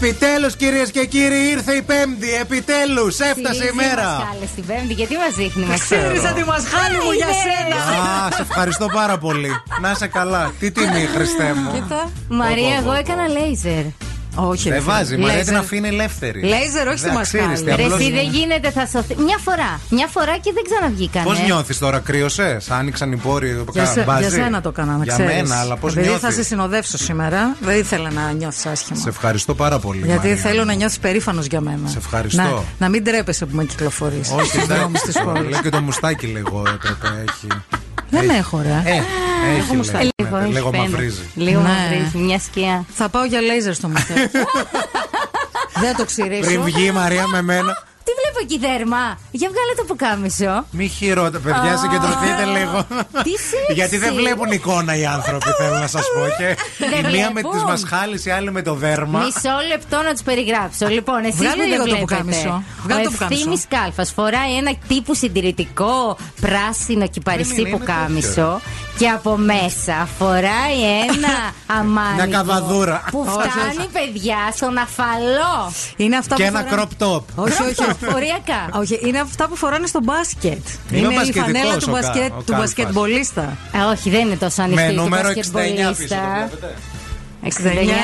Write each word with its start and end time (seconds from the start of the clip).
Επιτέλους, 0.00 0.56
κυρίες 0.56 0.90
και 0.90 1.04
κύριοι, 1.06 1.50
ήρθε 1.50 1.72
η 1.72 1.82
Πέμπτη. 1.82 2.34
Επιτέλους, 2.40 3.18
έφτασε 3.18 3.64
η 3.64 3.70
μέρα. 3.74 4.28
Μας 4.40 4.50
την 4.54 4.66
Πέμπτη, 4.66 4.92
γιατί 4.92 5.16
μας 5.16 5.34
δείχνει 5.34 5.64
μας 5.64 5.80
Ξέρεις 5.80 6.22
ότι 6.30 6.44
μας 6.44 6.64
χάνει 6.72 7.04
μου 7.04 7.12
για 7.12 7.26
σένα. 7.26 7.76
Α, 8.26 8.30
σε 8.32 8.42
ευχαριστώ 8.42 8.86
πάρα 8.94 9.18
πολύ. 9.18 9.50
Να 9.80 9.90
είσαι 9.90 10.06
καλά. 10.06 10.52
Τι 10.58 10.70
τιμή, 10.70 11.08
Χριστέ 11.14 11.54
μου. 11.54 11.88
Μαρία, 12.28 12.76
εγώ 12.80 12.92
έκανα 12.92 13.28
λέιζερ. 13.28 13.84
Όχι, 14.40 14.70
Δεν 14.70 14.82
βάζει, 14.82 15.14
η 15.14 15.18
Μαρία 15.18 15.44
την 15.44 15.56
αφήνει 15.56 15.88
ελεύθερη. 15.88 16.40
Λέιζερ, 16.40 16.88
όχι 16.88 16.98
στη 16.98 17.10
μασκάλη. 17.10 17.62
Ρε, 17.64 17.82
εσύ 17.82 18.12
δεν 18.12 18.28
γίνεται, 18.30 18.70
θα 18.70 18.86
σωθεί. 18.86 19.14
Μια 19.22 19.38
φορά. 19.44 19.80
Μια 19.88 20.06
φορά 20.06 20.36
και 20.36 20.52
δεν 20.54 20.62
ξαναβγήκανε. 20.70 21.24
Πώς 21.24 21.42
νιώθεις 21.44 21.78
τώρα, 21.78 21.98
κρύωσε, 21.98 22.56
άνοιξαν 22.68 23.12
οι 23.12 23.16
πόροι. 23.16 23.64
Για, 23.72 23.86
σε, 23.86 24.04
για 24.18 24.30
σένα 24.30 24.60
το 24.60 24.72
κάναμε, 24.72 25.04
Για 25.04 25.12
ξέρεις. 25.12 25.34
μένα, 25.34 25.60
αλλά 25.60 25.76
πώς 25.76 25.92
Επειδή 25.92 26.08
νιώθεις; 26.08 26.28
θα 26.28 26.34
σε 26.34 26.42
συνοδεύσω 26.42 26.98
σήμερα, 26.98 27.56
δεν 27.60 27.78
ήθελα 27.78 28.10
να 28.10 28.32
νιώθεις 28.32 28.66
άσχημα. 28.66 28.98
Σε 28.98 29.08
ευχαριστώ 29.08 29.54
πάρα 29.54 29.78
πολύ. 29.78 30.02
Γιατί 30.04 30.28
Μαρία. 30.28 30.42
θέλω 30.42 30.64
να 30.64 30.72
νιώθεις 30.72 30.98
περήφανος 30.98 31.46
για 31.46 31.60
μένα. 31.60 31.88
Σε 31.88 31.98
ευχαριστώ. 31.98 32.42
Να, 32.42 32.62
να 32.78 32.88
μην 32.88 33.04
τρέπεσαι 33.04 33.46
που 33.46 33.56
με 33.56 33.64
κυκλοφορείς. 33.64 34.30
Όχι, 34.30 34.58
τη 34.58 34.66
δεν 34.66 34.90
πόλη. 35.24 35.48
Λέω 35.48 35.60
και 35.60 35.68
το 35.68 35.80
μουστάκι 35.80 36.26
λίγο 36.26 36.62
έπρεπε. 36.74 37.24
Έχει. 37.28 37.46
Δεν 38.10 38.28
έχω, 38.28 38.60
ρε. 38.62 38.90
Ε, 38.90 39.02
έχει 39.58 39.76
μουστάκι. 39.76 40.17
Λίγο, 40.36 40.46
Λίγο, 40.46 40.52
λίγο 40.52 40.70
έχει 40.82 40.90
μαυρίζει. 40.90 41.30
Λίγο 41.34 41.60
Ναι. 41.60 41.68
μαυρίζει, 41.68 42.18
μια 42.18 42.38
σκιά. 42.38 42.84
Θα 42.94 43.08
πάω 43.08 43.24
για 43.24 43.40
λέιζερ 43.40 43.74
στο 43.74 43.88
μουστάκι. 43.88 44.20
Δεν 45.82 45.96
το 45.96 46.04
ξηρίσω. 46.04 46.40
Πριν 46.40 46.62
βγει 46.62 46.84
η 46.84 46.90
Μαρία 46.90 47.26
με 47.26 47.42
μένα. 47.42 47.86
Τι 48.04 48.14
βλέπω 48.20 48.38
εκεί 48.42 48.58
δέρμα; 48.58 49.18
Για 49.30 49.48
βγάλε 49.52 49.72
το 49.76 49.84
πουκάμισο. 49.84 50.64
Μη 50.70 50.88
χειρότερα, 50.88 51.42
παιδιά, 51.42 51.76
συγκεντρωθείτε 51.76 52.44
λίγο. 52.58 52.86
Τι 53.22 53.30
σεξι. 53.30 53.72
Γιατί 53.74 53.98
δεν 53.98 54.14
βλέπουν 54.14 54.50
εικόνα 54.50 54.96
οι 54.96 55.06
άνθρωποι, 55.06 55.46
θέλω 55.58 55.76
να 55.78 55.86
σας 55.86 56.02
πω. 56.14 56.24
Και 56.38 56.56
Δεν 56.78 57.04
η 57.04 57.16
μία 57.16 57.26
με 57.32 57.40
βλέπουν. 57.40 57.58
τι 57.60 57.64
μασχάλες, 57.64 58.24
η 58.24 58.30
άλλη 58.30 58.52
με 58.52 58.62
το 58.62 58.74
δέρμα. 58.74 59.18
Μισό 59.18 59.56
λεπτό 59.68 59.96
να 60.02 60.12
τους 60.12 60.22
περιγράψω. 60.22 60.86
Λοιπόν, 60.86 61.24
εσείς 61.24 61.36
Βγάλε 61.36 61.56
δεν 61.56 61.66
λίγο 61.70 61.84
το 61.84 61.90
βλέπετε. 61.90 62.14
πουκάμισο. 62.14 62.62
Βγάλε 62.82 63.02
το 63.02 63.08
Ο 63.08 63.12
πουκάμισο. 63.12 63.34
Ευθύμης 63.40 63.64
Κάλφας 63.68 64.12
φοράει 64.12 64.56
ένα 64.56 64.72
τύπου 64.88 65.14
συντηρητικό 65.14 66.16
πράσινο 66.40 67.06
κυπαριστή 67.08 67.54
Δεν 67.54 67.60
είναι, 67.60 67.68
είναι 67.68 67.78
πουκάμισο 67.78 68.30
τέτοιο, 68.30 68.60
και 68.98 69.08
από 69.08 69.36
μέσα 69.36 70.08
φοράει 70.18 70.80
ένα 71.08 71.34
αμάνικο 71.78 72.14
Μια 72.26 72.36
καβαδούρα. 72.36 73.02
που 73.10 73.24
φτάνει 73.28 73.88
παιδιά 73.92 74.36
στον 74.54 74.78
αφαλό. 74.78 75.72
Είναι 75.96 76.16
αυτά 76.16 76.34
Και 76.34 76.42
που 76.42 76.48
ένα 76.56 76.66
φοράνε- 76.68 76.88
crop 76.98 77.02
top. 77.16 77.22
Όχι, 77.34 77.62
όχι. 77.62 77.94
Φοριακά. 78.12 78.68
Όχι, 78.72 79.00
είναι 79.04 79.18
αυτά 79.20 79.48
που 79.48 79.56
φοράνε 79.56 79.86
στο 79.86 80.00
μπάσκετ. 80.02 80.66
Είναι 80.90 81.06
ο 81.06 81.10
η 81.10 81.14
μπασκετικός 81.14 81.44
φανέλα 81.52 81.74
ο 81.74 81.78
του, 81.78 81.86
Κα- 81.86 81.92
μπασκετ, 81.92 82.22
ο 82.32 82.36
του 82.36 82.44
Κάλφας. 82.44 82.56
μπασκετμπολίστα. 82.58 83.56
Ε, 83.72 83.78
όχι, 83.92 84.10
δεν 84.10 84.20
είναι 84.26 84.36
τόσο 84.36 84.62
ανοιχτή. 84.62 84.82
Με 84.84 84.88
του 84.92 84.94
νούμερο 85.02 85.28
69 85.28 85.32
πίσω. 85.34 85.50
το 85.52 85.54
μπασκετμπολίστα. 85.54 86.16
βλέπετε. 86.48 86.74
69 87.44 87.48
είναι. 87.66 87.94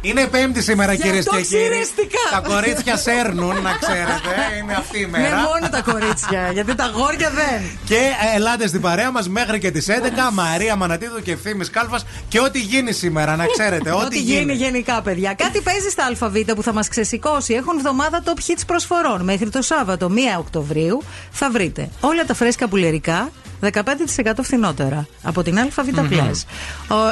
Είναι 0.00 0.26
πέμπτη 0.26 0.62
σήμερα, 0.62 0.92
Γι' 0.92 1.02
κυρίες 1.02 1.26
αυτό 1.26 1.36
και 1.40 1.42
κύριοι. 1.46 1.68
ξυρίστηκα. 1.68 2.18
Τα 2.30 2.40
κορίτσια 2.40 2.96
σέρνουν, 2.96 3.62
να 3.62 3.72
ξέρετε. 3.80 4.30
Είναι 4.62 4.72
αυτή 4.74 4.98
η 4.98 5.06
Ναι, 5.10 5.18
μέρα. 5.18 5.36
μόνο 5.36 5.68
τα 5.70 5.80
κορίτσια. 5.92 6.50
γιατί 6.52 6.74
τα 6.74 6.86
γόρια 6.94 7.30
δεν. 7.30 7.62
Και 7.84 7.94
ε, 7.94 8.36
ελάτε 8.36 8.66
στην 8.66 8.80
παρέα 8.80 9.10
μας 9.10 9.28
μέχρι 9.28 9.58
και 9.58 9.70
τις 9.70 9.86
11. 9.88 10.30
Μαρία 10.32 10.76
Μανατίδου 10.76 11.22
και 11.22 11.32
ευθύνη 11.32 11.66
Κάλφας. 11.66 12.06
Και 12.28 12.40
ό,τι 12.40 12.60
γίνει 12.60 12.92
σήμερα, 12.92 13.36
να 13.36 13.46
ξέρετε. 13.46 13.90
Ό,τι 13.92 14.20
γίνει 14.20 14.52
γενικά, 14.52 15.02
παιδιά. 15.02 15.34
Κάτι 15.34 15.60
παίζει 15.60 15.88
στα 15.88 16.04
ΑΒ 16.20 16.36
που 16.54 16.62
θα 16.62 16.72
μας 16.72 16.88
ξεσηκώσει. 16.88 17.54
Έχουν 17.54 17.76
εβδομάδα 17.76 18.22
top 18.24 18.38
hits 18.50 18.62
προσφορών. 18.66 19.24
Μέχρι 19.24 19.50
το 19.50 19.62
Σάββατο 19.62 20.10
1 20.36 20.38
Οκτωβρίου 20.38 21.02
θα 21.30 21.50
βρείτε 21.50 21.88
όλα 22.00 22.24
τα 22.24 22.34
φρέσκα 22.34 22.68
πουλερικά 22.68 23.30
15% 23.60 24.32
φθηνότερα 24.42 25.06
από 25.22 25.42
την 25.42 25.58
ΑΒ 25.58 25.70
Plus. 25.94 26.44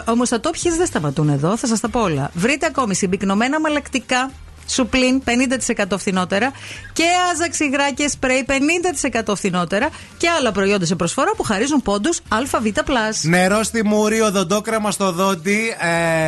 Όμω 0.06 0.25
τα 0.25 0.41
top 0.42 0.54
hits 0.54 0.76
δεν 0.76 0.86
σταματούν 0.86 1.28
εδώ, 1.28 1.56
θα 1.56 1.66
σας 1.66 1.80
τα 1.80 1.88
πω 1.88 2.00
όλα. 2.00 2.30
Βρείτε 2.34 2.66
ακόμη 2.66 2.94
συμπυκνωμένα 2.94 3.60
μαλακτικά 3.60 4.30
Σουπλίν 4.66 5.22
50% 5.88 5.98
φθηνότερα 5.98 6.52
και 6.92 7.04
άζαξ 7.32 7.60
υγρά 7.60 7.92
και 7.92 8.08
σπρέι 8.08 8.47
50% 9.22 9.34
φθηνότερα 9.36 9.88
και 10.16 10.28
άλλα 10.28 10.52
προϊόντα 10.52 10.86
σε 10.86 10.94
προσφορά 10.94 11.31
που 11.36 11.42
χαρίζουν 11.42 11.82
πόντους 11.82 12.20
ΑΒ+. 12.28 12.42
Νερό 13.22 13.62
στη 13.62 13.84
μούρη, 13.84 14.20
οδοντόκρεμα 14.20 14.91
στο 14.91 15.12
δόντι, 15.12 15.75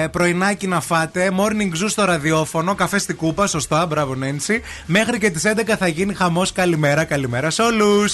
ε, 0.03 0.07
πρωινάκι 0.07 0.67
να 0.67 0.81
φάτε, 0.81 1.31
morning 1.39 1.83
zoo 1.83 1.89
στο 1.89 2.05
ραδιόφωνο, 2.05 2.75
καφέ 2.75 2.99
στη 2.99 3.15
κούπα, 3.15 3.47
σωστά, 3.47 3.87
μπράβο 3.87 4.15
Νέντσι. 4.15 4.63
Μέχρι 4.87 5.19
και 5.19 5.31
τις 5.31 5.45
11 5.45 5.77
θα 5.77 5.89
γίνει 5.89 6.15
χαμός. 6.15 6.53
Καλημέρα, 6.53 7.05
καλημέρα 7.05 7.51
σε 7.51 7.63
όλους. 7.63 8.13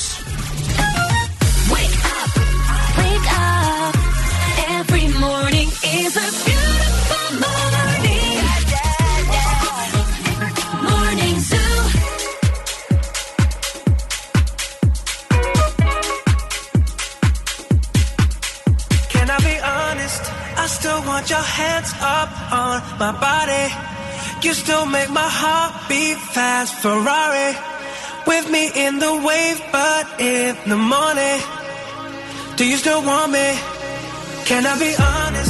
Ferrari. 26.81 27.55
With 28.27 28.51
me 28.51 28.71
in 28.75 28.99
the 28.99 29.15
wave, 29.27 29.61
but 29.71 30.07
in 30.19 30.57
the 30.67 30.77
morning. 30.77 31.41
Do 32.57 32.67
you 32.67 32.77
still 32.79 33.03
want 33.03 33.33
me? 33.33 33.49
Can 34.47 34.65
I 34.65 34.79
be 34.79 34.95
honest? 34.97 35.50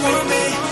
woman 0.00 0.71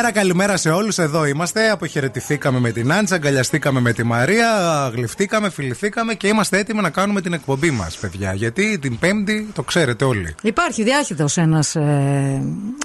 Καλημέρα, 0.00 0.26
καλημέρα 0.26 0.56
σε 0.56 0.70
όλους. 0.70 0.98
Εδώ 0.98 1.24
είμαστε. 1.24 1.70
Αποχαιρετηθήκαμε 1.70 2.58
με 2.58 2.70
την 2.70 2.92
Άντσα, 2.92 3.14
αγκαλιαστήκαμε 3.14 3.80
με 3.80 3.92
τη 3.92 4.02
Μαρία, 4.02 4.48
γλυφτήκαμε, 4.94 5.50
φιληθήκαμε 5.50 6.14
και 6.14 6.28
είμαστε 6.28 6.58
έτοιμοι 6.58 6.80
να 6.80 6.90
κάνουμε 6.90 7.20
την 7.20 7.32
εκπομπή 7.32 7.70
μας, 7.70 7.96
παιδιά. 7.96 8.34
Γιατί 8.34 8.78
την 8.78 8.98
Πέμπτη 8.98 9.48
το 9.54 9.62
ξέρετε 9.62 10.04
όλοι. 10.04 10.34
Υπάρχει 10.42 10.82
διάχυτος 10.82 11.36
ένας 11.36 11.76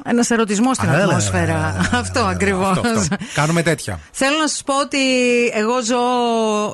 ένας 0.08 0.30
ερωτισμός 0.30 0.76
στην 0.76 0.90
Α, 0.90 0.94
έλα, 0.94 1.04
ατμόσφαιρα. 1.04 1.42
έλα, 1.44 1.90
αυτό 2.00 2.20
έλα, 2.20 2.28
ακριβώς. 2.30 2.70
αυτό, 2.78 3.00
αυτό. 3.00 3.16
Κάνουμε 3.34 3.62
τέτοια. 3.62 4.00
Θέλω 4.12 4.38
να 4.38 4.48
σας 4.48 4.64
πω 4.66 4.80
ότι 4.80 4.98
εγώ 5.54 5.84
ζω. 5.84 5.96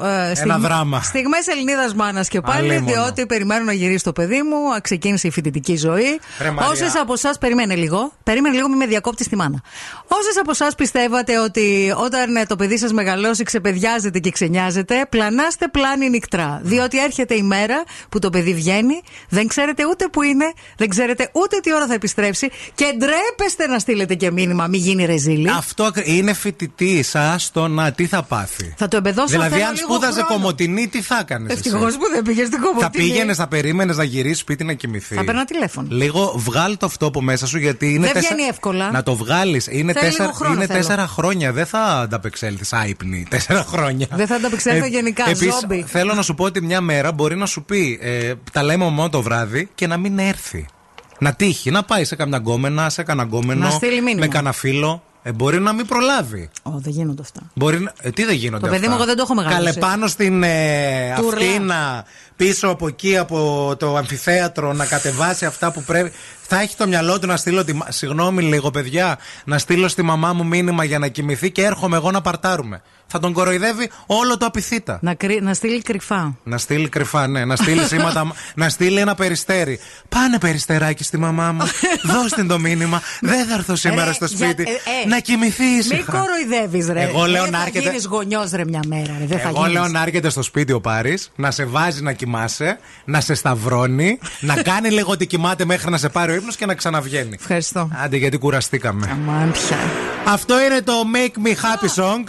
Ε, 0.07 0.57
δράμα. 0.59 1.01
Στιγμές 1.01 1.47
Ελληνίδας 1.47 1.93
μάνα 1.93 2.23
και 2.23 2.41
πάλι, 2.41 2.69
Αλίμονο. 2.71 2.85
διότι 2.93 3.25
περιμένω 3.25 3.63
να 3.63 3.73
γυρίσει 3.73 4.03
το 4.03 4.11
παιδί 4.11 4.41
μου. 4.41 4.73
α, 4.75 4.81
Ξεκίνησε 4.81 5.27
η 5.27 5.31
φοιτητική 5.31 5.75
ζωή. 5.77 6.19
Ρε, 6.41 6.51
Μαρία. 6.51 6.69
Όσες 6.71 6.95
από 6.95 7.13
εσάς. 7.13 7.37
Περίμενε 7.37 7.75
λίγο. 7.75 8.11
Περίμενε 8.23 8.55
λίγο, 8.55 8.69
μη 8.69 8.75
με 8.75 8.85
διακόπτη 8.85 9.29
τη 9.29 9.35
μάνα. 9.35 9.61
Όσες 10.07 10.37
από 10.39 10.51
εσάς 10.51 10.75
πιστεύατε 10.75 11.39
ότι 11.39 11.93
όταν 11.97 12.35
ε, 12.35 12.45
το 12.45 12.55
παιδί 12.55 12.77
σας 12.77 12.91
μεγαλώσει, 12.93 13.43
ξεπεδιάζεται 13.43 14.19
και 14.19 14.29
ξενιάζεται, 14.31 15.05
πλανάστε 15.09 15.67
πλάνη 15.67 16.09
νυχτρά. 16.09 16.59
Διότι 16.63 17.03
έρχεται 17.03 17.35
η 17.35 17.41
μέρα 17.43 17.83
που 18.09 18.19
το 18.19 18.29
παιδί 18.29 18.53
βγαίνει, 18.53 19.01
δεν 19.29 19.47
ξέρετε 19.47 19.85
ούτε 19.89 20.05
που 20.11 20.21
είναι, 20.21 20.51
δεν 20.77 20.89
ξέρετε 20.89 21.29
ούτε 21.33 21.57
τι 21.59 21.73
ώρα 21.73 21.87
θα 21.87 21.93
επιστρέψει 21.93 22.49
και 22.75 22.85
ντρέπεστε 23.21 23.67
να 23.67 23.79
στείλετε 23.79 24.15
και 24.15 24.31
μήνυμα, 24.31 24.67
μη 24.67 24.77
γίνει 24.77 25.05
ρεζίλη. 25.05 25.49
Αυτό 25.49 25.83
ακρι- 25.83 26.07
είναι 26.07 26.33
φοιτητή, 26.33 27.05
άστο 27.13 27.67
να 27.67 27.91
τι 27.91 28.05
θα 28.05 28.23
πάθει. 28.23 28.73
Θα 28.77 28.87
το 28.87 28.97
εμπεδώσω 28.97 29.27
Δηλαδή, 29.27 29.53
θέλω 29.53 29.65
αν 29.65 29.73
λίγο 29.73 29.87
σπούδαζε 29.87 30.13
χρόνο. 30.21 30.27
κομμωτινή, 30.27 30.87
τι 30.87 31.01
θα 31.01 31.17
έκανε. 31.21 31.53
Ευτυχώς 31.53 31.97
που 31.97 32.09
δεν 32.13 32.21
πήγες 32.23 32.47
στην 32.47 32.59
κομμωτινή. 32.59 32.83
Θα 32.83 32.89
πήγαινες, 32.89 33.37
θα 33.37 33.47
περίμενες 33.47 33.97
να 33.97 34.03
γυρίσεις 34.03 34.39
σπίτι 34.39 34.63
να 34.63 34.73
κοιμηθεί. 34.73 35.15
Θα 35.15 35.23
παίρνα 35.23 35.45
τηλέφωνο. 35.45 35.87
Λίγο 35.91 36.33
βγάλει 36.37 36.77
το 36.77 36.85
αυτό 36.85 37.05
από 37.05 37.21
μέσα 37.21 37.47
σου 37.47 37.57
γιατί 37.57 37.93
είναι. 37.93 38.11
Δεν 38.11 38.21
βγαίνει 38.23 38.43
εύκολα. 38.43 38.91
Να 38.91 39.03
το 39.03 39.15
βγάλεις. 39.15 39.67
Είναι, 39.67 39.93
Θέλει 39.93 40.05
τέσσερα, 40.05 40.23
λίγο 40.23 40.35
χρόνο, 40.37 40.53
είναι 40.53 40.65
θέλω. 40.65 40.79
τέσσερα 40.79 41.07
χρόνια. 41.07 41.51
Δεν 41.51 41.65
θα 41.65 41.79
ανταπεξέλθεις 41.79 42.73
άϊπνη. 42.73 43.25
Τέσσερα 43.29 43.63
χρόνια. 43.63 44.07
Δεν 44.11 44.27
θα 44.27 44.35
ανταπεξέλθω 44.35 44.85
γενικά, 44.85 45.29
επίσης, 45.29 45.53
ζόμπι. 45.61 45.83
Θέλω 45.87 46.13
να 46.13 46.21
σου 46.21 46.33
πω 46.33 46.43
ότι 46.43 46.61
μια 46.61 46.81
μέρα 46.81 47.11
μπορεί 47.11 47.35
να 47.35 47.45
σου 47.45 47.63
πει 47.63 47.99
ε, 48.01 48.33
τα 48.51 48.63
λέμε 48.63 48.85
μόνο 48.85 49.09
το 49.09 49.21
βράδυ 49.21 49.69
και 49.75 49.87
να 49.87 49.97
μην 49.97 50.19
έρθει. 50.19 50.65
Να 51.23 51.33
τύχει, 51.33 51.71
να 51.71 51.83
πάει 51.83 52.03
σε 52.05 52.15
καμιά 52.15 52.37
γκόμενα, 52.37 52.89
σε 52.89 53.03
κανένα 53.03 53.27
γκόμενο. 53.27 53.63
Να 53.63 53.69
στείλει 53.69 54.01
μήνυμα. 54.01 54.19
Με 54.19 54.27
κανένα 54.27 54.51
φίλο. 54.51 55.03
Ε, 55.23 55.31
μπορεί 55.31 55.59
να 55.59 55.73
μην 55.73 55.85
προλάβει. 55.85 56.49
Ω, 56.63 56.71
δεν 56.75 56.91
γίνονται 56.91 57.21
αυτά. 57.21 57.41
Μπορεί 57.53 57.79
να... 57.79 57.93
ε, 58.01 58.09
τι 58.09 58.25
δεν 58.25 58.35
γίνονται 58.35 58.65
Το 58.65 58.71
παιδί 58.71 58.77
αυτά; 58.85 58.89
μου 58.89 58.95
εγώ 58.95 59.05
δεν 59.05 59.15
το 59.15 59.21
έχω 59.21 59.33
μεγαλώσει. 59.33 59.63
Καλέ 59.63 59.79
πάνω 59.87 60.07
στην 60.07 60.43
ε, 60.43 61.13
Τουρλά. 61.17 61.45
αυτίνα, 61.45 62.05
πίσω 62.35 62.67
από 62.67 62.87
εκεί, 62.87 63.17
από 63.17 63.73
το 63.79 63.95
αμφιθέατρο, 63.95 64.73
να 64.73 64.85
κατεβάσει 64.85 65.45
αυτά 65.45 65.71
που 65.71 65.83
πρέπει. 65.83 66.11
Θα 66.41 66.59
έχει 66.61 66.75
το 66.75 66.87
μυαλό 66.87 67.19
του 67.19 67.27
να 67.27 67.37
στείλω. 67.37 67.63
Τη... 67.63 67.73
μα- 67.73 67.91
Συγγνώμη 67.91 68.41
λίγο, 68.43 68.71
παιδιά, 68.71 69.17
να 69.45 69.57
στείλω 69.57 69.87
στη 69.87 70.01
μαμά 70.01 70.33
μου 70.33 70.45
μήνυμα 70.45 70.83
για 70.83 70.99
να 70.99 71.07
κοιμηθεί 71.07 71.51
και 71.51 71.63
έρχομαι 71.63 71.95
εγώ 71.95 72.11
να 72.11 72.21
παρτάρουμε. 72.21 72.81
Θα 73.13 73.19
τον 73.19 73.33
κοροϊδεύει 73.33 73.89
όλο 74.05 74.37
το 74.37 74.45
απειθήτα. 74.45 74.99
Να, 75.01 75.13
κρυ... 75.13 75.39
να 75.41 75.53
στείλει 75.53 75.81
κρυφά. 75.81 76.35
Να 76.43 76.57
στείλει 76.57 76.89
κρυφά, 76.89 77.27
ναι. 77.27 77.45
Να 77.45 77.55
στείλει 77.55 77.83
σήματα. 77.83 78.31
να 78.55 78.69
στείλει 78.69 78.99
ένα 78.99 79.15
περιστέρι. 79.15 79.79
Πάνε 80.09 80.37
περιστεράκι 80.39 81.03
στη 81.03 81.17
μαμά 81.17 81.51
μου. 81.51 81.61
Δώσ' 82.13 82.33
την 82.33 82.47
το 82.47 82.59
μήνυμα. 82.59 83.01
Δεν 83.21 83.45
θα 83.45 83.53
έρθω 83.53 83.75
σήμερα 83.75 84.05
Ρε, 84.05 84.13
στο 84.13 84.25
για- 84.25 84.37
σπίτι. 84.49 84.63
ε, 84.71 84.73
ε, 85.05 85.07
να 85.07 85.19
κοιμηθείς 85.19 85.87
Μην 85.87 85.97
ήσυχα. 85.99 86.11
κοροϊδεύεις, 86.17 86.87
ρε. 86.87 87.01
Εγώ 87.01 87.25
λέω 87.25 87.41
δεν 87.43 87.51
να 87.51 87.57
θα 87.57 87.63
έρχεται- 87.65 87.85
γίνεις 87.89 88.05
γονιός 88.05 88.51
ρε 88.51 88.65
μια 88.65 88.79
μέρα. 88.87 89.15
Ρε. 89.19 89.25
Δεν 89.25 89.39
θα 89.39 89.47
Εγώ 89.47 89.57
γίνεις. 89.57 89.73
λέω 89.73 89.87
να 89.87 90.01
έρχεται 90.01 90.29
στο 90.29 90.41
σπίτι 90.41 90.71
ο 90.73 90.81
Πάρης, 90.81 91.31
να 91.35 91.51
σε 91.51 91.65
βάζει 91.65 92.01
να 92.01 92.11
κοιμάσαι, 92.13 92.79
να 93.05 93.21
σε 93.21 93.33
σταυρώνει, 93.33 94.19
να 94.39 94.61
κάνει 94.71 94.89
λίγο 94.89 95.11
ότι 95.11 95.25
κοιμάται 95.25 95.65
μέχρι 95.65 95.91
να 95.91 95.97
σε 95.97 96.09
πάρει 96.09 96.31
ο 96.31 96.35
ύπνος 96.35 96.55
και 96.55 96.65
να 96.65 96.73
ξαναβγαίνει. 96.75 97.35
Ευχαριστώ. 97.39 97.89
Άντε 98.03 98.17
γιατί 98.17 98.37
κουραστήκαμε. 98.37 99.07
Αμάν 99.11 99.51
πια. 99.51 99.77
Αυτό 100.25 100.61
είναι 100.61 100.81
το 100.81 100.93
Make 101.13 101.47
Me 101.47 101.51
Happy 101.51 102.03
Song. 102.03 102.23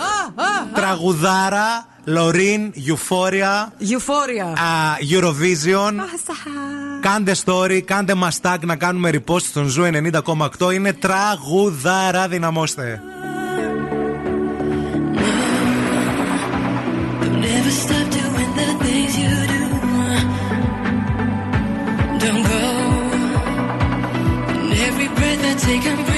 Τραγουδάρα, 0.74 1.86
Loreen, 2.04 2.72
Euphoria, 2.74 3.68
Euphoria. 3.78 4.44
α, 4.44 4.56
Eurovision. 5.10 5.92
Κάντε 7.00 7.34
story, 7.44 7.80
κάντε 7.80 8.14
μας 8.14 8.40
tag 8.42 8.56
να 8.60 8.76
κάνουμε 8.76 9.10
repost 9.12 9.40
στον 9.40 9.66
Zoo 9.66 9.84
90,8. 10.58 10.72
Είναι 10.74 10.92
τραγουδάρα, 10.92 12.28
δυναμώστε. 12.28 13.00
Never 25.54 26.11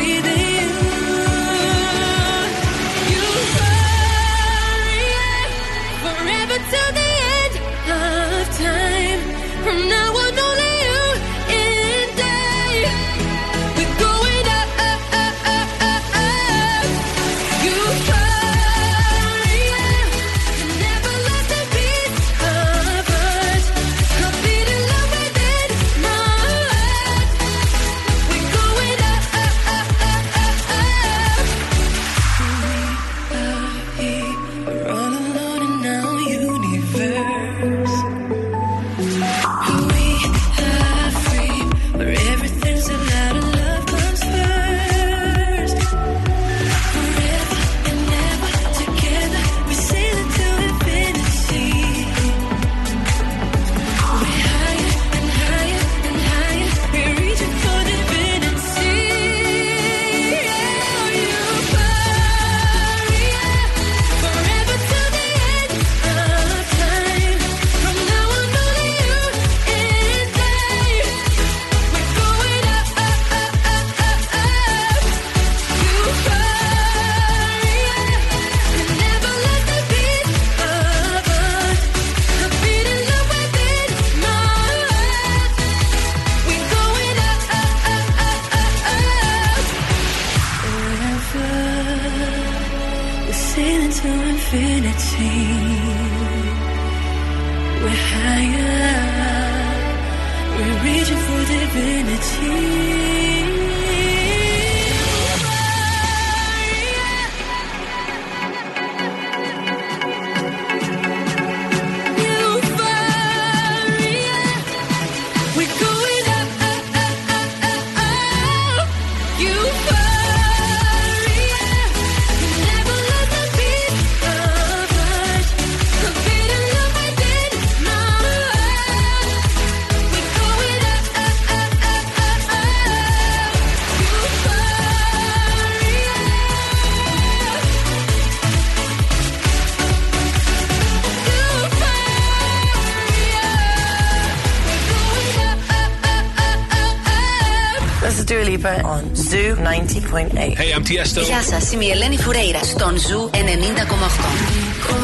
Hey, 150.14 150.72
I'm 150.72 150.82
Tiesto. 150.82 151.22
Γεια 151.22 151.42
σας, 151.42 151.72
είμαι 151.72 151.84
η 151.84 151.90
Ελένη 151.90 152.18
Φουρέιρα 152.18 152.62
στον 152.64 152.98
Ζου 152.98 153.30
90,8. 153.32 155.03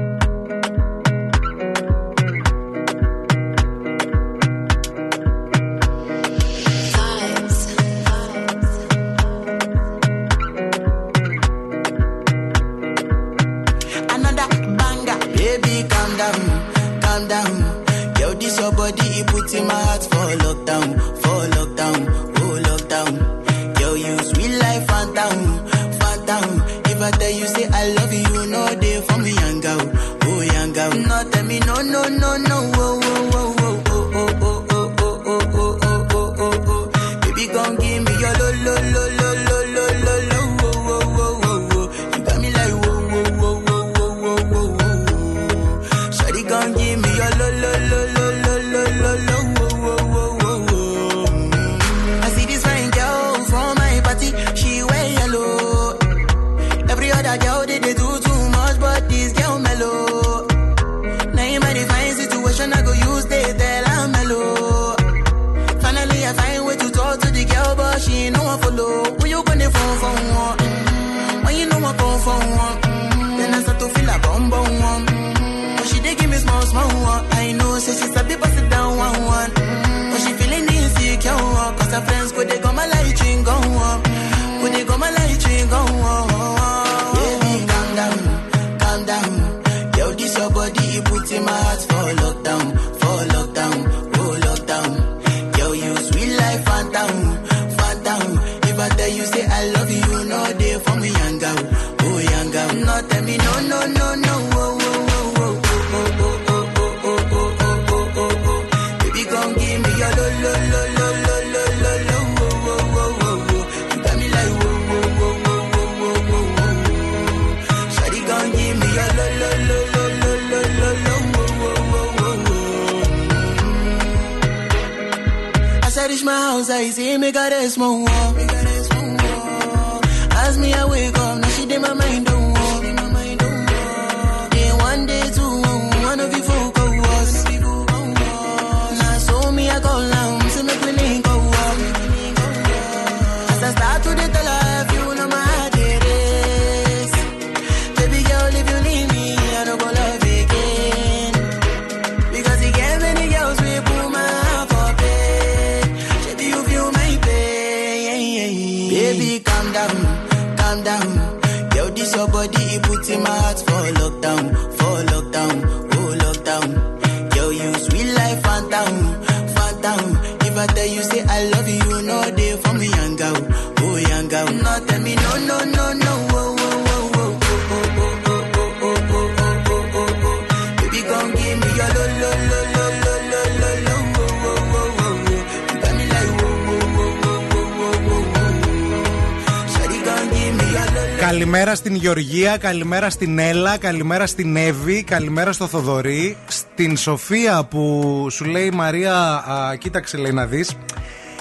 Καλημέρα 192.59 193.09
στην 193.09 193.39
Έλα, 193.39 193.77
καλημέρα 193.77 194.27
στην 194.27 194.55
Εύη, 194.55 195.03
καλημέρα 195.03 195.51
στο 195.51 195.67
Θοδωρή. 195.67 196.37
Στην 196.47 196.97
Σοφία 196.97 197.63
που 197.63 198.27
σου 198.31 198.45
λέει 198.45 198.71
Μαρία, 198.71 199.15
α, 199.15 199.75
κοίταξε 199.75 200.17
λέει 200.17 200.31
να 200.31 200.45
δεις. 200.45 200.77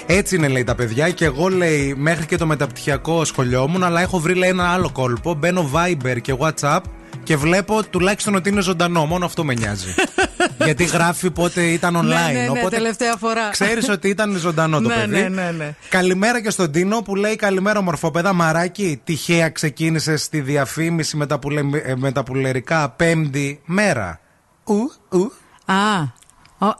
Έτσι 0.06 0.36
είναι, 0.36 0.48
λέει 0.48 0.64
τα 0.64 0.74
παιδιά. 0.74 1.10
Και 1.10 1.24
εγώ, 1.24 1.48
λέει, 1.48 1.94
μέχρι 1.96 2.26
και 2.26 2.36
το 2.36 2.46
μεταπτυχιακό 2.46 3.24
σχολιόμουν, 3.24 3.84
αλλά 3.84 4.00
έχω 4.00 4.18
βρει, 4.18 4.34
λέει, 4.34 4.48
ένα 4.48 4.68
άλλο 4.68 4.90
κόλπο. 4.92 5.34
Μπαίνω 5.34 5.70
Viber 5.74 6.20
και 6.20 6.34
WhatsApp 6.38 6.80
και 7.22 7.36
βλέπω 7.36 7.82
τουλάχιστον 7.84 8.34
ότι 8.34 8.48
είναι 8.48 8.60
ζωντανό. 8.60 9.06
Μόνο 9.06 9.24
αυτό 9.24 9.44
με 9.44 9.54
νοιάζει. 9.54 9.94
Γιατί 10.64 10.84
γράφει 10.84 11.30
πότε 11.30 11.62
ήταν 11.62 11.96
online. 11.96 12.02
Ναι, 12.02 12.32
ναι, 12.32 12.40
ναι, 12.40 12.48
οπότε 12.50 12.76
τελευταία 12.76 13.16
φορά. 13.16 13.48
ξέρεις 13.50 13.88
ότι 13.88 14.08
ήταν 14.08 14.36
ζωντανό 14.36 14.80
το 14.80 14.88
Ναι, 14.88 14.94
παιδί. 14.94 15.10
ναι, 15.20 15.28
ναι, 15.28 15.50
ναι. 15.50 15.74
Καλημέρα 15.88 16.42
και 16.42 16.50
στον 16.50 16.72
Τίνο 16.72 17.02
που 17.02 17.16
λέει 17.16 17.36
Καλημέρα, 17.36 17.80
μορφοπέδα 17.82 18.32
Μαράκι. 18.32 19.00
Τυχαία 19.04 19.48
ξεκίνησε 19.50 20.16
στη 20.16 20.40
διαφήμιση 20.40 21.16
με 21.16 21.26
τα, 21.26 21.38
πουλε, 21.38 21.60
ε, 21.84 21.94
με 21.96 22.12
τα 22.12 22.22
πουλερικά 22.22 22.90
πέμπτη 22.90 23.60
μέρα. 23.64 24.20
Ου, 24.64 24.92
ου. 25.08 25.32
Α, 25.64 26.00
ο, 26.02 26.19
α, 26.66 26.72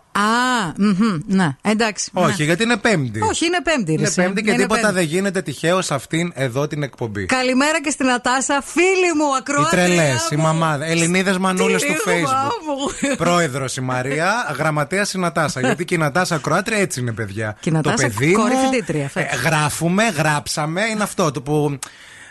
μμμ, 0.76 1.20
ναι, 1.26 1.56
εντάξει. 1.62 2.10
Όχι, 2.12 2.38
ναι. 2.38 2.44
γιατί 2.44 2.62
είναι 2.62 2.76
πέμπτη. 2.76 3.20
Όχι, 3.20 3.46
είναι 3.46 3.60
πέμπτη. 3.62 3.84
ρε, 3.84 3.92
Είναι 3.92 4.02
εσύ. 4.06 4.14
πέμπτη 4.22 4.42
και 4.42 4.50
Είναι 4.50 4.62
τίποτα 4.62 4.80
πέμπτη. 4.80 4.94
δεν 4.94 5.04
γίνεται 5.04 5.42
τυχαίο 5.42 5.82
σε 5.82 5.94
αυτήν 5.94 6.32
εδώ 6.34 6.66
την 6.66 6.82
εκπομπή. 6.82 7.26
Καλημέρα 7.26 7.80
και 7.80 7.90
στην 7.90 8.10
Ατάσα, 8.10 8.62
φίλη 8.64 9.14
μου, 9.16 9.24
Οι 9.34 9.36
ακροάτρια. 9.38 9.84
τρελέ, 9.84 10.12
η 10.30 10.36
μου. 10.36 10.42
μαμάδα. 10.42 10.84
Ελληνίδε 10.86 11.38
μανούλες 11.38 11.82
Τι 11.82 11.88
του 11.88 11.94
ρίγμα 12.06 12.28
Facebook. 12.28 13.08
μου. 13.08 13.14
Πρόεδρος 13.16 13.76
η 13.76 13.80
Μαρία, 13.80 14.54
γραμματέας 14.58 15.12
η 15.12 15.18
Νατάσα. 15.18 15.60
Γιατί 15.66 15.84
και 15.84 15.94
η 15.94 15.98
Νατάσα 15.98 16.38
Κροάτρια 16.38 16.78
έτσι 16.78 17.00
είναι, 17.00 17.12
παιδιά. 17.12 17.56
Και 17.60 17.68
η 17.68 17.72
Νατάσα 17.72 17.96
το 17.96 18.02
παιδί 18.02 18.32
κόρη 18.32 18.54
μου, 18.54 18.70
φοιτήτρια, 18.70 19.08
φέτος. 19.08 19.38
ε, 19.38 19.42
γράφουμε, 19.48 20.04
γράψαμε, 20.08 20.80
είναι 20.84 21.02
αυτό 21.02 21.30
το 21.30 21.42
που. 21.42 21.78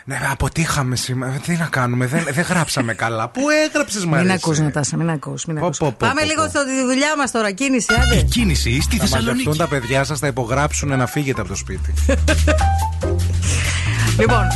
Ναι, 0.04 0.18
αποτύχαμε 0.30 0.96
σήμερα. 0.96 1.32
Τι 1.32 1.56
να 1.56 1.64
κάνουμε, 1.70 2.06
δεν, 2.06 2.26
δεν 2.32 2.44
γράψαμε 2.48 2.94
καλά. 2.94 3.28
Πού 3.28 3.40
έγραψες, 3.66 4.04
Μαρία. 4.04 4.24
Μην 4.24 4.32
ακούς 4.34 4.58
Νατάσα, 4.58 4.96
μην 4.96 5.10
ακούς, 5.10 5.44
μην 5.44 5.58
Πω, 5.58 5.64
ακούς. 5.64 5.78
πω, 5.78 5.86
πω, 5.86 5.96
Πάμε 5.98 6.20
πω, 6.20 6.26
λίγο 6.26 6.42
πω. 6.42 6.48
στη 6.48 6.58
δουλειά 6.86 7.16
μας 7.16 7.30
τώρα, 7.30 7.50
κίνηση, 7.50 7.86
άντε. 8.02 8.22
Κίνηση 8.22 8.80
στη 8.80 8.96
Θα 8.96 9.02
μαζευτούν 9.02 9.20
Θεσσαλονίκη. 9.34 9.58
τα 9.58 9.68
παιδιά 9.68 10.04
σας, 10.04 10.18
θα 10.18 10.26
υπογράψουν 10.26 10.96
να 10.96 11.06
φύγετε 11.06 11.40
από 11.40 11.48
το 11.50 11.56
σπίτι. 11.56 11.94
Λοιπόν, 14.18 14.46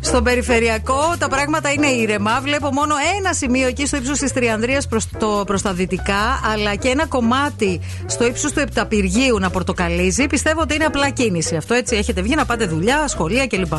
στον 0.00 0.24
περιφερειακό 0.24 1.14
τα 1.18 1.28
πράγματα 1.28 1.72
είναι 1.72 1.86
ήρεμα. 1.86 2.40
Βλέπω 2.40 2.72
μόνο 2.72 2.94
ένα 3.18 3.32
σημείο 3.32 3.66
εκεί 3.66 3.86
στο 3.86 3.96
ύψος 3.96 4.18
της 4.18 4.32
Τριανδρίας 4.32 4.88
προς 4.88 5.06
προς 5.46 5.62
τα 5.62 5.72
δυτικά, 5.72 6.40
αλλά 6.52 6.74
και 6.74 6.88
ένα 6.88 7.06
κομμάτι 7.06 7.80
στο 8.06 8.26
ύψος 8.26 8.52
του 8.52 8.60
Επταπηργείου 8.60 9.38
να 9.38 9.50
πορτοκαλίζει. 9.50 10.26
Πιστεύω 10.26 10.60
ότι 10.60 10.74
είναι 10.74 10.84
απλά 10.84 11.10
κίνηση. 11.10 11.56
Αυτό 11.56 11.74
έτσι 11.74 11.96
έχετε 11.96 12.22
βγει 12.22 12.34
να 12.34 12.44
πάτε 12.46 12.66
δουλειά, 12.66 13.08
σχολεία 13.08 13.46
κλπ. 13.46 13.72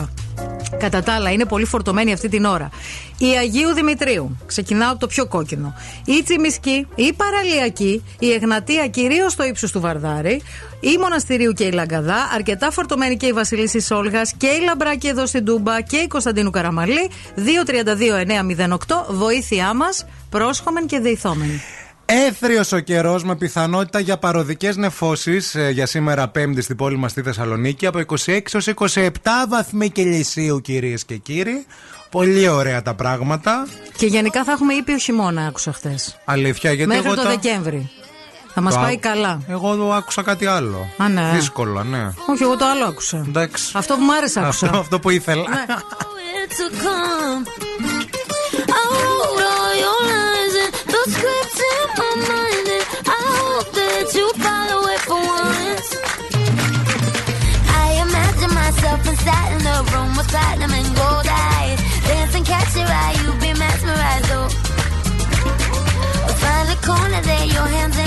Κατά 0.80 1.04
τα 1.04 1.14
άλλα, 1.14 1.32
είναι 1.32 1.46
πολύ 1.46 1.66
φορτωμένη 1.66 2.14
αυτή 2.14 2.30
την 2.30 2.46
ώρα. 2.46 2.70
Η 3.18 3.26
Αγίου 3.26 3.74
Δημητρίου, 3.74 4.38
ξεκινάω 4.46 4.92
από 4.92 5.00
το 5.00 5.08
πιο 5.08 5.28
κόκκινο. 5.28 5.74
Η 6.06 6.24
Τσιμισκή, 6.24 6.88
η 6.96 7.14
Παραλιακή, 7.14 8.04
η 8.20 8.32
Εγνατία 8.32 8.88
κυρίως 8.88 9.32
στο 9.32 9.44
ύψος 9.44 9.72
του 9.72 9.80
Βαρδάρη, 9.80 10.42
η 10.80 10.98
Μοναστηρίου 10.98 11.52
και 11.52 11.64
η 11.64 11.72
Λαγκαδά, 11.72 12.30
αρκετά 12.34 12.72
φορτωμένη 12.72 13.18
και 13.18 13.26
η 13.26 13.32
Βασιλίση 13.32 13.80
Σόλγας 13.80 14.34
και 14.38 14.48
η 14.48 14.64
Λαμπράκη 14.66 15.08
εδώ 15.08 15.26
στην 15.26 15.46
Τούμπα 15.46 15.82
και 15.82 15.98
η 15.98 16.08
Κωνσταντίνου 16.08 16.50
Καραμαλή. 16.50 17.10
232-908, 17.36 19.06
βοήθειά 19.10 19.74
μας, 19.74 20.06
πρόσχομεν 20.30 20.86
και 20.86 21.00
δεηθόμεν. 21.00 21.62
Έθριος 22.10 22.72
ο 22.72 22.80
καιρός 22.80 23.24
με 23.24 23.36
πιθανότητα 23.36 24.00
για 24.00 24.18
παροδικές 24.18 24.76
νεφώσεις 24.76 25.56
για 25.72 25.86
σήμερα 25.86 26.28
Πέμπτη 26.28 26.62
στην 26.62 26.76
πόλη 26.76 26.98
μας 26.98 27.12
στη 27.12 27.22
Θεσσαλονίκη 27.22 27.86
από 27.86 28.00
26 28.26 28.40
έως 28.54 28.68
27 28.94 29.10
βαθμοί 29.50 29.90
Κελσίου, 29.90 30.62
κυρίες 30.62 31.06
και 31.06 31.16
κύριοι. 31.18 31.66
Πολύ 32.10 32.48
ωραία 32.48 32.82
τα 32.82 32.94
πράγματα. 32.94 33.68
Και 33.98 34.06
γενικά 34.06 34.44
θα 34.44 34.52
έχουμε 34.52 34.74
ήπιο 34.74 34.98
χειμώνα, 34.98 35.46
άκουσα 35.46 35.74
χθες. 35.74 36.18
Αλήθεια, 36.26 36.72
γιατί 36.72 36.88
Μέχρι 36.90 37.06
εγώ 37.06 37.16
το 37.16 37.22
τα- 37.22 37.30
Δεκέμβρη. 37.30 37.90
Θα 38.54 38.62
μας 38.62 38.74
το 38.74 38.80
πάει 38.80 38.92
άκου- 38.92 39.02
καλά. 39.02 39.42
Εγώ 39.48 39.72
εδώ 39.72 39.92
άκουσα 39.92 40.22
κάτι 40.22 40.46
άλλο. 40.46 40.88
Α, 40.98 41.08
ναι. 41.10 41.32
Δύσκολα, 41.34 41.84
ναι. 41.84 42.12
Όχι, 42.30 42.44
εγώ 42.44 42.58
το 42.58 42.66
άλλο 42.66 42.86
άκουσα. 42.86 43.24
Εντάξει. 43.28 43.72
Αυτό 43.74 43.96
που 43.96 44.02
μου 44.04 44.14
άρεσε 44.16 44.40
άκουσα. 44.40 44.66
Αυτό, 44.66 44.80
αυτό 44.80 45.00
που 45.00 45.10
ήθελα. 45.10 45.50
Ναι. 45.50 45.66
the 59.78 59.92
room 59.94 60.16
with 60.18 60.28
platinum 60.30 60.72
and 60.72 60.88
gold 60.96 61.28
eyes, 61.30 61.80
dancing, 62.08 62.44
catch 62.44 62.76
your 62.76 62.88
eye, 62.88 63.14
you 63.22 63.32
be 63.40 63.54
mesmerized. 63.54 64.30
Oh, 64.34 64.50
find 66.42 66.68
the 66.70 66.78
corner 66.82 67.22
there, 67.22 67.46
your 67.46 67.68
hands 67.76 67.98
in 67.98 68.07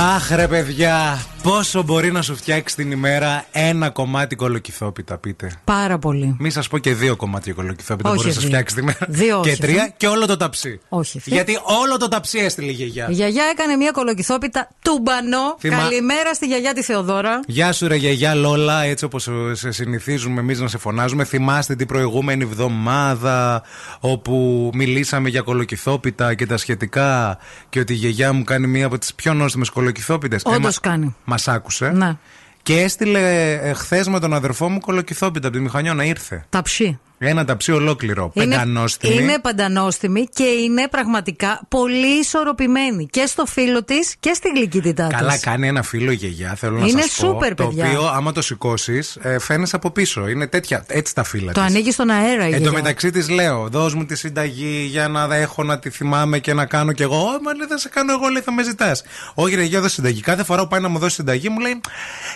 Αχ 0.00 0.32
ρε 0.32 0.48
παιδιά, 0.48 1.18
πόσο 1.48 1.82
μπορεί 1.82 2.12
να 2.12 2.22
σου 2.22 2.36
φτιάξει 2.36 2.76
την 2.76 2.90
ημέρα 2.90 3.44
ένα 3.52 3.90
κομμάτι 3.90 4.36
κολοκυθόπιτα, 4.36 5.18
πείτε; 5.18 5.52
Πάρα 5.64 5.98
πολύ. 5.98 6.36
Μη 6.38 6.50
σας 6.50 6.68
πω 6.68 6.78
και 6.78 6.94
δύο 6.94 7.16
κομμάτια 7.16 7.52
κολοκυθόπιτα 7.52 8.08
Όχι 8.08 8.16
μπορεί 8.16 8.28
να 8.28 8.34
σας 8.34 8.42
δύο. 8.42 8.52
φτιάξει 8.52 8.74
την 8.74 8.82
ημέρα. 8.82 9.06
Δύο 9.08 9.40
και 9.42 9.50
όχι, 9.50 9.60
τρία 9.60 9.82
ε. 9.82 9.94
και 9.96 10.06
όλο 10.06 10.26
το 10.26 10.36
ταψί. 10.36 10.80
Όχι. 10.88 11.20
Γιατί 11.24 11.58
όλο 11.82 11.96
το 11.98 12.08
ταψί 12.08 12.38
έστειλε 12.38 12.70
η 12.70 12.74
γιαγιά. 12.74 13.06
Η 13.10 13.12
γιαγιά 13.12 13.44
έκανε 13.52 13.76
μια 13.76 13.90
κολοκυθόπιτα 13.90 14.68
τουμπανό. 14.82 15.56
Θυμά- 15.58 15.80
Καλημέρα 15.80 16.34
στη 16.34 16.46
γιαγιά 16.46 16.74
τη 16.74 16.82
Θεοδώρα. 16.82 17.40
Γεια 17.46 17.72
σου 17.72 17.88
ρε 17.88 17.94
γιαγιά 17.96 18.34
Λόλα, 18.34 18.82
έτσι 18.82 19.04
όπως 19.04 19.28
σε 19.52 19.70
συνηθίζουμε 19.70 20.40
εμείς 20.40 20.60
να 20.60 20.68
σε 20.68 20.78
φωνάζουμε. 20.78 21.24
Θυμάστε 21.24 21.74
την 21.76 21.86
προηγούμενη 21.86 22.42
εβδομάδα 22.44 23.62
όπου 24.00 24.70
μιλήσαμε 24.74 25.28
για 25.28 25.40
κολοκυθόπιτα 25.40 26.34
και 26.34 26.46
τα 26.46 26.56
σχετικά 26.56 27.38
και 27.68 27.80
ότι 27.80 27.92
η 27.92 27.96
γιαγιά 27.96 28.32
μου 28.32 28.44
κάνει 28.44 28.66
μία 28.66 28.86
από 28.86 28.98
τις 28.98 29.14
πιο 29.14 29.34
νόστιμες 29.34 29.70
κολοκυθόπιτες. 29.70 30.42
Όντως 30.44 30.80
κάνει. 30.80 31.14
Μας 31.24 31.37
άκουσε. 31.46 31.88
Ναι. 31.88 32.16
Και 32.62 32.80
έστειλε 32.80 33.58
χθες 33.74 34.08
με 34.08 34.20
τον 34.20 34.34
αδερφό 34.34 34.68
μου 34.68 34.80
κολοκυθόπιτα 34.80 35.48
από 35.48 35.56
τη 35.56 35.62
Μηχανιώνα. 35.62 36.04
Ήρθε. 36.04 36.44
Ταψί. 36.48 36.98
Ένα 37.20 37.44
ταψί 37.44 37.72
ολόκληρο. 37.72 38.30
Πεντανόστιμη. 38.34 39.14
είναι 39.22 39.38
παντανόστιμη 39.38 40.26
και 40.34 40.42
είναι 40.44 40.88
πραγματικά 40.90 41.60
πολύ 41.68 42.18
ισορροπημένη 42.20 43.06
και 43.10 43.26
στο 43.26 43.46
φίλο 43.46 43.84
της 43.84 44.14
και 44.20 44.32
στη 44.34 44.48
γλυκύτητά 44.56 45.06
της. 45.06 45.16
Καλά 45.18 45.38
κάνει 45.38 45.68
ένα 45.68 45.82
φίλο 45.82 46.10
η 46.10 46.14
γιαγιά, 46.14 46.54
θέλω 46.54 46.78
να 46.78 46.86
Είναι 46.86 47.00
σας 47.02 47.16
πω. 47.20 47.26
σούπερ, 47.26 47.54
το 47.54 47.66
παιδιά. 47.66 47.86
οποίο 47.86 48.06
άμα 48.06 48.32
το 48.32 48.42
σηκώσεις, 48.42 49.16
ε, 49.22 49.38
φαίνεσαι 49.38 49.76
από 49.76 49.90
πίσω. 49.90 50.28
Είναι 50.28 50.46
τέτοια, 50.46 50.84
έτσι 50.88 51.14
τα 51.14 51.22
φύλλα 51.24 51.52
Το 51.52 51.60
της. 51.60 51.70
ανοίγεις 51.70 51.94
στον 51.94 52.10
αέρα 52.10 52.42
η 52.42 52.46
Εν 52.46 52.50
τω 52.52 52.58
γιαγιά. 52.58 52.70
μεταξύ 52.72 53.10
της 53.10 53.28
λέω, 53.28 53.68
δώσ' 53.70 53.94
μου 53.94 54.04
τη 54.04 54.16
συνταγή 54.16 54.86
για 54.90 55.08
να 55.08 55.34
έχω 55.36 55.62
να 55.62 55.78
τη 55.78 55.90
θυμάμαι 55.90 56.38
και 56.38 56.54
να 56.54 56.66
κάνω 56.66 56.92
κι 56.92 57.02
εγώ. 57.02 57.16
Ω, 57.16 57.42
μα 57.42 57.54
λέει, 57.54 57.66
δεν 57.68 57.78
σε 57.78 57.88
κάνω 57.88 58.12
εγώ, 58.12 58.28
λέει, 58.28 58.42
θα 58.42 58.52
με 58.52 58.62
ζητάς. 58.62 59.02
Όχι, 59.34 59.54
ρε, 59.54 59.62
για 59.62 59.80
δώσε 59.80 59.94
συνταγή. 59.94 60.20
Κάθε 60.20 60.44
φορά 60.44 60.62
που 60.62 60.68
πάει 60.68 60.80
να 60.80 60.88
μου 60.88 60.98
δώσει 60.98 61.14
συνταγή, 61.14 61.48
μου 61.48 61.58
λέει, 61.60 61.80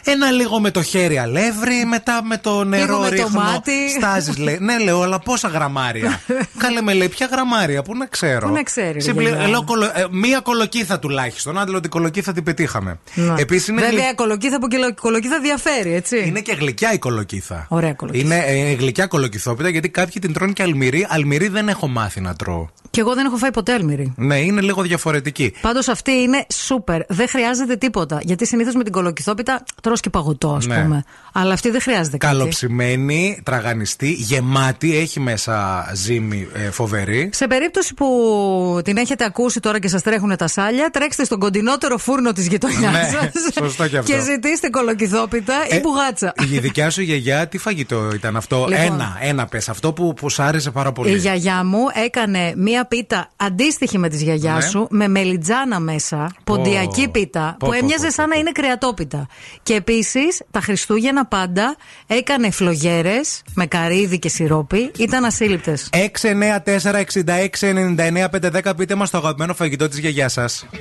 ένα 0.04 0.30
λίγο 0.30 0.60
με 0.60 0.70
το 0.70 0.82
χέρι 0.82 1.18
αλεύρι, 1.18 1.84
μετά 1.88 2.20
με 2.24 2.36
το 2.38 2.64
νερό 2.64 2.98
με 2.98 3.08
το 3.08 3.14
ρίχνω. 3.14 3.40
μάτι. 3.42 3.72
Στάζεις, 3.98 4.36
λέει. 4.38 4.58
ναι, 4.78 4.85
λέω, 4.85 5.02
αλλά 5.02 5.18
πόσα 5.18 5.48
γραμμάρια; 5.48 6.20
Κάλε 6.62 6.80
με 6.82 6.92
λέει, 6.94 7.08
ποια 7.08 7.26
γραμμάρια, 7.32 7.82
πού 7.82 7.96
να 7.96 8.06
ξέρω; 8.06 8.46
Πού 8.48 8.54
να 8.54 8.62
ξέρει, 8.62 9.00
Συμπλη- 9.00 9.28
γιαγιά. 9.28 9.48
λέω, 9.48 9.64
κολο- 9.64 9.85
ε, 9.94 10.06
μία 10.11 10.40
κολοκύθα 10.40 10.98
τουλάχιστον. 10.98 11.58
Άντε, 11.58 11.70
λέω, 11.70 11.80
την 11.80 11.90
κολοκύθα 11.90 12.32
την 12.32 12.42
πετύχαμε. 12.42 12.98
Ναι. 13.14 13.35
Επίσης 13.40 13.68
είναι, 13.68 13.80
Βέβαια, 13.80 14.04
γλυ- 14.04 14.14
κολοκύθα 14.14 14.56
από 14.56 14.66
κολο- 14.68 14.94
κολοκύθα 15.00 15.40
διαφέρει, 15.40 15.94
έτσι. 15.94 16.24
είναι 16.26 16.40
και 16.40 16.52
γλυκιά 16.52 16.92
η 16.92 16.98
κολοκύθα. 16.98 17.66
Ωραία 17.68 17.92
κολοκύθα. 17.92 18.24
Είναι 18.24 18.44
ε, 18.46 18.72
γλυκιά 18.72 19.06
κολοκυθόπιτα 19.06 19.68
γιατί 19.68 19.88
κάποιοι 19.88 20.20
την 20.20 20.32
τρώνε 20.32 20.52
και 20.52 20.62
αλμυρί. 20.62 21.06
Αλμυρί 21.11 21.48
δεν 21.48 21.68
έχω 21.68 21.87
μάθει 21.88 22.20
να 22.20 22.35
τρώω. 22.35 22.68
Και 22.92 23.00
εγώ 23.00 23.14
δεν 23.14 23.26
έχω 23.26 23.37
φάει 23.37 23.50
ποτέ 23.50 23.72
αλμυρί. 23.72 24.12
Ναι, 24.16 24.38
είναι 24.38 24.61
λίγο 24.61 24.83
διαφορετική. 24.83 25.52
Πάντως 25.61 25.88
αυτή 25.88 26.11
είναι 26.11 26.46
σούπερ. 26.55 27.00
Δεν 27.09 27.28
χρειάζεται 27.28 27.76
τίποτα. 27.76 28.18
Γιατί 28.22 28.46
συνήθως 28.46 28.74
με 28.74 28.83
την 28.83 28.92
κολοκυθόπιτα 28.92 29.64
τρως 29.83 30.00
και 30.00 30.11
παγωτό, 30.11 30.52
ας 30.55 30.66
Ναι. 30.66 30.83
πούμε. 30.83 31.05
Αλλά 31.33 31.52
αυτή 31.52 31.70
δεν 31.70 31.81
χρειάζεται 31.81 32.16
κάτι. 32.16 32.33
Καλοψημένη, 32.37 33.40
τραγανιστή, 33.44 34.11
γεμάτη, 34.12 34.96
έχει 34.96 35.20
μέσα 35.20 35.87
ζύμη 35.94 36.48
ε, 36.55 36.70
φοβερή. 36.70 37.31
Σε 37.33 37.46
περίπτωση 37.46 37.94
που 37.94 38.81
την 38.85 38.96
έχετε 38.96 39.24
ακούσει 39.24 39.61
τώρα 39.61 39.78
και 39.81 39.88
σας 39.88 40.02
τρέχουν 40.02 40.37
τα 40.37 40.48
σάλια, 40.48 40.90
τρέξτε 40.90 41.24
στον 41.24 41.38
κοντινότερο 41.38 41.98
φούρνο 41.98 42.33
της 42.33 42.46
γειτονιάς 42.46 42.92
Ναι, 42.92 43.09
σας 43.11 43.52
σωστό 43.59 43.88
και 43.88 43.96
αυτό. 43.96 44.12
και 44.12 44.20
ζητήστε 44.20 44.68
κολοκυθόπιτα 44.70 45.55
ή 45.70 45.74
Ε, 45.76 45.81
μπουγάτσα. 45.81 46.33
Η 46.52 46.59
δικιά 46.59 46.90
σου 46.90 47.02
γιαγιά, 47.02 47.48
τι 47.48 47.59
φαγητό 47.59 48.11
ήταν 48.14 48.37
αυτό; 48.37 48.66
Λοιπόν. 48.68 48.85
ένα, 48.85 49.18
ένα 49.20 49.46
πες. 49.46 49.68
Αυτό 49.68 49.92
που, 49.92 50.14
που 50.14 50.28
σ' 50.28 50.38
άρεσε 50.40 50.70
πάρα 50.70 50.92
πολύ. 50.92 51.11
Η 51.12 51.16
γιαγιά 51.16 51.64
μου 51.64 51.78
έκανε 52.05 52.52
μία 52.57 52.81
πίτα 52.86 53.30
αντίστοιχη 53.36 53.98
με 53.98 54.08
της 54.08 54.22
γιαγιάς 54.22 54.64
Ναι. 54.64 54.70
σου, 54.70 54.86
με 54.90 55.08
μελιτζάνα 55.08 55.80
μέσα, 55.80 56.34
ποντιακή 56.44 57.08
πίτα, 57.08 57.56
Πω, 57.58 57.66
που 57.66 57.66
πω, 57.66 57.72
έμοιαζε 57.72 58.06
πω, 58.06 58.12
σαν 58.12 58.28
να 58.28 58.36
είναι 58.36 58.52
κρεατόπιτα. 58.52 59.26
Και 59.62 59.74
επίσης 59.74 60.42
τα 60.50 60.60
Χριστούγεννα 60.60 61.26
πάντα 61.26 61.76
έκανε 62.06 62.50
φλογέρες 62.50 63.42
με 63.54 63.66
καρύδι 63.66 64.18
και 64.18 64.28
σιρόπι, 64.28 64.90
ήταν 64.98 65.24
ασύλληπτες. 65.24 65.88
694-6699-510 65.92 68.76
πείτε 68.76 68.94
μας 68.94 69.10
το 69.10 69.18
αγαπημένο 69.18 69.54
φαγητό 69.54 69.88
της 69.88 69.98
γιαγιάς 69.98 70.32
σας. 70.32 70.66
I 70.72 70.76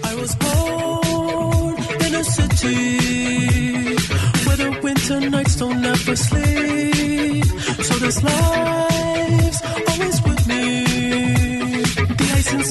was 8.05 8.17
born 8.23 8.90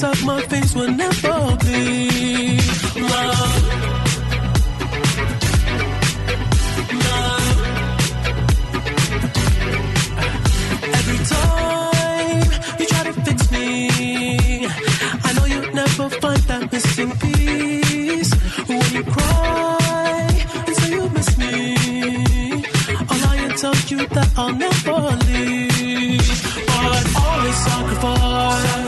looks 0.01 0.21
off 0.21 0.25
my 0.25 0.41
face 0.41 0.73
will 0.73 0.91
never 0.91 1.57
be 1.57 2.57
love. 2.95 3.63
love. 7.05 7.61
Every 10.99 11.19
time 11.33 12.51
you 12.79 12.85
try 12.85 13.03
to 13.03 13.13
fix 13.25 13.51
me, 13.51 13.89
I 15.23 15.33
know 15.35 15.45
you 15.45 15.71
never 15.73 16.09
find 16.09 16.41
that 16.49 16.71
missing 16.71 17.11
piece. 17.19 18.33
When 18.67 18.93
you 18.93 19.03
cry 19.03 20.27
and 20.67 20.75
say 20.77 20.91
you 20.91 21.09
miss 21.09 21.37
me, 21.37 21.75
I'll 23.09 23.19
lie 23.25 23.37
and 23.37 23.57
tell 23.57 23.75
you 23.87 24.07
that 24.07 24.29
I'll 24.37 24.53
never 24.53 24.99
leave, 25.27 26.65
but 26.67 27.05
always 27.21 27.55
sacrifice. 27.55 28.80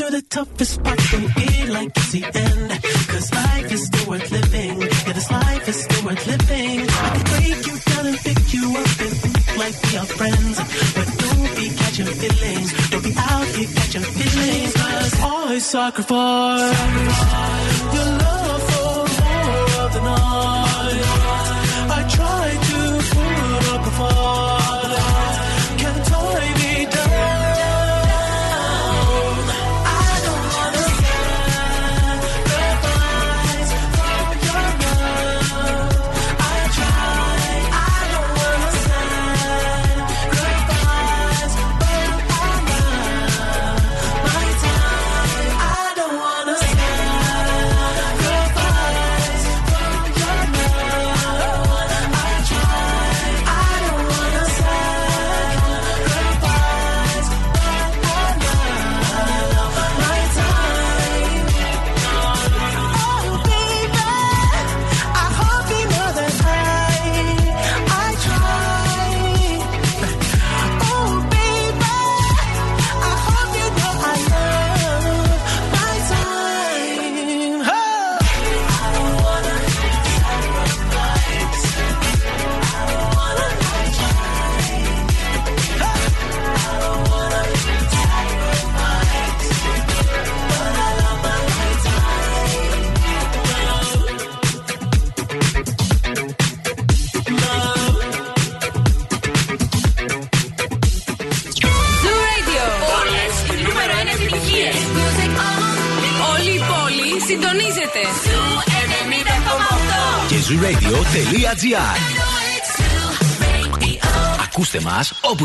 to 0.00 0.10
the 0.10 0.22
toughest 0.22 0.82
parts, 0.82 1.10
don't 1.10 1.34
be 1.34 1.66
like 1.66 1.90
it's 1.94 2.12
the 2.12 2.24
end. 2.24 2.70
Cause 3.12 3.32
life 3.34 3.72
is 3.72 3.82
still 3.86 4.06
worth 4.08 4.30
living. 4.30 4.80
Yeah, 4.80 5.12
this 5.12 5.30
life 5.30 5.68
is 5.68 5.78
still 5.84 6.04
worth 6.06 6.26
living. 6.26 6.80
I 7.06 7.08
could 7.14 7.26
break 7.32 7.60
you 7.68 7.76
down 7.88 8.06
and 8.10 8.18
pick 8.26 8.40
you 8.54 8.64
up 8.80 9.00
and 9.04 9.14
think 9.22 9.58
like 9.62 9.76
we 9.84 9.92
are 10.00 10.10
friends. 10.18 10.56
But 10.96 11.08
don't 11.22 11.50
be 11.58 11.66
catching 11.80 12.10
feelings. 12.20 12.68
Don't 12.90 13.04
be 13.04 13.14
out 13.16 13.46
here 13.56 13.70
catching 13.76 14.06
feelings. 14.16 14.72
Cause 14.74 15.20
all 15.20 15.48
I 15.48 15.58
sacrifice, 15.58 16.76
sacrifice. 16.78 17.94
your 17.94 18.08
love 18.24 18.62
for 18.70 18.96
more 19.20 19.88
than 19.94 20.06
all. 20.06 20.49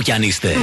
κι 0.05 0.11
αν 0.11 0.21
είστε. 0.21 0.55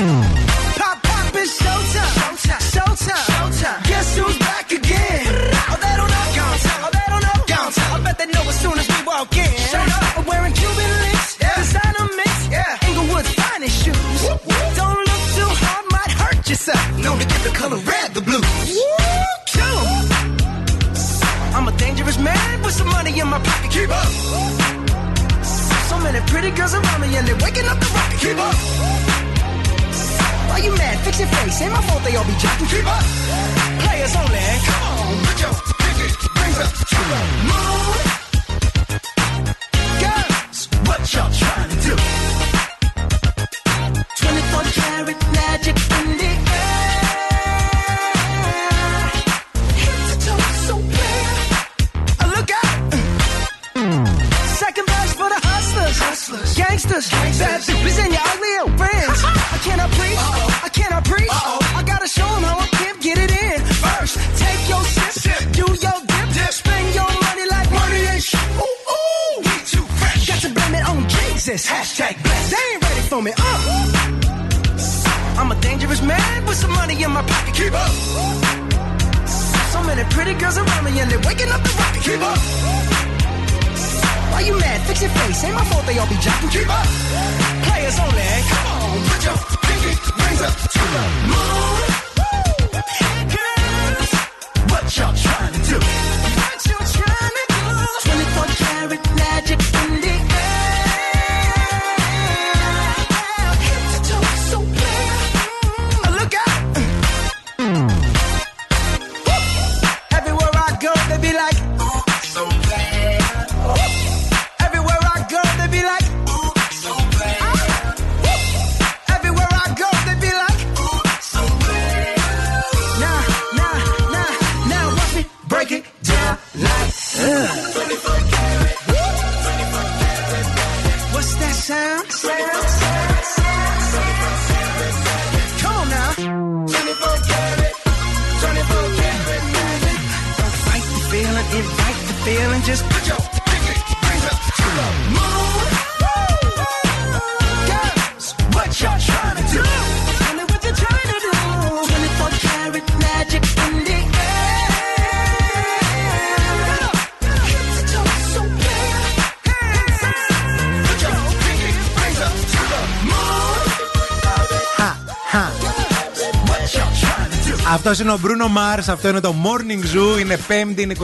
Αυτός 167.93 168.07
είναι 168.07 168.15
ο 168.17 168.19
Μπρούνο 168.21 168.49
Μάρς, 168.49 168.89
αυτό 168.89 169.09
είναι 169.09 169.21
το 169.21 169.35
Morning 169.45 169.97
Zoo. 169.97 170.21
Είναι 170.21 170.39
5η, 170.49 170.81
είναι 170.81 170.95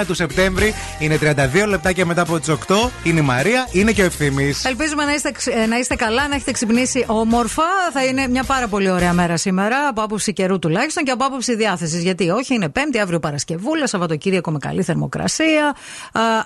29 0.00 0.06
του 0.06 0.14
Σεπτέμβρη. 0.14 0.74
Είναι 0.98 1.18
32 1.22 1.66
λεπτάκια 1.68 2.06
μετά 2.06 2.22
από 2.22 2.38
τις 2.40 2.48
8. 2.48 2.54
Είναι 3.02 3.20
η 3.20 3.22
Μαρία, 3.22 3.68
είναι 3.72 3.92
και 3.92 4.02
ο 4.02 4.04
Ευθύνη. 4.04 4.52
Ελπίζουμε 4.62 5.04
να 5.04 5.12
είστε, 5.14 5.30
ξ- 5.30 5.54
ε, 5.56 5.66
να 5.66 5.76
είστε 5.78 5.94
καλά, 5.94 6.28
να 6.28 6.34
έχετε 6.34 6.50
ξυπνήσει 6.52 7.04
όμορφα. 7.06 7.62
Θα 7.92 8.04
είναι 8.04 8.28
μια 8.28 8.44
πάρα 8.44 8.68
πολύ 8.68 8.90
ωραία 8.90 9.12
μέρα 9.12 9.36
σήμερα, 9.36 9.88
από 9.88 10.02
άποψη 10.02 10.32
καιρού 10.32 10.58
τουλάχιστον 10.58 11.04
και 11.04 11.10
από 11.10 11.24
άποψη 11.24 11.56
διάθεσης. 11.56 12.02
Γιατί 12.02 12.30
όχι, 12.30 12.54
είναι 12.54 12.68
Πέμπτη, 12.68 12.98
αύριο 12.98 13.20
Παρασκευούλα, 13.20 13.86
Σαββατοκύριακο 13.86 14.50
με 14.50 14.58
καλή 14.58 14.82
θερμοκρασία. 14.82 15.74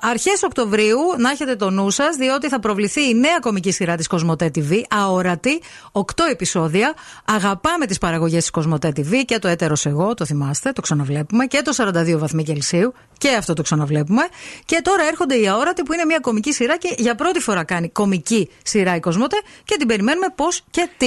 Αρχές 0.00 0.42
Οκτωβρίου 0.42 0.98
να 1.18 1.30
έχετε 1.30 1.56
το 1.56 1.70
νου 1.70 1.90
σας, 1.90 2.16
διότι 2.16 2.48
θα 2.48 2.60
προβληθεί 2.60 3.08
η 3.08 3.14
νέα 3.14 3.38
κομική 3.40 3.72
σειρά 3.72 3.96
της 3.96 4.06
Κοσμοτέ 4.06 4.50
TV, 4.54 4.82
αόρατη, 4.88 5.62
8 5.92 6.02
επεισόδια. 6.30 6.94
Αγαπάμε 7.24 7.86
τις 7.86 7.98
παραγωγές 7.98 8.40
της 8.40 8.50
Κοσμοτέ 8.50 8.92
TV 8.96 9.24
και 9.24 9.38
το 9.38 9.48
έτερος 9.48 9.86
εγώ, 9.86 10.14
το 10.14 10.24
θυμάστε, 10.24 10.72
το 10.72 10.80
ξαναβλέπουμε. 10.80 11.46
Και 11.46 11.62
το 11.64 11.72
42 11.76 12.18
βαθμοί 12.18 12.42
Κελσίου, 12.42 12.94
και 13.18 13.28
αυτό 13.38 13.52
το 13.52 13.62
ξαναβλέπουμε. 13.62 14.22
Και 14.64 14.80
τώρα 14.82 15.02
έρχονται 15.10 15.34
οι 15.34 15.48
αόρατοι 15.48 15.82
που 15.82 15.92
είναι 15.92 16.04
μια 16.04 16.18
κομική 16.18 16.52
σειρά 16.52 16.78
και 16.78 16.94
για 16.98 17.14
πρώτη 17.14 17.40
φορά 17.40 17.64
κάνει 17.64 17.88
κομική 17.88 18.50
σειρά 18.62 18.96
η 18.96 19.00
Κοσμοτέ 19.00 19.36
και 19.64 19.76
την 19.78 19.86
περιμένουμε 19.86 20.26
πώς 20.34 20.62
και 20.70 20.88
τι. 20.96 21.06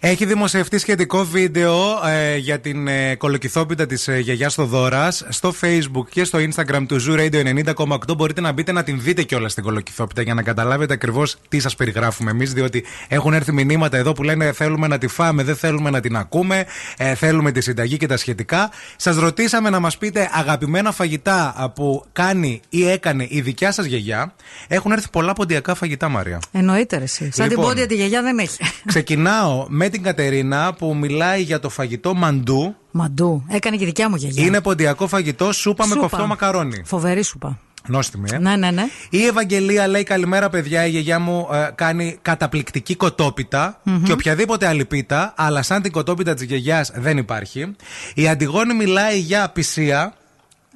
Έχει 0.00 0.24
δημοσιευτεί 0.24 0.78
σχετικό 0.78 1.24
βίντεο 1.24 2.06
ε, 2.06 2.36
για 2.36 2.60
την 2.60 2.88
ε, 2.88 3.14
κολοκυθόπιτα 3.14 3.86
της 3.86 4.08
ε, 4.08 4.18
γιαγιάς 4.18 4.54
Θοδώρας 4.54 5.26
στο 5.28 5.54
Facebook 5.60 6.08
και 6.10 6.24
στο 6.24 6.38
Instagram 6.38 6.84
του 6.88 6.96
Zoo 7.08 7.18
Radio 7.20 7.64
90,8. 7.64 7.87
Μπορείτε 8.16 8.40
να 8.40 8.52
μπείτε 8.52 8.72
να 8.72 8.82
την 8.82 9.00
δείτε 9.00 9.22
κιόλας 9.22 9.52
στην 9.52 9.64
κολοκυθόπιτα 9.64 10.22
για 10.22 10.34
να 10.34 10.42
καταλάβετε 10.42 10.92
ακριβώς 10.92 11.36
τι 11.48 11.60
σας 11.60 11.74
περιγράφουμε 11.74 12.30
εμείς. 12.30 12.52
Διότι 12.52 12.84
έχουν 13.08 13.32
έρθει 13.32 13.52
μηνύματα 13.52 13.96
εδώ 13.96 14.12
που 14.12 14.22
λένε 14.22 14.52
θέλουμε 14.52 14.86
να 14.86 14.98
τη 14.98 15.06
φάμε, 15.06 15.42
δεν 15.42 15.56
θέλουμε 15.56 15.90
να 15.90 16.00
την 16.00 16.16
ακούμε, 16.16 16.64
ε, 16.96 17.14
θέλουμε 17.14 17.52
τη 17.52 17.60
συνταγή 17.60 17.96
και 17.96 18.06
τα 18.06 18.16
σχετικά. 18.16 18.70
Σας 18.96 19.16
ρωτήσαμε 19.16 19.70
να 19.70 19.80
μας 19.80 19.98
πείτε 19.98 20.30
αγαπημένα 20.32 20.92
φαγητά 20.92 21.54
α, 21.56 21.70
που 21.70 22.04
κάνει 22.12 22.60
ή 22.68 22.88
έκανε 22.88 23.26
η 23.28 23.40
δικιά 23.40 23.72
σας 23.72 23.84
γιαγιά. 23.84 24.34
Έχουν 24.68 24.92
έρθει 24.92 25.10
πολλά 25.10 25.32
ποντιακά 25.32 25.74
φαγητά, 25.74 26.08
Μαρία. 26.08 26.38
Εννοείται 26.52 26.96
ρε, 26.96 27.04
εσύ. 27.04 27.30
Σαν 27.32 27.48
Λοιπόν. 27.48 27.48
την 27.48 27.74
πόντια 27.74 27.86
τη 27.86 27.94
γιαγιά 27.94 28.22
δεν 28.22 28.38
έχει. 28.38 28.58
Ξεκινάω 28.86 29.66
με 29.68 29.88
την 29.88 30.02
Κατερίνα 30.02 30.74
που 30.74 30.96
μιλάει 30.96 31.42
για 31.42 31.60
το 31.60 31.68
φαγητό 31.68 32.14
μαντού. 32.14 32.76
Μαντού. 32.90 33.44
Έκανε 33.48 33.76
και 33.76 33.82
η 33.82 33.86
δικιά 33.86 34.08
μου 34.08 34.16
γιαγιά. 34.16 34.44
Είναι 34.44 34.60
ποντιακό 34.60 35.06
φαγητό, 35.06 35.52
σούπα, 35.52 35.86
με 35.86 35.94
Σούπα. 35.94 36.08
κοφτό 36.08 36.26
μακαρόνι. 36.26 36.82
Φοβερή 36.84 37.22
σούπα. 37.22 37.58
Νόστιμη, 37.86 38.28
ε. 38.32 38.38
Ναι, 38.38 38.56
ναι, 38.56 38.70
ναι. 38.70 38.82
Η 39.10 39.24
Ευαγγελία 39.26 39.86
λέει 39.88 40.02
καλημέρα 40.02 40.48
παιδιά, 40.48 40.86
η 40.86 40.90
γιαγιά 40.90 41.18
μου 41.18 41.48
ε, 41.52 41.68
κάνει 41.74 42.18
καταπληκτική 42.22 42.94
κοτόπιτα 42.96 43.80
Μμμ. 43.82 44.02
και 44.02 44.12
οποιαδήποτε 44.12 44.66
άλλη 44.66 44.84
πίτα, 44.84 45.34
αλλά 45.36 45.62
σαν 45.62 45.82
την 45.82 45.92
κοτόπιτα 45.92 46.34
της 46.34 46.44
γιαγιάς 46.44 46.90
δεν 46.94 47.18
υπάρχει. 47.18 47.74
Η 48.14 48.28
Αντιγόνη 48.28 48.74
μιλάει 48.74 49.18
για 49.18 49.48
πισία. 49.48 50.12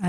Α, 0.00 0.08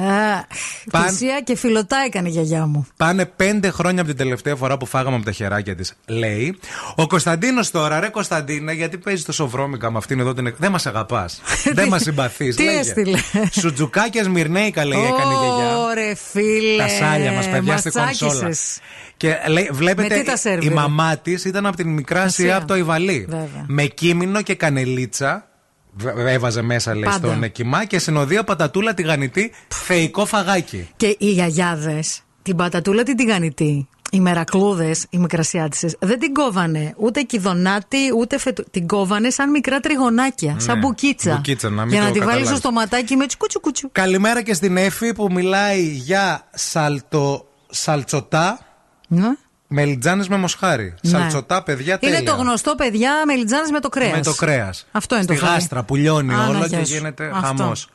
Παν- 0.91 1.09
Θυσία 1.09 1.41
και 1.43 1.55
φιλωτά 1.57 1.97
έκανε 2.05 2.27
η 2.27 2.31
γιαγιά 2.31 2.65
μου. 2.65 2.87
Πάνε 2.97 3.25
πέντε 3.25 3.69
χρόνια 3.69 3.99
από 4.01 4.09
την 4.09 4.17
τελευταία 4.19 4.55
φορά 4.55 4.77
που 4.77 4.85
φάγαμε 4.85 5.15
από 5.15 5.25
τα 5.25 5.31
χεράκια 5.31 5.75
της, 5.75 5.93
λέει. 6.07 6.57
Ο 6.95 7.07
Κωνσταντίνος 7.07 7.71
τώρα, 7.71 7.99
ρε 7.99 8.07
Κωνσταντίνε, 8.09 8.73
γιατί 8.73 8.97
παίζει 8.97 9.23
τόσο 9.23 9.47
βρώμικα 9.47 9.91
με 9.91 9.97
αυτήν 9.97 10.19
εδώ 10.19 10.33
την. 10.33 10.45
εκ- 10.45 10.55
Δεν 10.59 10.71
μας 10.71 10.85
αγαπάς. 10.85 11.41
Δεν 11.73 11.87
μας 11.87 12.01
συμπαθείς. 12.01 12.55
Τι 12.55 12.67
έστειλε; 12.67 13.17
Σουτζουκάκια 13.51 14.29
Μυρνέικα, 14.29 14.85
λέει, 14.85 14.99
έκανε 14.99 15.33
η 15.33 15.37
γιαγιά. 15.37 15.77
Ωρε 15.77 16.15
φίλε. 16.15 16.77
Τα 16.83 16.87
σάλια 16.87 17.31
μας, 17.31 17.49
παιδιά, 17.49 17.77
στην 17.77 17.91
Μας 17.95 18.05
κονσόλα. 18.05 18.31
τσάκισες. 18.33 18.79
Και 19.17 19.37
λέει, 19.47 19.69
βλέπετε, 19.71 20.15
Με 20.15 20.19
τι 20.21 20.25
τα 20.25 20.31
η 20.33 20.37
σερβίρε; 20.37 20.73
μαμά 20.73 21.17
της 21.17 21.45
ήταν 21.45 21.65
από 21.65 21.75
την 21.75 21.89
μικρά 21.89 22.21
Ασία. 22.21 22.45
Ασία 22.45 22.57
από 22.57 22.67
το 22.67 22.75
Ιβαλί. 22.75 23.25
Βέβαια. 23.29 23.65
Με 23.67 23.83
κίμινο 23.83 24.41
και 24.41 24.55
κανελίτσα. 24.55 25.47
Β- 25.95 26.17
Έβαζε 26.27 26.61
μέσα, 26.61 26.93
λέει, 26.93 27.03
Πάντα. 27.03 27.17
στον 27.33 27.51
κοιμά 27.51 27.85
και 27.85 27.99
συνοδεία 27.99 28.43
πατατούλα 28.43 28.93
τηγανιτή. 28.93 29.51
Θεϊκό 29.67 30.25
φαγάκι. 30.25 30.89
Και 30.97 31.15
οι 31.19 31.31
γιαγιάδες, 31.31 32.21
την 32.41 32.55
πατατούλα 32.55 33.03
την 33.03 33.15
τηγανιτή, 33.15 33.87
οι 34.11 34.19
μερακλούδες, 34.19 35.05
οι 35.09 35.17
μικρασιάτισες, 35.17 35.95
δεν 35.99 36.19
την 36.19 36.33
κόβανε 36.33 36.93
ούτε 36.97 37.21
κυδονάτη 37.21 37.97
ούτε 38.17 38.37
φετου. 38.39 38.63
Την 38.71 38.87
κόβανε 38.87 39.29
σαν 39.29 39.49
μικρά 39.49 39.79
τριγωνάκια, 39.79 40.55
σαν 40.59 40.75
Ναι, 40.79 40.81
μπουκίτσα. 40.85 41.35
μπουκίτσα, 41.35 41.69
να 41.69 41.81
μην 41.85 41.91
για 41.93 41.99
το 42.01 42.05
να 42.07 42.11
τη 42.11 42.19
βάλει 42.19 42.29
στο 42.29 42.37
καταλάβεις. 42.39 42.59
στοματάκι 42.59 43.15
με 43.15 43.25
τσουκούτσου 43.25 43.59
κουτσου. 43.59 43.89
Καλημέρα 43.91 44.41
και 44.43 44.53
στην 44.53 44.77
Εφη 44.77 45.13
που 45.13 45.27
μιλάει 45.31 45.81
για 45.83 46.47
σαλτο, 46.53 47.47
σαλτσοτά 47.69 48.59
Ναι. 49.07 49.27
Μελιτζάνες 49.73 50.27
με 50.27 50.37
μοσχάρι. 50.37 50.93
Ναι. 51.01 51.09
Σαλτσοτά, 51.09 51.63
παιδιά, 51.63 51.99
τέλεια. 51.99 52.17
Είναι 52.17 52.29
το 52.29 52.35
γνωστό, 52.35 52.75
παιδιά, 52.75 53.11
μελιτζάνες 53.25 53.69
με 53.69 53.79
το 53.79 53.89
κρέας. 53.89 54.11
Με 54.15 54.21
το 54.21 54.33
κρέας. 54.33 54.85
Αυτό 54.91 55.15
είναι 55.15 55.23
Στη 55.23 55.37
το 55.39 55.45
φαΐ. 55.45 55.49
γάστρα 55.49 55.83
που 55.83 55.95
λιώνει 55.95 56.33
Άνα, 56.33 56.47
όλο 56.47 56.65
γεια 56.65 56.77
και 56.79 56.85
σου. 56.85 56.93
γίνεται 56.93 57.31
Αυτό. 57.33 57.45
χαμός. 57.45 57.87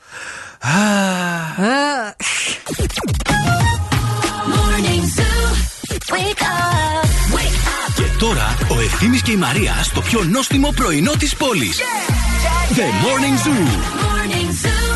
Ε, 0.62 0.68
Morning 4.54 5.04
Zoo. 5.16 5.48
Wake 6.14 6.42
up. 6.42 7.04
Wake 7.34 7.60
up. 7.68 7.92
Και 7.96 8.02
τώρα 8.18 8.56
ο 8.70 8.80
Ευθύμης 8.80 9.22
και 9.22 9.30
η 9.30 9.36
Μαρία 9.36 9.72
στο 9.82 10.00
πιο 10.00 10.22
νόστιμο 10.24 10.72
πρωινό 10.76 11.12
της 11.18 11.34
πόλης. 11.36 11.78
The 12.74 12.80
Morning 13.04 13.46
Zoo. 13.46 13.68
Morning 14.04 14.66
Zoo. 14.66 14.87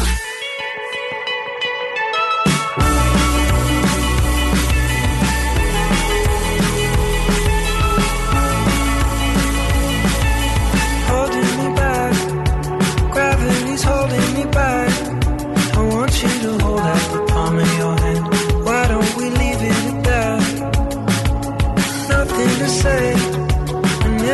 Say 22.83 23.13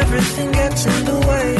everything 0.00 0.52
gets 0.52 0.86
in 0.86 1.04
the 1.04 1.18
way. 1.28 1.57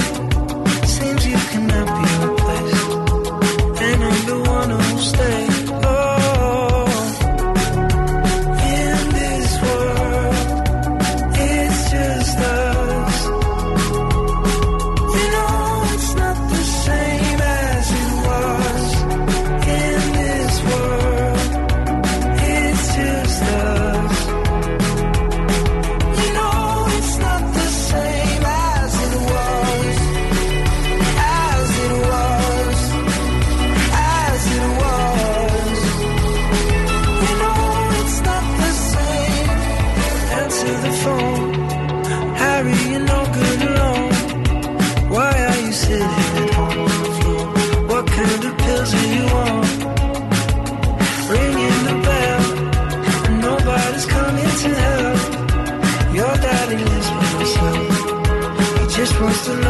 supposed 59.30 59.58
still. 59.58 59.67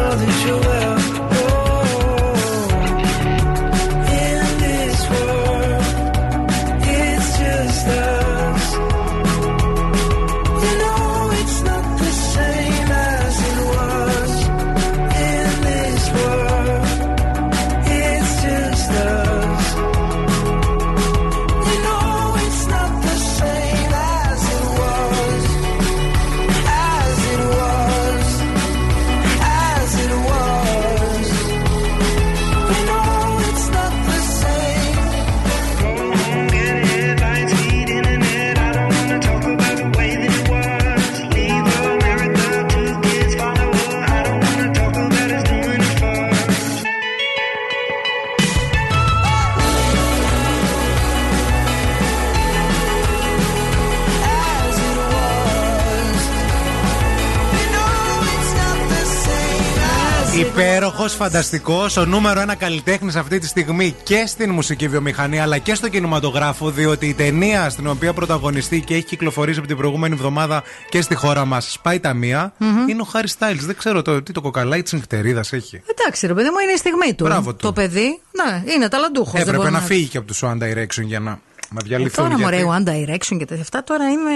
Υπέροχο, 60.99 61.17
φανταστικός, 61.23 61.97
ο 61.97 62.05
νούμερο 62.05 62.39
ένα 62.39 62.55
καλλιτέχνης 62.55 63.15
αυτή 63.15 63.39
τη 63.39 63.47
στιγμή 63.47 63.95
και 64.03 64.23
στην 64.27 64.51
μουσική 64.51 64.87
βιομηχανία 64.87 65.43
αλλά 65.43 65.57
και 65.57 65.75
στο 65.75 65.89
κινηματογράφο, 65.89 66.69
διότι 66.71 67.07
η 67.07 67.13
ταινία 67.13 67.69
στην 67.69 67.87
οποία 67.87 68.13
πρωταγωνιστεί 68.13 68.81
και 68.81 68.93
έχει 68.93 69.03
κυκλοφορήσει 69.03 69.59
από 69.59 69.67
την 69.67 69.77
προηγούμενη 69.77 70.13
εβδομάδα 70.13 70.63
και 70.89 71.01
στη 71.01 71.15
χώρα 71.15 71.45
μας, 71.45 71.71
σπάει 71.71 71.99
τα 71.99 72.13
μία, 72.13 72.53
είναι 72.89 73.01
ο 73.01 73.03
Χάρι 73.03 73.27
Στάιλς. 73.27 73.65
Δεν 73.65 73.75
ξέρω 73.77 74.01
το, 74.01 74.21
τι 74.21 74.31
το 74.31 74.41
κοκαλάει 74.41 74.81
της 74.81 74.93
νυχτερίδας 74.93 75.53
έχει. 75.53 75.81
Εντάξει, 75.85 76.27
ρε 76.27 76.33
παιδί 76.33 76.49
μου, 76.49 76.59
είναι 76.63 76.71
η 76.71 76.77
στιγμή 76.77 77.13
του. 77.13 77.23
Μπράβο 77.23 77.51
του. 77.51 77.65
Το 77.65 77.73
παιδί, 77.73 78.19
ναι, 78.31 78.71
είναι 78.73 78.87
ταλαντούχος. 78.87 79.41
Έπρεπε 79.41 79.69
να 79.69 79.79
φύγει 79.79 80.07
και 80.07 80.17
από 80.17 80.27
του 80.27 80.35
One 80.41 80.57
Direction 80.63 81.03
για 81.03 81.19
να, 81.19 81.39
να 81.71 81.81
διαλυθούν. 81.85 82.23
Τώρα 82.29 82.35
γιατί- 82.37 82.63
μωρέ, 82.65 82.83
One 82.83 82.87
Direction 82.89 83.37
και 83.37 83.45
τέτοια. 83.45 83.61
Αυτά 83.61 83.83
τώρα 83.83 84.09
είναι 84.09 84.31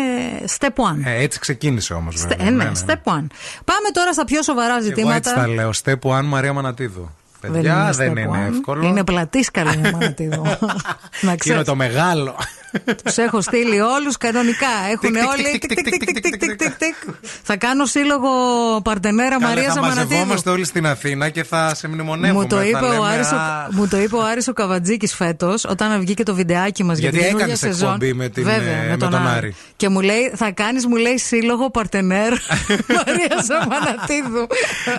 step 0.60 0.68
one. 0.68 1.00
Ε, 1.06 1.22
έτσι 1.24 1.40
ξεκίνησε 1.40 1.94
όμως. 1.94 2.20
Στε- 2.20 2.42
ε, 2.42 2.50
ναι, 2.50 2.72
step 2.86 2.92
one. 3.04 3.26
Πάμε 3.66 3.90
τώρα 3.94 4.14
στα 4.14 4.26
πιο 4.26 4.42
σοβαρά 4.44 4.68
Εγώ 4.68 4.76
έτσι 4.76 4.88
ζητήματα. 4.90 5.34
τα 5.34 5.48
λέω. 5.48 5.70
Step 5.84 6.00
one 6.20 6.24
Μαρία 6.24 6.54
Μανατίδου. 6.54 7.12
Δεν 7.42 7.52
Παιδιά, 7.52 7.74
είναι 7.82 7.92
δεν 7.92 8.12
step 8.12 8.18
είναι 8.18 8.46
one. 8.48 8.52
εύκολο. 8.54 8.88
Είναι 8.88 9.04
πλατής 9.04 9.52
καλή 9.52 9.78
η 9.88 9.92
Μανατίδου. 9.92 10.42
να 10.60 10.60
Είναι 11.22 11.36
ξέρεις. 11.36 11.64
το 11.64 11.76
μεγάλο. 11.76 12.36
Του 12.86 13.22
έχω 13.22 13.42
στείλει 13.42 13.80
όλου 13.80 14.12
κανονικά. 14.20 14.68
Έχουν 14.92 15.16
όλοι. 15.16 15.62
Θα 17.44 17.58
κάνω 17.58 17.86
σύλλογο 17.86 18.30
Παρτενέρα 18.84 19.42
Μαρία 19.42 19.72
Αμανατίδου. 19.72 20.00
Θα 20.00 20.06
μαζευόμαστε 20.06 20.50
όλοι 20.50 20.66
στην 20.66 20.88
Αθήνα 20.88 21.30
και 21.30 21.44
θα 21.44 21.76
σε 21.76 21.88
μνημονεύουμε. 21.88 22.42
Μου 22.42 22.48
το 22.48 22.62
είπε 22.62 22.86
ο 22.86 23.04
Άρης 23.04 23.32
μου 23.72 23.88
το 23.88 23.98
είπε 23.98 24.16
ο 24.50 24.54
Καβατζήκη 24.54 25.08
φέτο, 25.08 25.56
όταν 25.70 26.00
βγήκε 26.00 26.24
το 26.24 26.36
βιντεάκι 26.36 26.84
μα 26.84 26.94
για 26.94 27.12
την 27.12 27.20
καινούργια 27.20 27.56
σεζόν. 27.56 27.98
με, 28.14 28.98
τον, 29.00 29.16
Άρη. 29.28 29.56
Και 29.76 29.90
μου 29.90 30.02
λέει, 30.02 30.32
θα 30.36 30.52
κάνει, 30.52 30.88
μου 30.88 30.96
λέει, 30.96 31.18
σύλλογο 31.18 31.70
παρτενέρ 31.72 32.32
Μαρία 32.96 33.44
Ζαμανατίδου. 33.48 34.48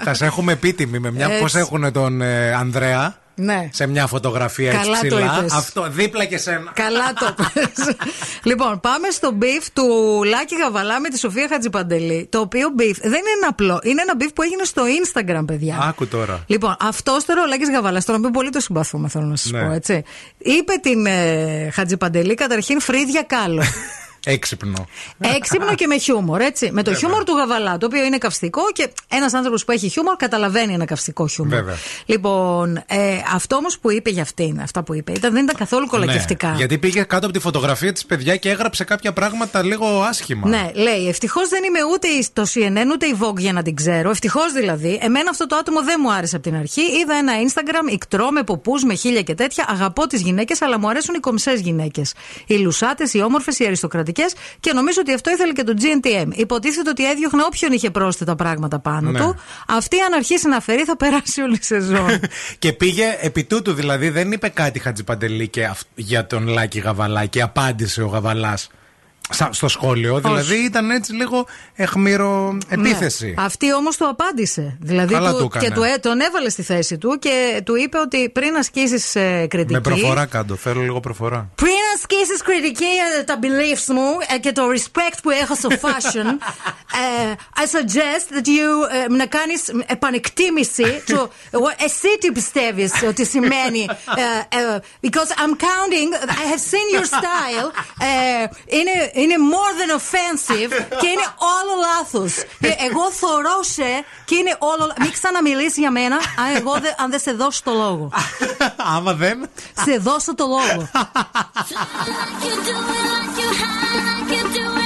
Θα 0.05 0.14
σε 0.14 0.25
έχουμε 0.25 0.53
επίτιμη 0.53 0.99
με 0.99 1.11
μια. 1.11 1.29
Πώ 1.29 1.59
έχουν 1.59 1.93
τον 1.93 2.22
Ανδρέα 2.59 3.22
ναι. 3.35 3.68
σε 3.72 3.87
μια 3.87 4.07
φωτογραφία 4.07 4.70
έτσι 4.70 4.82
Καλά 4.85 5.01
το 5.01 5.07
ψηλά. 5.07 5.39
είπες. 5.39 5.53
Αυτό 5.53 5.87
δίπλα 5.91 6.24
και 6.24 6.39
σένα. 6.39 6.70
Καλά 6.74 7.12
το 7.12 7.35
πες. 7.53 7.97
λοιπόν, 8.51 8.80
πάμε 8.80 9.11
στο 9.11 9.30
beef 9.33 9.70
του 9.72 9.85
Λάκη 10.24 10.55
Γαβαλά 10.57 11.01
με 11.01 11.09
τη 11.09 11.18
Σοφία 11.18 11.47
Χατζιπαντελή. 11.51 12.26
Το 12.30 12.39
οποίο 12.41 12.68
beef 12.75 12.99
δεν 12.99 13.12
είναι 13.12 13.47
απλό. 13.49 13.80
Είναι 13.82 14.03
ένα 14.03 14.16
beef 14.16 14.33
που 14.32 14.43
έγινε 14.43 14.64
στο 14.64 14.82
Instagram, 14.85 15.45
παιδιά. 15.47 15.78
Άκου 15.89 16.07
τώρα. 16.07 16.45
Λοιπόν, 16.47 16.76
αυτό 16.80 17.16
τώρα 17.26 17.43
ο 17.43 17.47
Λάκης 17.47 17.70
Γαβαλάς, 17.70 18.05
τον 18.05 18.14
οποίο 18.14 18.30
πολύ 18.30 18.51
το 18.51 18.61
συμπαθούμε, 18.61 19.09
θέλω 19.09 19.24
να 19.24 19.37
σας 19.37 19.51
Ναι. 19.51 19.61
πω, 19.66 19.72
έτσι. 19.72 20.03
Είπε 20.39 20.72
την 20.82 21.07
ε, 21.07 21.70
Χατζιπαντελή 21.72 22.35
καταρχήν 22.35 22.80
φρύδια 22.80 23.22
Κάλο. 23.22 23.62
Έξυπνο. 24.25 24.87
Έξυπνο 25.37 25.75
και 25.75 25.87
με 25.87 25.99
χιούμορ, 25.99 26.41
έτσι. 26.41 26.70
Με 26.72 26.83
το 26.83 26.95
χιούμορ 26.95 27.25
του 27.25 27.33
Γαβαλά, 27.37 27.79
το 27.79 27.87
οποίο 27.87 28.05
είναι 28.05 28.18
καυστικό 28.18 28.61
και 28.72 28.89
ένας 29.09 29.35
άνθρωπος 29.35 29.64
που 29.64 29.72
έχει 29.72 29.89
χιούμορ 29.89 30.16
καταλαβαίνει 30.16 30.72
ένα 30.72 30.85
καυστικό 30.85 31.27
χιούμορ. 31.29 31.55
Βέβαια. 31.55 31.75
Λοιπόν, 32.07 32.77
ε, 32.77 33.16
αυτό 33.35 33.57
όμως 33.57 33.79
που 33.79 33.91
είπε 33.91 34.11
για 34.11 34.22
αυτήν, 34.22 34.61
αυτά 34.61 34.83
που 34.83 34.95
είπε, 34.95 35.12
ήταν, 35.12 35.33
δεν 35.33 35.43
ήταν 35.45 35.57
καθόλου 35.57 35.87
κολακευτικά. 35.87 36.49
Ναι, 36.49 36.57
γιατί 36.57 36.79
πήγε 36.79 37.03
κάτω 37.03 37.25
από 37.27 37.35
τη 37.35 37.41
φωτογραφία 37.41 37.93
της 37.93 38.05
παιδιά 38.07 38.37
και 38.37 38.51
έγραψε 38.51 38.85
κάποια 38.85 39.12
πράγματα 39.12 39.62
λίγο 39.62 39.87
άσχημα. 40.03 40.49
Ναι, 40.49 40.70
λέει, 40.75 41.09
ευτυχώς 41.09 41.49
δεν 41.49 41.64
είμαι 41.64 41.79
ούτε 41.93 42.09
η- 42.09 42.27
το 42.33 42.43
CNN 42.55 42.93
ούτε 42.93 43.07
η 43.07 43.16
Vogue 43.20 43.39
για 43.39 43.53
να 43.53 43.62
την 43.62 43.75
ξέρω. 43.77 44.11
Ευτυχώς 44.11 44.53
δηλαδή. 44.53 44.99
Εμένα 45.03 45.31
αυτό 45.31 45.47
το 45.47 45.57
άτομο 45.57 45.83
δεν 45.85 45.97
μου 46.03 46.12
άρεσε 46.12 46.37
από 46.37 46.45
την 46.45 46.57
αρχή. 46.57 46.81
Είδα 46.81 47.14
ένα 47.14 47.33
Instagram 47.47 47.93
ικτρό 47.93 48.31
με 48.31 48.43
ποπού, 48.43 48.72
με 48.87 48.95
χίλια 48.95 49.22
και 49.22 49.35
τέτοια. 49.35 49.64
Αγαπώ 49.68 50.07
τις 50.07 50.20
γυναίκες, 50.20 50.62
αλλά 50.62 50.79
μου 50.79 50.89
αρέσουν 50.89 51.14
οι 51.14 51.18
κομψέ 51.18 51.53
γυναίκες. 51.53 52.12
Οι 52.47 52.55
λουσάτες, 52.55 53.14
οι 53.14 53.22
όμορφες, 53.22 53.59
οι 53.59 53.64
αριστοκρατικές 53.66 54.12
και 54.61 54.73
νομίζω 54.73 55.01
ότι 55.01 55.12
αυτό 55.15 55.31
ήθελε 55.31 55.53
και 55.53 55.62
το 55.62 55.73
GNTM. 55.79 56.29
Υποτίθεται 56.35 56.91
ότι 56.91 57.11
έδιωχνε 57.11 57.43
όποιον 57.47 57.73
είχε 57.73 57.91
πρόσθετα 57.91 58.35
πράγματα 58.37 58.79
πάνω 58.79 59.11
Ναι. 59.11 59.19
του. 59.19 59.37
Αυτή 59.69 60.01
αν 60.01 60.12
αρχίσει 60.12 60.49
να 60.49 60.61
φέρει 60.61 60.83
θα 60.85 60.97
περάσει 60.97 61.41
όλη 61.41 61.55
η 61.61 61.65
σεζόν. 61.65 62.21
Και 62.59 62.73
πήγε 62.73 63.17
επί 63.21 63.45
τούτου, 63.45 63.73
δηλαδή 63.73 64.09
δεν 64.09 64.33
είπε 64.33 64.49
κάτι 64.49 64.79
Χατζιπαντελή 64.79 65.49
και 65.49 65.65
αυ- 65.65 65.87
για 65.95 66.27
τον 66.27 66.47
Λάκη 66.49 66.79
Γαβαλά 66.79 67.27
και 67.27 67.43
απάντησε 67.43 68.03
ο 68.03 68.07
Γαβαλάς 68.07 68.69
στο 69.51 69.69
σχόλιο. 69.69 70.21
Δηλαδή 70.21 70.55
ήταν 70.65 70.91
έτσι 70.91 71.12
λίγο 71.12 71.47
εχμήρο 71.75 72.59
επίθεση. 72.69 73.27
Ναι. 73.27 73.45
Αυτή 73.45 73.75
όμως 73.75 73.97
το 73.97 74.05
απάντησε. 74.07 74.77
Δηλαδή 74.81 75.15
Καλά 75.15 75.31
του, 75.33 75.39
το 75.39 75.45
έκανε. 75.45 75.67
και 75.69 75.75
του, 75.75 75.83
ε- 75.83 75.99
τον 75.99 76.21
έβαλε 76.21 76.49
στη 76.49 76.62
θέση 76.62 76.99
του 76.99 77.19
και 77.21 77.61
του 77.65 77.75
είπε 77.77 77.99
ότι 77.99 78.29
πριν 78.31 78.57
ασκήσεις 78.57 79.15
ε, 79.15 79.47
κριτική. 79.51 79.73
Με 79.73 79.81
προφορά 79.81 80.27
κάτω, 80.27 80.55
θέλω 80.57 80.81
λίγο 80.81 81.01
προφορά. 81.01 81.51
Πριν 81.55 81.71
ασκήσει 81.95 82.36
κριτική 82.45 82.84
για 82.84 83.24
τα 83.24 83.38
beliefs 83.42 83.86
μου 83.95 84.16
ε, 84.34 84.38
και 84.38 84.53
το 84.53 84.62
respect 84.74 85.16
που 85.22 85.30
έχω 85.30 85.55
στο 85.55 85.68
fashion, 85.82 86.26
ε, 87.03 87.32
I 87.57 87.64
suggest 87.76 88.34
that 88.36 88.47
you 88.47 88.68
ε, 89.05 89.09
να 89.12 89.26
κάνεις 89.26 89.62
επανεκτίμηση 89.86 91.03
του 91.07 91.30
what 91.51 91.74
εσύ 91.84 92.18
τι 92.20 92.32
πιστεύεις 92.32 92.92
ότι 93.09 93.26
σημαίνει. 93.26 93.86
ε, 94.16 94.59
ε, 94.59 94.78
because 95.03 95.30
I'm 95.42 95.53
counting, 95.70 96.28
I 96.30 96.45
have 96.53 96.62
seen 96.72 96.86
your 96.99 97.05
style. 97.05 97.70
ε, 98.01 98.47
είναι, 98.66 99.11
είναι 99.12 99.34
more 99.55 99.72
than 99.80 99.90
offensive 100.01 100.68
και 101.01 101.07
είναι 101.07 101.26
όλο 101.57 101.72
λάθος. 101.86 102.34
Εγώ 102.61 103.11
θωρώ 103.12 103.62
σε 103.62 104.05
και 104.24 104.34
είναι 104.34 104.57
όλο. 104.59 104.92
Μην 105.01 105.12
ξαναμιλήσεις 105.12 105.76
για 105.76 105.90
μένα 105.90 106.16
αν, 106.16 106.57
εγώ 106.57 106.72
δεν- 106.72 106.95
αν 106.99 107.11
δεν 107.11 107.20
σε 107.20 107.32
δώσω 107.32 107.61
το 107.64 107.72
λόγο. 107.72 108.12
Άμα 108.97 109.12
δεν. 109.14 109.49
σε 109.84 109.97
δώσω 109.99 110.34
το 110.34 110.47
λόγο. 110.47 110.88
like 111.93 112.45
you 112.45 112.57
do 112.64 112.76
it 112.76 113.07
like 113.14 113.39
you 113.39 113.51
high, 113.53 114.20
like 114.20 114.30
you 114.30 114.55
do 114.55 114.78
it. 114.78 114.84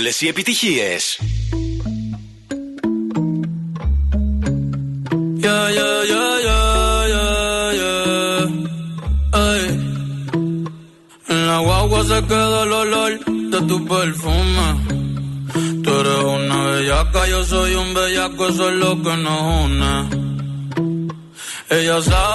Όλε 0.00 0.10
οι 0.20 0.28
επιτυχίε. 0.28 0.96
Yeah, 5.46 5.68
yeah, 5.78 5.98
yeah, 6.12 6.34
yeah, 6.48 7.00
yeah, 7.14 7.68
yeah. 7.80 8.44
Ay. 9.46 9.62
En 11.32 11.40
la 11.50 11.58
guagua 11.66 12.00
se 12.10 12.18
queda 12.28 12.58
el 12.66 12.72
olor 12.82 13.12
de 13.52 13.58
tu 13.68 13.76
perfume. 13.92 14.66
Tú 15.82 15.90
eres 16.00 16.22
una 16.36 16.58
bellaca, 16.70 17.20
yo 17.32 17.40
soy 17.52 17.72
un 17.82 17.90
bellaco, 17.96 18.42
eso 18.50 18.64
es 18.70 18.76
lo 18.82 18.92
que 19.04 19.14
nos 19.24 19.42
une. 19.64 19.94
Ella 21.76 21.98
sabe 22.10 22.29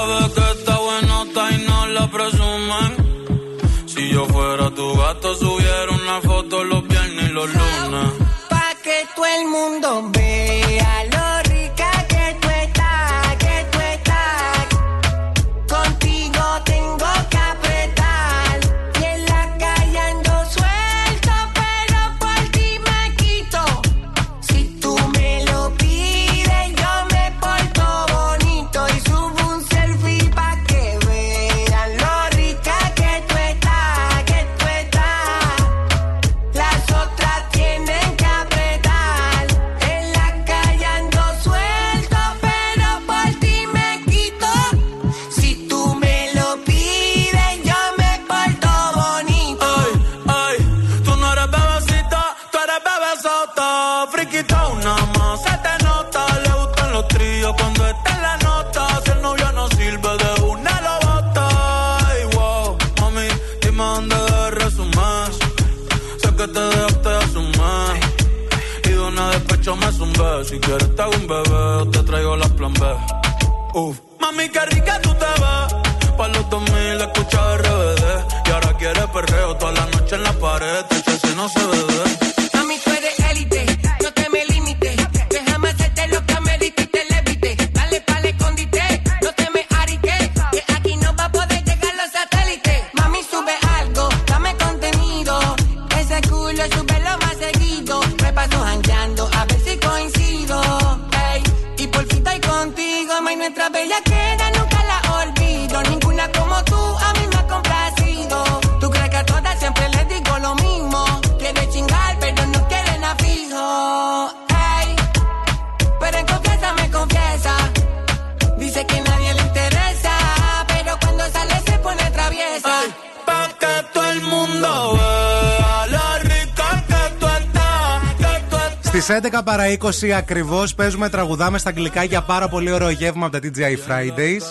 παρα 129.47 129.65
20 129.79 130.09
ακριβώς 130.11 130.75
παίζουμε 130.75 131.09
τραγουδάμε 131.09 131.59
στα 131.59 131.69
αγγλικά 131.69 132.05
για 132.05 132.23
πάρα 132.23 132.49
πολύ 132.49 132.73
ωραίο 132.73 132.91
γεύμα 132.91 133.27
από 133.27 133.41
τα 133.41 133.49
TGI 133.49 133.91
Fridays. 133.91 134.43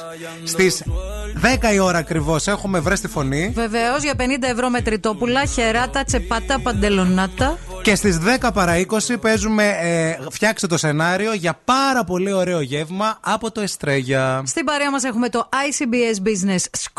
Στις 0.43 0.83
10 1.41 1.73
η 1.73 1.79
ώρα 1.79 1.97
ακριβώς 1.97 2.47
έχουμε 2.47 2.79
βρει 2.79 2.99
τη 2.99 3.07
φωνή. 3.07 3.51
Βεβαίως 3.55 4.03
για 4.03 4.13
50 4.17 4.21
ευρώ 4.39 4.69
με 4.69 4.81
τριτόπουλα, 4.81 5.45
χεράτα, 5.45 6.03
τσεπάτα, 6.03 6.59
παντελονάτα. 6.59 7.57
Και 7.81 7.95
στις 7.95 8.19
10 8.41 8.49
παρα 8.53 8.73
20 8.77 9.15
παίζουμε 9.21 9.67
ε, 9.81 10.17
φτιάξτε 10.29 10.67
το 10.67 10.77
σενάριο 10.77 11.33
για 11.33 11.59
πάρα 11.65 12.03
πολύ 12.03 12.33
ωραίο 12.33 12.61
γεύμα 12.61 13.17
από 13.21 13.51
το 13.51 13.61
Εστρέγια. 13.61 14.43
Στην 14.45 14.65
παρέα 14.65 14.91
μας 14.91 15.03
έχουμε 15.03 15.29
το 15.29 15.49
ICBS 15.51 16.27
Business 16.27 16.55
School. 16.55 16.94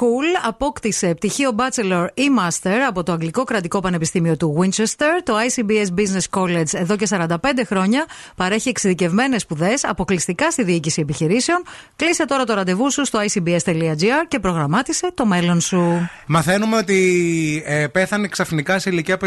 Απόκτησε 0.46 1.14
πτυχίο 1.14 1.50
Bachelor 1.56 2.06
ή 2.14 2.22
Master 2.40 2.76
από 2.88 3.02
το 3.02 3.12
Αγγλικό 3.12 3.44
Κρατικό 3.44 3.80
Πανεπιστήμιο 3.80 4.36
του 4.36 4.58
Winchester. 4.60 5.20
Το 5.22 5.34
ICBS 5.48 6.00
Business 6.00 6.40
College 6.40 6.72
εδώ 6.72 6.96
και 6.96 7.06
45 7.10 7.26
χρόνια 7.66 8.06
παρέχει 8.36 8.68
εξειδικευμένες 8.68 9.42
σπουδές 9.42 9.84
αποκλειστικά 9.84 10.50
στη 10.50 10.62
διοίκηση 10.62 11.00
επιχειρήσεων. 11.00 11.62
Κλείσε 11.96 12.24
τώρα 12.24 12.44
το 12.44 12.54
ραντεβού 12.54 12.90
σου 12.90 13.04
στο 13.04 13.18
icbs.gr 13.22 14.24
και 14.28 14.38
προγραμμάτισε 14.38 15.10
το 15.14 15.26
μέλλον 15.26 15.60
σου. 15.60 16.08
Μαθαίνουμε 16.26 16.76
ότι 16.76 17.62
ε, 17.66 17.86
πέθανε 17.86 18.28
ξαφνικά 18.28 18.78
σε 18.78 18.90
ηλικία 18.90 19.16
59 19.20 19.26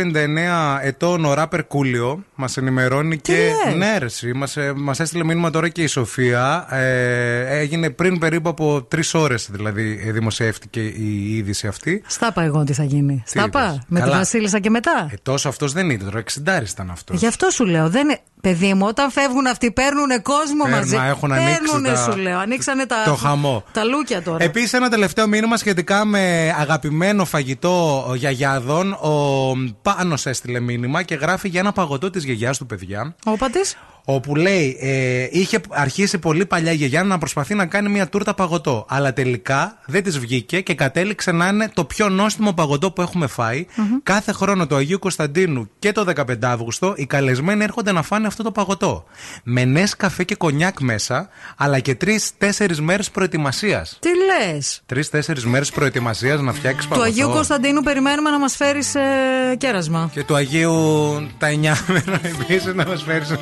ετών 0.81 1.25
ο 1.25 1.33
ράπερ 1.33 1.67
Κούλιο. 1.67 2.23
Μας 2.35 2.57
ενημερώνει 2.57 3.17
και. 3.17 3.51
λες; 3.65 3.75
Ναι, 3.75 3.97
ρε, 3.97 4.33
μα 4.33 4.47
μας 4.75 4.99
έστειλε 4.99 5.23
μήνυμα 5.23 5.49
τώρα 5.49 5.69
και 5.69 5.81
η 5.81 5.87
Σοφία. 5.87 6.67
Ε, 6.71 7.59
έγινε 7.59 7.89
πριν 7.89 8.19
περίπου 8.19 8.49
από 8.49 8.85
τρεις 8.87 9.13
ώρες 9.13 9.47
δηλαδή 9.51 9.99
ε, 10.05 10.11
δημοσιεύτηκε 10.59 10.79
η 11.03 11.35
είδηση 11.37 11.67
αυτή. 11.67 12.03
Στάπα 12.07 12.41
εγώ 12.43 12.63
τι 12.63 12.73
θα 12.73 12.83
γίνει. 12.83 13.23
Στάπα. 13.25 13.61
είπες; 13.63 13.79
Με 13.87 13.99
τη 13.99 14.05
Καλά. 14.05 14.17
Βασίλισσα 14.17 14.59
και 14.59 14.69
μετά. 14.69 15.07
Ε, 15.11 15.15
τόσο 15.21 15.49
αυτός 15.49 15.73
δεν 15.73 15.89
ήταν, 15.89 16.05
τώρα 16.09 16.19
60 16.19 16.69
ήταν 16.71 16.89
αυτός. 16.89 17.19
Γι' 17.19 17.27
αυτό 17.27 17.49
σου 17.49 17.65
λέω. 17.65 17.89
Δεν... 17.89 18.01
είναι- 18.01 18.19
Παιδί 18.41 18.73
μου, 18.73 18.85
όταν 18.87 19.11
φεύγουν 19.11 19.47
αυτοί, 19.47 19.71
παίρνουν 19.71 20.21
κόσμο 20.21 20.63
Παίρνουν, 20.63 20.79
μαζί. 20.79 20.95
έχουν 21.09 21.31
ανοίξει 21.31 21.59
Παίρνουνε, 21.61 21.89
τα- 21.93 22.11
σου 22.11 22.17
λέω. 22.17 22.39
Ανοίξανε 22.39 22.85
τα, 22.85 22.95
το 23.05 23.15
χαμό. 23.15 23.63
τα 23.71 23.83
λούκια 23.83 24.21
τώρα. 24.21 24.43
Επίσης, 24.43 24.73
ένα 24.73 24.89
τελευταίο 24.89 25.27
μήνυμα 25.27 25.57
σχετικά 25.57 26.05
με 26.05 26.53
αγαπημένο 26.59 27.25
φαγητό 27.25 28.05
γιαγιάδων. 28.15 28.91
Ο 28.93 29.53
Πάνος 29.81 30.25
έστειλε 30.25 30.59
μήνυμα 30.59 31.03
και 31.03 31.15
γράφει 31.15 31.47
για 31.47 31.59
ένα 31.59 31.71
παγωτό 31.71 32.09
της 32.09 32.23
γιαγιάς 32.23 32.57
του 32.57 32.65
παιδιά. 32.65 33.15
Όπα 33.25 33.49
της. 33.49 33.77
Όπου 34.03 34.35
λέει, 34.35 34.77
ε, 34.79 35.27
είχε 35.31 35.59
αρχίσει 35.69 36.17
πολύ 36.17 36.45
παλιά 36.45 36.71
η 36.71 36.75
γιαγιά 36.75 37.03
να 37.03 37.17
προσπαθεί 37.17 37.53
να 37.53 37.65
κάνει 37.65 37.89
μια 37.89 38.07
τούρτα 38.07 38.33
παγωτό. 38.33 38.85
Αλλά 38.89 39.13
τελικά 39.13 39.79
δεν 39.85 40.03
της 40.03 40.19
βγήκε 40.19 40.61
και 40.61 40.73
κατέληξε 40.73 41.31
να 41.31 41.47
είναι 41.47 41.69
το 41.73 41.85
πιο 41.85 42.09
νόστιμο 42.09 42.53
παγωτό 42.53 42.91
που 42.91 43.01
έχουμε 43.01 43.27
φάει. 43.27 43.65
Κάθε 44.03 44.31
χρόνο 44.31 44.67
του 44.67 44.75
Αγίου 44.75 44.99
Κωνσταντίνου 44.99 45.69
και 45.79 45.91
το 45.91 46.05
15 46.15 46.23
Αύγουστο 46.41 46.93
οι 46.97 47.05
καλεσμένοι 47.05 47.63
έρχονται 47.63 47.91
να 47.91 48.01
φάνε 48.01 48.27
αυτό 48.27 48.43
το 48.43 48.51
παγωτό. 48.51 49.03
Με 49.43 49.65
νες 49.65 49.95
καφέ 49.95 50.23
και 50.23 50.35
κονιάκ 50.35 50.79
μέσα, 50.79 51.29
αλλά 51.57 51.79
και 51.79 51.95
τρει-τέσσερι 51.95 52.81
μέρες 52.81 53.11
προετοιμασίας. 53.11 53.97
Τι 53.99 54.09
λες; 54.09 54.81
Τρει-τέσσερι 54.85 55.41
μέρες 55.45 55.71
προετοιμασίας 55.71 56.41
να 56.41 56.53
φτιάξεις 56.53 56.83
Του 56.83 56.89
παγωτό. 56.89 57.09
Αγίου 57.09 57.29
Κωνσταντίνου 57.29 57.81
περιμένουμε 57.81 58.29
να 58.29 58.39
μας 58.39 58.55
φέρεις 58.55 58.95
ε, 58.95 59.01
κέρασμα. 59.57 60.09
Και 60.13 60.23
του 60.23 60.35
Αγίου 60.35 60.73
τα 61.37 61.47
9 61.47 61.53
μέρα 61.87 62.21
επίση 62.23 62.73
να 62.73 62.85
μας 62.85 63.03
φέρεις. 63.03 63.35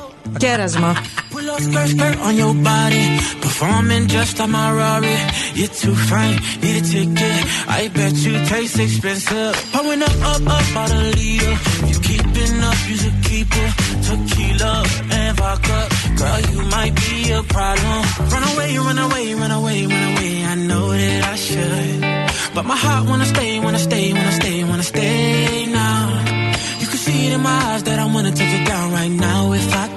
Teraz 0.48 0.78
ma. 0.80 0.96
Pull 1.30 1.50
up 1.52 1.60
skirt, 1.60 2.18
on 2.24 2.38
your 2.38 2.54
body. 2.54 3.06
Performing 3.42 4.08
just 4.08 4.40
on 4.40 4.52
my 4.52 4.72
Rari. 4.72 5.18
You're 5.60 5.68
too 5.68 5.94
fine, 5.94 6.40
need 6.62 6.78
a 6.80 6.84
ticket. 6.88 7.38
I 7.68 7.90
bet 7.90 8.16
you 8.26 8.34
taste 8.46 8.80
expensive. 8.80 9.54
Pouring 9.74 10.02
up, 10.08 10.18
up, 10.32 10.48
up 10.48 10.76
out 10.80 10.92
a 10.92 11.02
leader. 11.20 11.56
You 11.90 12.00
keeping 12.00 12.56
up, 12.70 12.80
you 12.88 12.96
should 12.96 13.20
keep 13.28 13.50
it. 13.64 13.72
Tequila 14.08 14.74
and 15.20 15.38
vodka. 15.38 15.80
Girl, 16.16 16.40
you 16.52 16.62
might 16.76 16.96
be 16.96 17.32
a 17.40 17.44
problem. 17.44 18.00
Run 18.32 18.44
away, 18.52 18.78
run 18.78 19.00
away, 19.06 19.26
run 19.42 19.52
away, 19.52 19.80
run 19.86 20.06
away. 20.12 20.34
I 20.46 20.56
know 20.56 20.86
that 20.92 21.24
I 21.34 21.36
should. 21.36 22.00
But 22.56 22.64
my 22.66 22.78
heart 22.78 23.04
wanna 23.10 23.26
stay, 23.26 23.60
wanna 23.60 23.80
stay, 23.80 24.14
wanna 24.14 24.32
stay, 24.32 24.64
wanna 24.64 24.88
stay 24.94 25.66
now. 25.66 26.24
You 26.80 26.88
can 26.88 27.00
see 27.06 27.28
it 27.28 27.34
in 27.34 27.42
my 27.42 27.60
eyes 27.68 27.84
that 27.84 28.00
I 28.00 28.06
wanna 28.06 28.32
take 28.32 28.54
it 28.60 28.66
down 28.66 28.94
right 28.94 29.12
now 29.12 29.52
if 29.52 29.68
I 29.76 29.97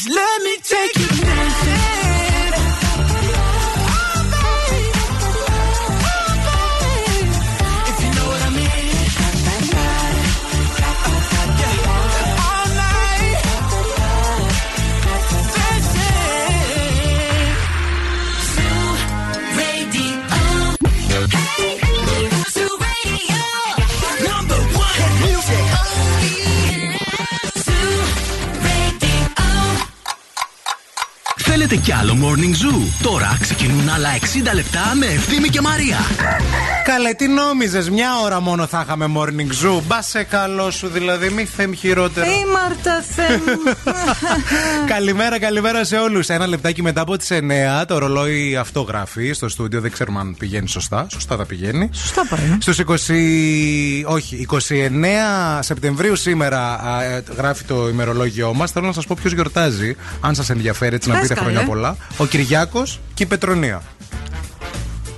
is 0.00 0.14
let 0.14 0.42
me 0.42 0.56
take 0.58 0.96
you 0.98 1.19
Θέλετε 31.62 31.80
κι 31.80 31.92
άλλο 31.92 32.16
Morning 32.22 32.64
Zoo. 32.64 33.02
Τώρα 33.02 33.36
ξεκινούν 33.40 33.88
άλλα 33.88 34.08
60 34.50 34.54
λεπτά 34.54 34.94
με 34.94 35.06
Ευθύμη 35.06 35.48
και 35.48 35.60
Μαρία. 35.60 35.96
Καλέ, 36.84 37.14
τι 37.14 37.28
νόμιζες, 37.28 37.90
μια 37.90 38.10
ώρα 38.24 38.40
μόνο 38.40 38.66
θα 38.66 38.84
είχαμε 38.86 39.06
morning 39.16 39.66
zoo. 39.66 39.80
Μπα 39.86 40.02
σε 40.02 40.22
καλό 40.22 40.70
σου, 40.70 40.88
δηλαδή, 40.88 41.30
μη 41.30 41.44
θέμ 41.44 41.72
χειρότερο. 41.72 42.26
Η 42.26 42.44
Μάρτα 42.52 43.02
Θέμ. 43.14 43.40
καλημέρα, 44.94 45.38
καλημέρα 45.38 45.84
σε 45.84 45.96
όλους. 45.96 46.28
Ένα 46.28 46.46
λεπτάκι 46.46 46.82
μετά 46.82 47.00
από 47.00 47.16
τις 47.16 47.28
9, 47.30 47.84
το 47.86 47.98
ρολόι 47.98 48.56
αυτό 48.56 48.80
γράφει 48.80 49.32
στο 49.32 49.48
στούντιο. 49.48 49.80
Δεν 49.80 49.90
ξέρουμε 49.90 50.20
αν 50.20 50.36
πηγαίνει 50.38 50.68
σωστά. 50.68 51.06
Σωστά 51.10 51.36
θα 51.36 51.46
πηγαίνει. 51.46 51.90
Σωστά 51.92 52.26
πάει. 52.26 52.56
Στους 52.60 52.78
20. 52.78 54.04
Όχι, 54.04 54.46
29 54.50 55.60
Σεπτεμβρίου 55.60 56.16
σήμερα 56.16 56.74
α, 56.74 57.02
ε, 57.02 57.22
γράφει 57.36 57.64
το 57.64 57.88
ημερολόγιο 57.88 58.54
μας. 58.54 58.70
Θέλω 58.70 58.86
να 58.86 58.92
σας 58.92 59.06
πω 59.06 59.16
ποιος 59.20 59.32
γιορτάζει. 59.32 59.96
Αν 60.20 60.34
σας 60.34 60.50
ενδιαφέρει, 60.50 60.94
έτσι 60.94 61.08
να 61.08 61.14
Πες, 61.18 61.28
πείτε 61.28 61.40
καλέ. 61.40 61.49
Χρόνια 61.50 61.68
πολλά. 61.68 61.96
Ο 62.16 62.26
Κυριάκος 62.26 63.00
και 63.14 63.22
η 63.22 63.26
Πετρονία. 63.26 63.82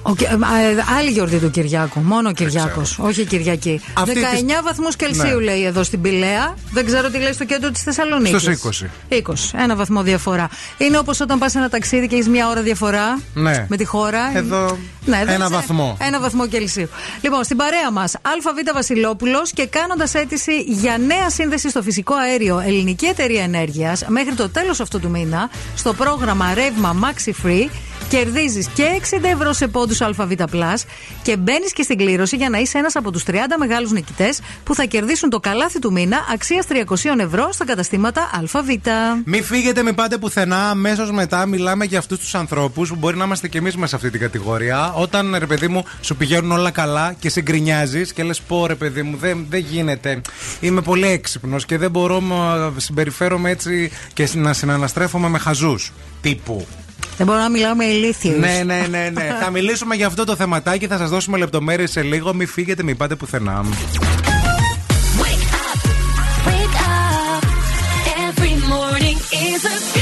Ο 0.02 0.14
Κυ- 0.14 0.26
ε, 0.26 0.34
ε, 0.34 0.84
άλλη 0.98 1.10
γιορτή 1.10 1.36
του 1.38 1.50
Κυριάκου. 1.50 2.00
Μόνο 2.00 2.28
ο 2.28 2.32
Κυριάκος. 2.32 2.98
Όχι 2.98 3.20
η 3.20 3.24
Κυριακή. 3.24 3.80
Αυτή 3.94 4.12
19 4.12 4.54
της- 4.56 4.62
βαθμούς 4.64 4.96
Κελσίου 4.96 5.38
Ναι. 5.38 5.44
λέει 5.44 5.64
εδώ 5.64 5.82
στην 5.82 6.00
Πηλαία. 6.00 6.54
Δεν 6.70 6.86
ξέρω 6.86 7.10
τι 7.10 7.18
λέει 7.18 7.32
στο 7.32 7.44
κέντρο 7.44 7.70
της 7.70 7.82
Θεσσαλονίκης. 7.82 8.40
Στους 8.42 8.46
20. 8.46 8.90
20. 9.08 9.50
Ένα 9.56 9.76
βαθμό 9.76 10.02
διαφορά. 10.02 10.48
Είναι 10.78 10.98
όπως 10.98 11.20
όταν 11.20 11.38
πας 11.38 11.54
ένα 11.54 11.68
ταξίδι 11.68 12.06
και 12.08 12.14
έχεις 12.14 12.28
μια 12.28 12.48
ώρα 12.48 12.62
διαφορά 12.62 13.18
Ναι. 13.34 13.66
με 13.68 13.76
τη 13.76 13.84
χώρα. 13.84 14.36
Εδώ 14.36 14.78
Ναι, 15.04 15.16
δεν 15.18 15.28
ένα 15.28 15.44
ξέρω. 15.44 15.48
βαθμό. 15.48 15.96
Ένα 16.00 16.20
βαθμό 16.20 16.46
Κελσίου. 16.46 16.88
Λοιπόν, 17.20 17.44
στην 17.44 17.56
παρέα 17.56 17.90
μας, 17.90 18.14
ΑΒ 18.14 18.74
Βασιλόπουλος 18.74 19.50
και 19.52 19.66
κάνοντας 19.66 20.14
αίτηση 20.14 20.60
για 20.60 20.98
νέα 20.98 21.30
σύνδεση 21.30 21.70
στο 21.70 21.82
φυσικό 21.82 22.14
αέριο 22.14 22.62
Ελληνική 22.66 23.06
Εταιρεία 23.06 23.42
Ενέργειας 23.42 24.04
μέχρι 24.08 24.34
το 24.34 24.48
τέλος 24.48 24.80
αυτού 24.80 25.00
του 25.00 25.10
μήνα 25.10 25.50
στο 25.76 25.92
πρόγραμμα 25.94 26.54
Ρεύμα 26.54 26.96
Maxi 27.02 27.30
Free. 27.46 27.68
Κερδίζεις 28.12 28.68
και 28.74 28.84
60 29.10 29.24
ευρώ 29.32 29.52
σε 29.52 29.68
πόντους 29.68 30.00
ΑΒ 30.00 30.32
και 31.22 31.36
μπαίνεις 31.36 31.72
και 31.72 31.82
στην 31.82 31.96
κλήρωση 31.96 32.36
για 32.36 32.50
να 32.50 32.58
είσαι 32.58 32.78
ένας 32.78 32.96
από 32.96 33.10
τους 33.10 33.22
30 33.26 33.32
μεγάλους 33.58 33.90
νικητές 33.90 34.40
που 34.64 34.74
θα 34.74 34.84
κερδίσουν 34.84 35.30
το 35.30 35.40
καλάθι 35.40 35.78
του 35.78 35.92
μήνα 35.92 36.18
αξίας 36.32 36.66
300 36.68 37.18
ευρώ 37.18 37.48
στα 37.52 37.64
καταστήματα 37.64 38.30
ΑΒ. 38.32 38.68
Μην 39.24 39.44
φύγετε, 39.44 39.82
μην 39.82 39.94
πάτε 39.94 40.18
πουθενά. 40.18 40.70
Αμέσως 40.70 41.10
μετά 41.10 41.46
μιλάμε 41.46 41.84
για 41.84 41.98
αυτούς 41.98 42.18
τους 42.18 42.34
ανθρώπους 42.34 42.88
που 42.88 42.96
μπορεί 42.96 43.16
να 43.16 43.24
είμαστε 43.24 43.48
κι 43.48 43.56
εμείς 43.56 43.74
μέσα 43.76 43.88
σε 43.88 43.96
αυτή 43.96 44.10
την 44.10 44.20
κατηγορία. 44.20 44.92
Όταν 44.92 45.36
ρε 45.38 45.46
παιδί 45.46 45.68
μου 45.68 45.84
σου 46.00 46.16
πηγαίνουν 46.16 46.52
όλα 46.52 46.70
καλά 46.70 47.14
και 47.18 47.28
συγκρινιάζεις 47.28 48.12
και 48.12 48.22
λες: 48.22 48.40
Πω 48.40 48.66
ρε 48.66 48.74
παιδί 48.74 49.02
μου, 49.02 49.16
δεν, 49.16 49.46
δεν 49.48 49.60
γίνεται. 49.60 50.20
Είμαι 50.60 50.80
πολύ 50.80 51.06
έξυπνος 51.06 51.66
και 51.66 51.78
δεν 51.78 51.90
μπορώ 51.90 52.20
να 52.20 52.72
συμπεριφέρομαι 52.76 53.50
έτσι 53.50 53.90
και 54.12 54.28
να 54.34 54.52
συναναστρέφομαι 54.52 55.28
με 55.28 55.38
χαζούς. 55.38 55.92
Τύπου. 56.20 56.66
Δεν 57.16 57.26
μπορώ 57.26 57.38
να 57.38 57.48
μιλάω 57.48 57.74
με 57.74 57.84
ηλίθιους. 57.84 58.38
Ναι, 58.38 58.62
ναι, 58.64 58.86
ναι, 58.90 59.10
ναι. 59.12 59.36
θα 59.40 59.50
μιλήσουμε 59.50 59.94
για 59.94 60.06
αυτό 60.06 60.24
το 60.24 60.36
θεματάκι, 60.36 60.86
θα 60.86 60.96
σας 60.98 61.10
δώσουμε 61.10 61.38
λεπτομέρειες 61.38 61.90
σε 61.90 62.02
λίγο. 62.02 62.34
Μην 62.34 62.48
φύγετε, 62.48 62.82
μην 62.82 62.96
πάτε 62.96 63.16
πουθενά. 63.16 63.64
Wake 66.48 66.76
up. 66.88 67.42
Every 68.28 68.54
morning 68.72 69.18
is 69.48 69.62
a 69.74 70.01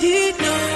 he 0.00 0.32
knows. 0.32 0.75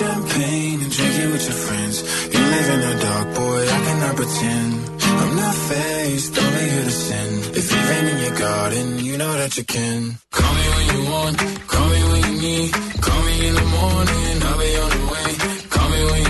Champagne 0.00 0.80
and 0.80 0.90
drinking 0.90 1.30
with 1.30 1.44
your 1.44 1.58
friends. 1.66 1.96
You 2.32 2.40
live 2.40 2.68
in 2.74 2.80
the 2.88 2.94
dark, 3.04 3.34
boy, 3.34 3.62
I 3.68 3.78
cannot 3.86 4.16
pretend. 4.16 4.72
I'm 5.20 5.36
not 5.36 5.54
faced, 5.54 6.38
only 6.38 6.70
here 6.70 6.84
to 6.84 6.90
sin. 6.90 7.28
If 7.60 7.64
you've 7.70 7.88
rain 7.90 8.06
in 8.12 8.18
your 8.24 8.36
garden, 8.38 8.98
you 9.04 9.18
know 9.18 9.32
that 9.34 9.58
you 9.58 9.64
can. 9.64 10.18
Call 10.32 10.54
me 10.54 10.66
when 10.74 10.86
you 10.94 11.10
want, 11.12 11.36
call 11.68 11.88
me 11.92 12.00
when 12.12 12.22
you 12.28 12.40
need. 12.40 12.72
Call 13.06 13.22
me 13.28 13.48
in 13.48 13.54
the 13.60 13.66
morning, 13.76 14.34
I'll 14.48 14.58
be 14.64 14.70
on 14.84 14.90
the 14.96 15.04
way. 15.12 15.30
Call 15.68 15.88
me 15.90 16.00
when 16.10 16.22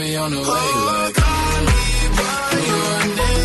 we 0.00 0.16
on 0.16 0.30
the 0.30 0.38
way. 0.38 0.44
Like. 0.46 1.14
Call 1.14 1.60
me 1.68 1.82
by 2.18 2.50
your 2.68 3.16
name. 3.16 3.40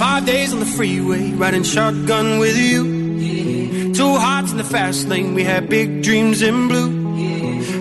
Five 0.02 0.22
days 0.32 0.50
on 0.54 0.60
the 0.64 0.70
freeway, 0.78 1.24
riding 1.42 1.66
shotgun 1.74 2.26
with 2.42 2.56
you. 2.68 2.80
Two 4.00 4.12
hearts 4.24 4.50
in 4.54 4.58
the 4.64 4.68
fast 4.74 5.00
lane, 5.10 5.30
we 5.38 5.44
had 5.52 5.62
big 5.78 5.88
dreams 6.06 6.38
in 6.48 6.56
blue. 6.70 6.90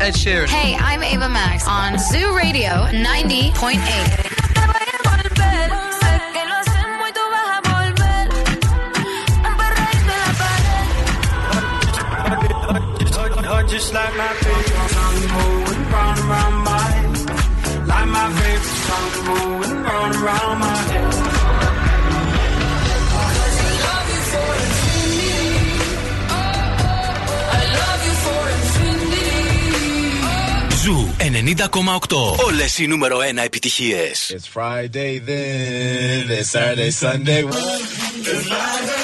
Ed 0.00 0.14
Sheeran. 0.14 0.48
Hey, 0.48 0.74
I'm 0.76 1.02
Ava 1.02 1.28
Max 1.28 1.68
on 1.68 1.98
Zoo 1.98 2.34
Radio 2.34 2.86
90.8. 2.86 4.19
Όλε 32.46 32.64
οι 32.78 32.86
νούμερο 32.86 33.18
1 33.18 33.22
επιτυχίε. 33.44 34.10
It's 34.28 34.48
Friday 34.58 35.18
then, 35.18 36.30
it's 36.30 36.50
Saturday, 36.50 36.90
Sunday. 36.90 37.42
I 38.52 38.99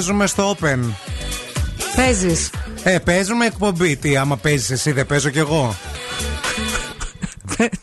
παίζουμε 0.00 0.26
στο 0.26 0.56
Open. 0.60 0.78
Παίζεις. 1.96 2.50
Ε, 2.82 2.98
παίζουμε 2.98 3.46
εκπομπή. 3.46 3.96
Τι, 3.96 4.16
άμα 4.16 4.36
παίζεις 4.36 4.70
εσύ, 4.70 4.92
δεν 4.92 5.06
παίζω 5.06 5.28
κι 5.30 5.38
εγώ. 5.38 5.74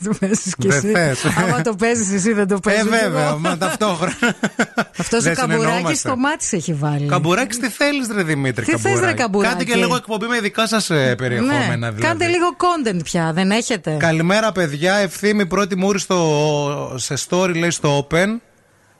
Το 0.03 0.13
παίζεις 0.20 0.55
κι 0.57 0.68
Δεν 0.68 0.78
εσύ. 0.78 0.91
θες. 0.91 1.26
Άμα 1.38 1.61
το 1.61 1.76
παίζεις 1.76 2.11
εσύ, 2.13 2.34
δεν 2.34 2.47
το 2.47 2.55
Ε, 2.55 2.59
παίζεις. 2.63 2.89
βέβαια, 2.89 3.36
μα 3.36 3.57
ταυτόχρονα. 3.57 4.15
Αυτός 4.97 5.20
ο 5.20 5.22
Δεν 5.24 5.36
καμπουράκι 5.36 5.61
συνεννοούμαστε. 5.65 6.07
στο 6.09 6.18
μάτι 6.18 6.43
σε 6.45 6.55
έχει 6.55 6.74
βάλει. 6.74 7.05
Καμπουράκι, 7.07 7.57
τι 7.57 7.70
θέλεις, 7.70 8.07
ρε 8.15 8.24
Δημήτρη. 8.24 8.65
Τι 8.65 8.78
θες, 8.78 8.99
ρε, 8.99 9.13
καμπουράκι; 9.13 9.51
Κάντε 9.53 9.63
και 9.72 9.76
λίγο 9.76 9.95
εκπομπή 9.95 10.26
με 10.26 10.39
δικά 10.39 10.68
σας 10.68 10.86
περιεχόμενα, 11.18 11.65
Ναι, 11.68 11.74
δηλαδή. 11.76 12.01
κάντε 12.01 12.28
λίγο 12.28 12.47
content 12.57 12.99
πια, 13.03 13.32
δεν 13.34 13.51
έχετε; 13.51 13.95
Καλημέρα, 13.99 14.51
παιδιά. 14.51 14.93
Ευθύμη 14.95 15.45
πρώτη 15.45 15.76
μούρη 15.78 15.99
στο, 15.99 16.93
σε 16.95 17.15
story 17.30 17.55
λέει 17.55 17.70
στο 17.72 18.08
Open. 18.09 18.28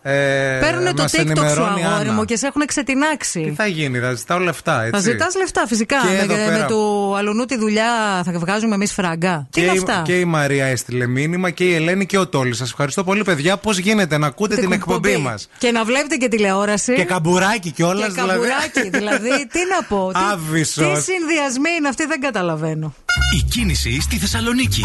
Ε, 0.02 0.57
Παίρνουν 0.61 0.95
το 0.95 1.02
μας 1.02 1.11
TikTok 1.11 1.15
σου, 1.15 1.22
ενημερώνει 1.22 1.82
η 1.82 1.84
αγόρι 1.84 2.02
Άννα. 2.02 2.14
μου, 2.14 2.26
και 2.26 2.36
σε 2.38 2.48
έχουν 2.48 2.65
ξετινάξει. 2.65 3.41
Τι 3.41 3.53
θα 3.56 3.65
γίνει, 3.68 3.99
θα 3.99 4.14
ζητάω 4.14 4.40
λεφτά, 4.40 4.80
έτσι. 4.82 4.91
Θα 4.91 4.99
ζητάς 4.99 5.36
λεφτά, 5.36 5.64
φυσικά. 5.68 5.98
Και 6.02 6.07
με, 6.07 6.18
εδώ 6.18 6.36
με 6.36 6.45
πέρα. 6.45 6.65
του 6.65 7.14
αλουνού 7.18 7.45
τη 7.45 7.57
δουλειά 7.57 8.22
θα 8.26 8.32
βγάζουμε 8.40 8.76
εμείς 8.76 8.94
φράγκα. 8.94 9.48
Τι 9.52 9.60
Και 9.60 9.65
είναι 9.65 9.76
η, 9.76 9.78
αυτά; 9.78 10.02
και 10.06 10.19
η 10.19 10.26
Μαρία 10.26 10.65
έστειλε 10.65 11.07
μήνυμα 11.07 11.49
και 11.49 11.64
η 11.64 11.74
Ελένη 11.74 12.06
και 12.06 12.18
ο 12.18 12.28
Τόλης. 12.28 12.57
Σας 12.57 12.69
ευχαριστώ 12.69 13.03
πολύ, 13.03 13.24
παιδιά. 13.24 13.57
Πώς 13.57 13.78
γίνεται 13.78 14.18
να 14.18 14.28
ακούτε 14.28 14.56
την 14.56 14.72
εκπομπή 14.72 15.18
μας; 15.18 15.49
Και 15.57 15.72
να 15.72 15.84
βλέπετε 15.84 16.15
και 16.15 16.28
τηλεόραση. 16.28 16.94
Και 16.94 17.03
καμπουράκι 17.03 17.72
κιόλας. 17.72 18.14
Και 18.14 18.22
καμπουράκι, 18.22 18.90
δηλαδή. 18.90 19.30
Τι 19.53 19.60
να 19.78 19.88
πω. 19.88 20.11
τι, 20.14 20.19
Άβυσσος. 20.32 20.98
τι 20.98 21.11
συνδυασμοί 21.11 21.69
είναι 21.80 21.88
αυτοί, 21.88 22.06
δεν 22.06 22.19
καταλαβαίνω. 22.19 22.94
Η 23.40 23.44
κίνηση 23.49 24.02
στη 24.02 24.15
Θεσσαλονίκη. 24.18 24.82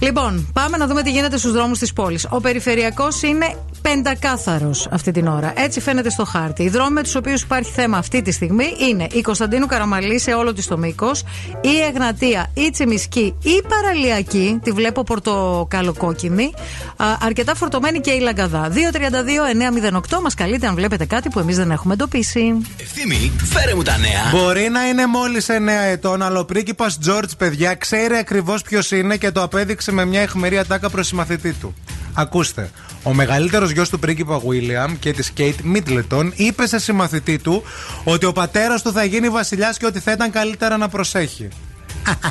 Λοιπόν, 0.00 0.50
πάμε 0.52 0.76
να 0.76 0.86
δούμε 0.86 1.02
τι 1.02 1.10
γίνεται 1.10 1.38
στους 1.38 1.52
δρόμους 1.52 1.78
της 1.78 1.92
πόλης. 1.92 2.26
Ο 2.30 2.40
περιφερειακός 2.40 3.22
είναι 3.22 3.56
πεντακάθαρος 3.82 4.88
αυτή 4.90 5.10
την 5.10 5.26
ώρα. 5.26 5.52
Έτσι 5.56 5.80
φαίνεται 5.80 6.10
στο 6.10 6.24
χάρτη. 6.24 6.62
Οι 6.62 6.68
δρόμοι 6.68 6.92
με 6.92 7.02
τους 7.02 7.14
οποίους 7.14 7.42
υπάρχει 7.42 7.70
θέμα 7.72 7.98
αυτή 7.98 8.22
τη 8.22 8.32
στιγμή 8.32 8.64
είναι 8.90 9.06
η 9.12 9.20
Κωνσταντίνου 9.20 9.66
Καραμαλή 9.66 10.20
σε 10.20 10.30
όλο 10.30 10.52
της 10.52 10.66
το 10.66 10.78
μήκος, 10.78 11.24
η 11.60 11.80
Εγνατία, 11.88 12.50
η 12.54 12.70
Τσιμισκή, 12.70 13.34
η 13.42 13.62
Παραλιακή, 13.68 14.58
τη 14.62 14.70
βλέπω 14.70 15.02
πορτοκαλοκόκκινη, 15.02 16.52
α, 16.96 17.06
αρκετά 17.20 17.54
φορτωμένη 17.54 18.00
και 18.00 18.10
η 18.10 18.20
Λαγκαδά. 18.20 18.68
232-908 18.68 20.20
μας 20.22 20.34
καλείτε 20.34 20.66
αν 20.66 20.74
βλέπετε 20.74 21.04
κάτι 21.04 21.28
που 21.28 21.38
εμείς 21.38 21.56
δεν 21.56 21.70
έχουμε 21.70 21.94
εντοπίσει. 21.94 22.56
Ευθύμη, 22.80 23.32
φέρε 23.44 23.74
μου 23.74 23.82
τα 23.82 23.96
νέα. 23.98 24.40
Μπορεί 24.40 24.68
να 24.68 24.88
είναι 24.88 25.06
μόλις 25.06 25.48
9 25.48 25.82
ετών, 25.90 26.22
αλλά 26.22 26.40
ο 26.40 26.44
πρίγκιπας 26.44 26.98
Τζόρτζ, 26.98 27.32
παιδιά, 27.32 27.74
ξέρει 27.74 28.16
ακριβώς 28.16 28.62
ποιος 28.62 28.90
είναι 28.90 29.16
και 29.16 29.30
το 29.30 29.42
απέδειξε 29.42 29.87
με 29.92 30.04
μια 30.04 30.20
εχμερή 30.20 30.58
ατάκα 30.58 30.90
προς 30.90 31.06
συμμαθητή 31.06 31.52
του. 31.52 31.74
Ακούστε. 32.14 32.70
Ο 33.02 33.14
μεγαλύτερος 33.14 33.70
γιος 33.70 33.88
του 33.88 33.98
πρίγκιπα 33.98 34.40
William 34.40 34.96
και 34.98 35.12
της 35.12 35.30
Κέιτ 35.30 35.60
Μίτλετον 35.60 36.32
είπε 36.36 36.66
σε 36.66 36.78
συμμαθητή 36.78 37.38
του 37.38 37.62
ότι 38.04 38.26
ο 38.26 38.32
πατέρας 38.32 38.82
του 38.82 38.92
θα 38.92 39.04
γίνει 39.04 39.28
βασιλιάς 39.28 39.76
και 39.76 39.86
ότι 39.86 40.00
θα 40.00 40.12
ήταν 40.12 40.30
καλύτερα 40.30 40.76
να 40.76 40.88
προσέχει. 40.88 41.48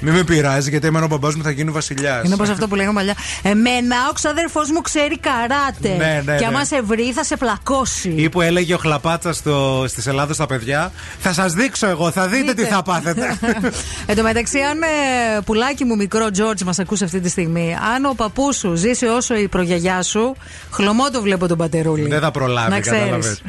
Μην 0.00 0.14
με 0.14 0.24
πειράζει, 0.24 0.70
γιατί 0.70 0.86
εμένα 0.86 1.04
ο 1.04 1.08
μπαμπάς 1.08 1.34
μου 1.34 1.42
θα 1.42 1.50
γίνει 1.50 1.70
βασιλιάς. 1.70 2.24
Είναι 2.24 2.34
όπως 2.34 2.48
αυτό 2.48 2.68
που 2.68 2.74
λέγαμε 2.74 2.94
παλιά. 2.94 3.14
Εμένα 3.42 3.96
ο 4.10 4.12
ξαδερφό 4.12 4.60
μου 4.74 4.80
ξέρει 4.80 5.18
καράτε. 5.18 5.88
Ναι, 6.04 6.22
ναι, 6.24 6.36
και 6.36 6.40
ναι. 6.40 6.46
άμα 6.46 6.64
σε 6.64 6.82
βρει 6.82 7.12
θα 7.12 7.24
σε 7.24 7.36
πλακώσει. 7.36 8.12
Ή 8.16 8.28
που 8.28 8.40
έλεγε 8.40 8.74
ο 8.74 8.78
Χλαπάτσα 8.78 9.32
στη 9.86 10.02
Ελλάδα 10.06 10.34
στα 10.34 10.46
παιδιά. 10.46 10.92
Θα 11.18 11.32
σας 11.32 11.52
δείξω 11.52 11.86
εγώ, 11.86 12.10
θα 12.10 12.26
δείτε 12.26 12.54
τι 12.54 12.64
θα 12.64 12.82
πάθετε. 12.82 13.38
Εν 14.06 14.16
τω 14.16 14.22
μεταξύ, 14.22 14.58
αν 14.58 14.82
ε, 14.82 15.40
πουλάκι 15.44 15.84
μου 15.84 15.96
μικρό 15.96 16.30
Τζόρτζ 16.30 16.62
μας 16.62 16.78
ακούσει 16.78 17.04
αυτή 17.04 17.20
τη 17.20 17.28
στιγμή, 17.28 17.76
αν 17.94 18.04
ο 18.04 18.12
παππούς 18.16 18.56
σου 18.56 18.74
ζήσει 18.74 19.06
όσο 19.06 19.34
η 19.34 19.48
προγιαγιά 19.48 20.02
σου, 20.02 20.36
χλωμό 20.70 21.10
το 21.10 21.22
βλέπω 21.22 21.48
τον 21.48 21.58
πατερούλη. 21.58 22.08
Δεν 22.08 22.20
θα 22.20 22.30
προλάβει, 22.30 22.70
Να 22.70 22.80
ξέρεις. 22.80 23.00
κατάλαβες. 23.00 23.42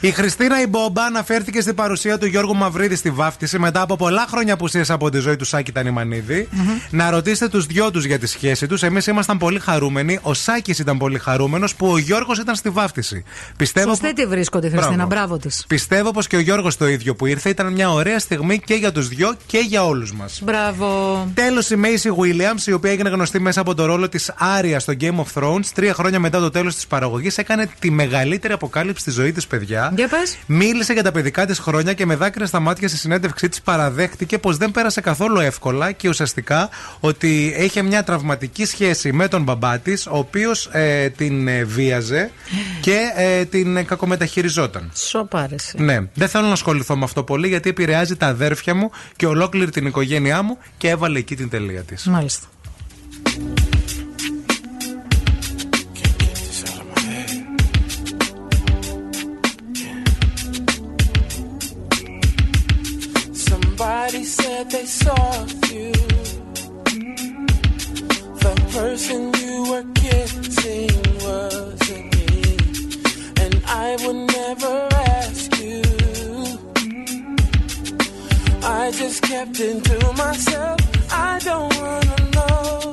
Η 0.00 0.10
Χριστίνα 0.10 0.60
η 0.60 0.66
Μπόμπα 0.66 1.04
αναφέρθηκε 1.04 1.60
στην 1.60 1.74
παρουσία 1.74 2.18
του 2.18 2.26
Γιώργου 2.26 2.56
Μαυρίδη 2.56 2.96
στη 2.96 3.10
βάφτιση 3.10 3.58
μετά 3.58 3.80
από 3.80 3.96
πολλά 3.96 4.26
χρόνια 4.28 4.52
απουσίας 4.54 4.90
από 4.90 5.10
τη 5.10 5.18
ζωή 5.18 5.36
του 5.36 5.44
Σάκη 5.44 5.63
Τανιμανίδη. 5.72 6.48
Να 6.90 7.10
ρωτήσετε 7.10 7.48
τους 7.48 7.66
δυο 7.66 7.90
τους 7.90 8.04
για 8.04 8.18
τη 8.18 8.26
σχέση 8.26 8.66
τους. 8.66 8.82
Εμείς 8.82 9.06
ήμασταν 9.06 9.38
πολύ 9.38 9.58
χαρούμενοι. 9.58 10.18
Ο 10.22 10.34
Σάκης 10.34 10.78
ήταν 10.78 10.98
πολύ 10.98 11.18
χαρούμενος 11.18 11.74
που 11.74 11.86
ο 11.86 11.98
Γιώργος 11.98 12.38
ήταν 12.38 12.54
στη 12.54 12.70
βάφτιση. 12.70 13.24
Πιστεύω 13.56 13.88
Σωστή 13.88 14.12
τη 14.12 14.26
βρίσκονται, 14.26 14.68
Χριστίνα. 14.68 15.06
Μπράβο 15.06 15.38
της. 15.38 15.64
Πιστεύω 15.68 16.10
πως 16.10 16.26
και 16.26 16.36
ο 16.36 16.40
Γιώργος 16.40 16.76
το 16.76 16.88
ίδιο 16.88 17.14
που 17.14 17.26
ήρθε 17.26 17.48
ήταν 17.48 17.72
μια 17.72 17.90
ωραία 17.90 18.18
στιγμή 18.18 18.58
και 18.58 18.74
για 18.74 18.92
τους 18.92 19.08
δυο 19.08 19.34
και 19.46 19.58
για 19.58 19.84
όλους 19.84 20.12
μας. 20.12 20.40
Μπράβο. 20.44 21.28
Τέλος, 21.34 21.70
η 21.70 21.76
Μέισι 21.76 22.10
Williams, 22.18 22.66
η 22.66 22.72
οποία 22.72 22.90
έγινε 22.90 23.08
γνωστή 23.08 23.40
μέσα 23.40 23.60
από 23.60 23.74
το 23.74 23.84
ρόλο 23.84 24.08
της 24.08 24.32
Άρια 24.36 24.80
στο 24.80 24.92
Game 25.00 25.14
of 25.14 25.42
Thrones, 25.42 25.66
τρία 25.74 25.94
χρόνια 25.94 26.20
μετά 26.20 26.40
το 26.40 26.50
τέλος 26.50 26.74
της 26.74 26.86
παραγωγής, 26.86 27.38
έκανε 27.38 27.68
τη 27.78 27.90
μεγαλύτερη 27.90 28.52
αποκάλυψη 28.52 29.02
στη 29.02 29.10
ζωή 29.10 29.32
της, 29.32 29.46
παιδιά. 29.46 29.92
Για 29.96 30.08
πες. 30.08 30.36
Μίλησε 30.46 30.92
για 30.92 31.02
τα 31.02 31.12
παιδικά 31.12 31.46
της 31.46 31.58
χρόνια 31.58 31.92
και 31.92 32.06
με 32.06 32.16
δάκρυα 32.16 32.46
στα 32.46 32.60
μάτια 32.60 32.88
στη 32.88 32.96
συνέντευξή 32.96 33.48
της 33.48 33.60
παραδέχτηκε 33.60 34.38
πως 34.38 34.56
δεν 34.56 34.70
πέρασε 34.70 35.00
καθόλου 35.00 35.40
εύκολα 35.44 35.92
και 35.92 36.08
ουσιαστικά 36.08 36.68
ότι 37.00 37.54
είχε 37.58 37.82
μια 37.82 38.04
τραυματική 38.04 38.64
σχέση 38.64 39.12
με 39.12 39.28
τον 39.28 39.42
μπαμπά 39.42 39.78
της, 39.78 40.06
ο 40.06 40.16
οποίος 40.16 40.70
την 41.16 41.48
ε, 41.48 41.64
βίαζε 41.64 42.30
και 42.80 42.98
ε, 43.16 43.44
την 43.44 43.76
ε, 43.76 43.82
κακομεταχειριζόταν. 43.82 44.90
Σοπάρεση. 44.94 45.82
Ναι, 45.82 45.98
δεν 46.14 46.28
θέλω 46.28 46.46
να 46.46 46.52
ασχοληθώ 46.52 46.96
με 46.96 47.04
αυτό 47.04 47.22
πολύ 47.22 47.48
γιατί 47.48 47.68
επηρεάζει 47.68 48.16
τα 48.16 48.26
αδέρφια 48.26 48.74
μου 48.74 48.90
και 49.16 49.26
ολόκληρη 49.26 49.70
την 49.70 49.86
οικογένειά 49.86 50.42
μου 50.42 50.58
και 50.76 50.88
έβαλε 50.88 51.18
εκεί 51.18 51.36
την 51.36 51.48
τελεία 51.48 51.82
της. 51.82 52.04
Μάλιστα. 52.04 52.46
Somebody 63.84 64.24
said 64.24 64.70
they 64.70 64.86
saw 64.86 65.44
you. 65.70 65.92
The 68.44 68.54
person 68.72 69.20
you 69.42 69.56
were 69.70 69.84
kissing 70.02 70.88
wasn't 71.20 72.06
me. 72.16 72.30
And 73.42 73.54
I 73.66 73.96
would 74.02 74.20
never 74.38 74.88
ask 75.18 75.60
you. 75.60 75.82
I 78.62 78.90
just 78.92 79.22
kept 79.22 79.60
it 79.60 79.84
to 79.84 80.12
myself. 80.14 80.80
I 81.12 81.38
don't 81.40 81.76
wanna 81.76 82.20
know 82.36 82.92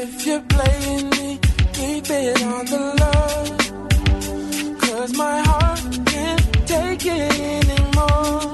if 0.00 0.26
you're 0.26 0.46
playing 0.56 1.10
me. 1.10 1.38
Keep 1.74 2.10
it 2.10 2.42
on 2.42 2.64
the 2.74 2.82
low. 3.02 3.34
Cause 4.80 5.12
my 5.16 5.38
heart 5.48 5.80
can't 6.06 6.66
take 6.66 7.06
it 7.06 7.38
anymore. 7.38 8.53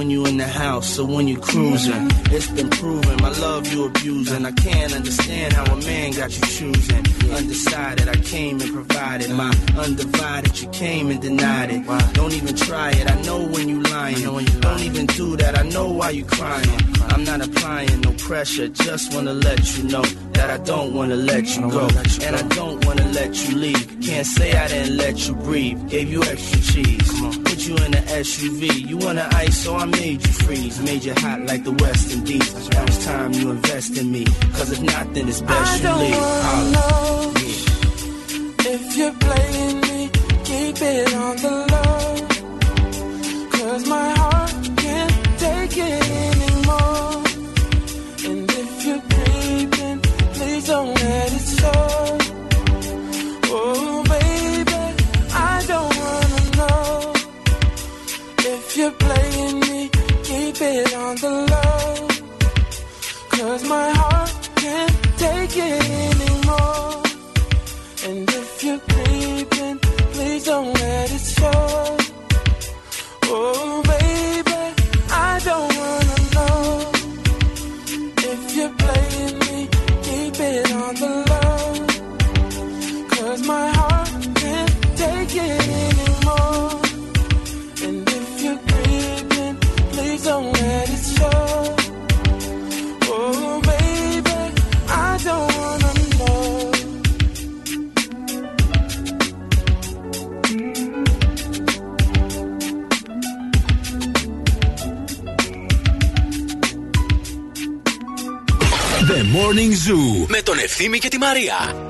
When 0.00 0.08
you 0.08 0.19
in 0.30 0.36
the 0.36 0.46
house 0.46 0.94
so 0.94 1.04
when 1.04 1.26
you 1.26 1.36
cruising. 1.38 2.06
It's 2.30 2.46
been 2.46 2.70
proven 2.70 3.16
my 3.20 3.30
love 3.46 3.66
you 3.72 3.86
abusing. 3.86 4.46
I 4.46 4.52
can't 4.52 4.92
understand 4.94 5.52
how 5.52 5.64
a 5.64 5.76
man 5.76 6.12
got 6.12 6.30
you 6.36 6.44
choosing. 6.56 7.04
Undecided, 7.36 8.08
I 8.08 8.16
came 8.34 8.60
and 8.60 8.72
provided 8.72 9.30
my 9.30 9.52
undivided. 9.76 10.60
You 10.60 10.68
came 10.68 11.10
and 11.10 11.20
denied 11.20 11.70
it. 11.72 11.82
Don't 12.14 12.32
even 12.32 12.54
try 12.54 12.90
it. 12.90 13.10
I 13.10 13.20
know 13.22 13.40
when 13.44 13.68
you 13.68 13.82
lying. 13.82 14.22
Don't 14.60 14.80
even 14.80 15.06
do 15.06 15.36
that. 15.36 15.58
I 15.58 15.62
know 15.62 15.88
why 15.88 16.10
you 16.10 16.24
crying. 16.24 16.80
I'm 17.12 17.24
not 17.24 17.40
applying 17.46 18.00
no 18.02 18.12
pressure. 18.12 18.68
Just 18.68 19.12
wanna 19.12 19.34
let 19.34 19.76
you 19.76 19.84
know 19.84 20.04
that 20.34 20.48
I 20.48 20.58
don't 20.58 20.94
wanna 20.94 21.16
let 21.16 21.44
you 21.56 21.70
go, 21.70 21.86
and 22.26 22.36
I 22.36 22.42
don't 22.54 22.84
wanna 22.86 23.06
let 23.18 23.32
you 23.48 23.56
leave. 23.56 24.00
Can't 24.00 24.26
say 24.26 24.56
I 24.56 24.68
didn't 24.68 24.96
let 24.96 25.26
you 25.26 25.34
breathe. 25.34 25.88
Gave 25.88 26.08
you 26.10 26.22
extra 26.22 26.60
cheese. 26.60 27.08
Put 27.44 27.58
you 27.66 27.76
in 27.84 27.94
an 27.94 28.04
SUV. 28.26 28.88
You 28.88 28.96
want 28.96 29.18
an 29.18 29.28
ice, 29.34 29.58
so 29.64 29.76
I 29.76 29.84
made 29.84 30.19
you 30.26 30.32
freeze. 30.44 30.80
Made 30.82 31.04
you 31.04 31.14
hot 31.14 31.40
like 31.46 31.64
the 31.64 31.72
West 31.72 32.12
Indies. 32.12 32.68
Now 32.70 32.84
it's 32.84 33.04
time 33.04 33.32
you 33.32 33.50
invest 33.50 33.96
in 33.98 34.10
me. 34.10 34.24
Cause 34.56 34.70
if 34.72 34.82
not, 34.82 35.12
then 35.14 35.28
it's 35.28 35.40
best 35.40 35.72
I 35.72 35.76
you 35.76 35.82
don't 35.82 36.00
leave. 36.00 36.16
wanna 36.16 36.70
know 36.72 37.32
if 38.72 38.96
you're 38.96 39.12
playing 39.26 39.80
me. 39.80 40.10
Keep 40.44 40.76
it 40.82 41.14
on 41.14 41.36
the 41.36 41.69
Ευθύμη 111.40 111.89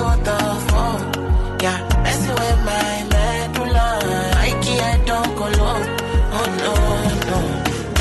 don't 0.00 0.60
fall. 0.70 0.98
Yeah, 1.62 1.78
messing 2.02 2.34
with 2.40 2.60
my 2.68 2.92
medulla. 3.12 3.86
I 4.46 4.50
can't 4.64 5.06
don't 5.06 5.32
go 5.36 5.46
low. 5.60 5.80
Oh 6.36 6.46
no, 6.60 6.72
no. 7.28 7.38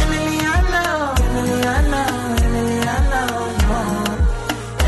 Emiliana, 0.01 0.84
Emiliana, 1.26 2.01
Emiliana, 2.45 3.21
no. 3.67 3.80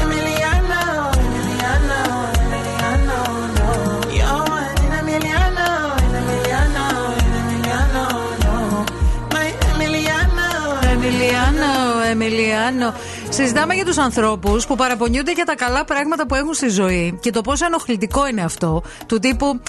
Emiliana, 0.02 0.80
Emiliana, 1.24 2.00
Emiliana, 2.42 3.20
no. 3.58 3.70
You're 4.18 4.56
in 4.80 4.94
no. 7.94 8.06
My 9.34 9.50
Emiliano, 9.70 10.48
Emiliano, 10.92 11.72
Emiliano. 12.12 12.90
Συζητάμε 13.42 13.74
για 13.74 13.86
τους 13.86 13.98
ανθρώπους 13.98 14.66
που 14.66 14.76
παραπονιούνται 14.76 15.32
για 15.32 15.46
τα 15.46 15.56
καλά 15.56 15.86
πράγματα 15.86 16.26
που 16.26 16.36
έχουν 16.36 16.54
στη 16.54 16.70
ζωή 16.70 17.18
και 17.22 17.30
το 17.32 17.42
πόσο 17.42 17.66
ενοχλητικό 17.66 18.28
είναι 18.28 18.42
αυτό. 18.42 18.84
Του 19.06 19.20
τύπου. 19.20 19.62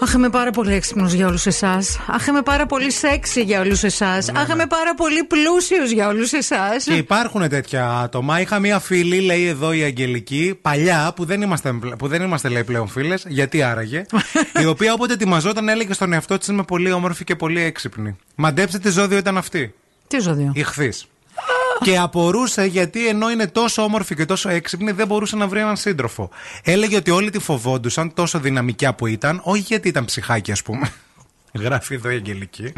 Αχ, 0.00 0.12
είμαι 0.12 0.28
πάρα 0.28 0.50
πολύ 0.50 0.74
έξυπνος 0.74 1.12
για 1.12 1.26
όλους 1.26 1.46
εσάς. 1.46 1.98
Αχ, 2.06 2.26
είμαι 2.26 2.42
πάρα 2.42 2.66
πολύ 2.66 2.90
σεξι 2.90 3.42
για 3.42 3.60
όλους 3.60 3.82
εσάς. 3.82 4.28
Αχ, 4.28 4.48
είμαι 4.48 4.66
πάρα 4.66 4.94
πολύ 4.94 5.24
πλούσιος 5.24 5.90
για 5.90 6.08
όλους 6.08 6.32
εσάς. 6.32 6.84
Και 6.84 6.94
υπάρχουν 6.94 7.48
τέτοια 7.48 7.90
άτομα. 7.90 8.40
Είχα 8.40 8.58
μία 8.58 8.78
φίλη, 8.78 9.20
λέει 9.20 9.46
εδώ 9.46 9.72
η 9.72 9.82
Αγγελική, 9.82 10.58
παλιά, 10.62 11.12
που 11.16 11.24
δεν 11.24 11.42
είμαστε, 11.42 11.72
που 11.98 12.08
δεν 12.08 12.22
είμαστε 12.22 12.48
λέει 12.48 12.64
πλέον 12.64 12.88
φίλες, 12.88 13.24
γιατί 13.28 13.62
άραγε. 13.62 14.06
η 14.62 14.66
οποία 14.66 14.92
όποτε 14.92 15.12
ετοιμαζόταν 15.12 15.68
έλεγε 15.68 15.92
στον 15.92 16.12
εαυτό 16.12 16.38
της 16.38 16.48
Είμαι 16.48 16.62
πολύ 16.62 16.92
όμορφη 16.92 17.24
και 17.24 17.36
πολύ 17.36 17.60
έξυπνη. 17.60 18.16
Μαντέψτε 18.34 18.78
τι 18.78 18.90
ζώδιο 18.90 19.18
ήταν 19.18 19.36
αυτή. 19.36 19.74
Τι 20.08 20.18
ζώδιο; 20.18 20.52
Ηχθής. 20.54 21.06
Και 21.84 21.98
απορούσε 21.98 22.64
γιατί 22.64 23.08
ενώ 23.08 23.30
είναι 23.30 23.46
τόσο 23.46 23.82
όμορφη 23.82 24.14
και 24.14 24.24
τόσο 24.24 24.48
έξυπνη 24.48 24.90
δεν 24.90 25.06
μπορούσε 25.06 25.36
να 25.36 25.48
βρει 25.48 25.60
έναν 25.60 25.76
σύντροφο. 25.76 26.30
Έλεγε 26.62 26.96
ότι 26.96 27.10
όλοι 27.10 27.30
τη 27.30 27.38
φοβόντουσαν 27.38 28.14
τόσο 28.14 28.38
δυναμικιά 28.38 28.94
που 28.94 29.06
ήταν, 29.06 29.40
όχι 29.42 29.60
γιατί 29.60 29.88
ήταν 29.88 30.04
ψυχάκι 30.04 30.52
ας 30.52 30.62
πούμε. 30.62 30.92
Γράφει 31.60 31.94
εδώ 31.94 32.10
η 32.10 32.14
Αγγελική. 32.14 32.72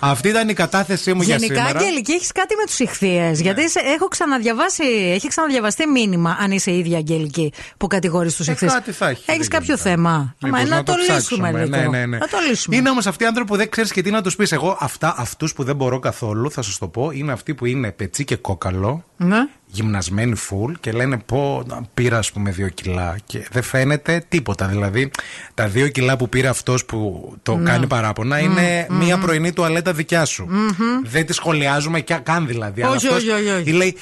Αυτή 0.00 0.28
ήταν 0.28 0.48
η 0.48 0.52
κατάθεσή 0.52 1.12
μου 1.14 1.22
για 1.22 1.36
Γενικά, 1.36 1.54
σήμερα. 1.60 1.78
Αγγελική, 1.78 2.12
έχεις 2.12 2.32
κάτι 2.32 2.54
με 2.54 2.64
τους 2.64 2.78
ηχθείες; 2.78 3.40
Γιατί 3.40 3.70
σε- 3.70 3.80
έχω 3.94 4.08
ξαναδιαβάσει, 4.08 4.84
έχει 5.14 5.28
ξαναδιαβαστεί 5.28 5.86
μήνυμα, 5.86 6.36
αν 6.40 6.50
είσαι 6.50 6.70
η 6.70 6.78
ίδια 6.78 6.96
Αγγελική, 6.98 7.52
που 7.76 7.86
κατηγορείς 7.86 8.34
τους 8.36 8.48
Ε, 8.48 8.52
ηχθείε. 8.52 8.68
κάτι 8.68 8.92
θα 8.92 9.08
έχει, 9.08 9.22
δεν 9.26 9.40
Έχει 9.40 9.48
κάποιο 9.48 9.76
θέμα; 9.76 10.34
Μήπως 10.42 10.60
Μα, 10.60 10.66
να, 10.66 10.82
το, 10.82 10.92
λύσουμε 10.94 11.16
ψάξουμε. 11.18 11.50
λίγο. 11.50 11.66
Ναι, 11.76 11.98
ναι, 11.98 12.06
ναι. 12.06 12.18
Να 12.18 12.28
το 12.28 12.36
λύσουμε. 12.48 12.76
Είναι 12.76 12.90
όμως 12.90 13.06
αυτοί 13.06 13.24
οι 13.24 13.26
άνθρωποι 13.26 13.50
που 13.50 13.56
δεν 13.56 13.70
ξέρεις 13.70 13.92
και 13.92 14.02
τι 14.02 14.10
να 14.10 14.22
τους 14.22 14.36
πεις. 14.36 14.52
Εγώ 14.52 14.76
αυτά, 14.80 15.14
αυτούς 15.18 15.52
που 15.52 15.64
δεν 15.64 15.76
μπορώ 15.76 15.98
καθόλου, 15.98 16.50
θα 16.50 16.62
σας 16.62 16.78
το 16.78 16.88
πω, 16.88 17.10
είναι 17.10 17.32
αυτοί 17.32 17.54
που 17.54 17.66
είναι 17.66 17.92
πετσί 17.92 18.24
και 18.24 18.36
κόκαλο, 18.36 19.04
Ναι. 19.16 19.38
Γυμνασμένοι 19.74 20.34
full 20.50 20.72
και 20.80 20.92
λένε 20.92 21.18
πω 21.26 21.64
πήρα 21.94 22.18
ας 22.18 22.32
πούμε 22.32 22.50
δύο 22.50 22.68
κιλά 22.68 23.16
και 23.26 23.46
δεν 23.50 23.62
φαίνεται 23.62 24.24
τίποτα. 24.28 24.66
Δηλαδή 24.66 25.10
τα 25.54 25.66
δύο 25.68 25.88
κιλά 25.88 26.16
που 26.16 26.28
πήρε 26.28 26.48
αυτός 26.48 26.84
που 26.84 27.32
το 27.42 27.56
Ναι. 27.56 27.70
κάνει 27.70 27.86
παράπονα 27.86 28.38
είναι 28.38 28.86
Μμμ. 28.90 28.96
μία 28.98 29.18
πρωινή 29.18 29.52
τουαλέτα 29.52 29.92
δικιά 29.92 30.24
σου. 30.24 30.46
Μμμ. 30.48 30.66
Δεν 31.04 31.26
τη 31.26 31.32
σχολιάζουμε 31.32 32.00
και 32.00 32.14
καν 32.22 32.46
δηλαδή. 32.46 32.82
Αλλά 32.82 32.94
Όχι, 32.94 33.06
αυτός 33.06 33.22
όχι, 33.22 33.30
όχι, 33.30 33.48
όχι. 33.50 33.68
Ή 33.70 33.72
λέει, 33.72 33.96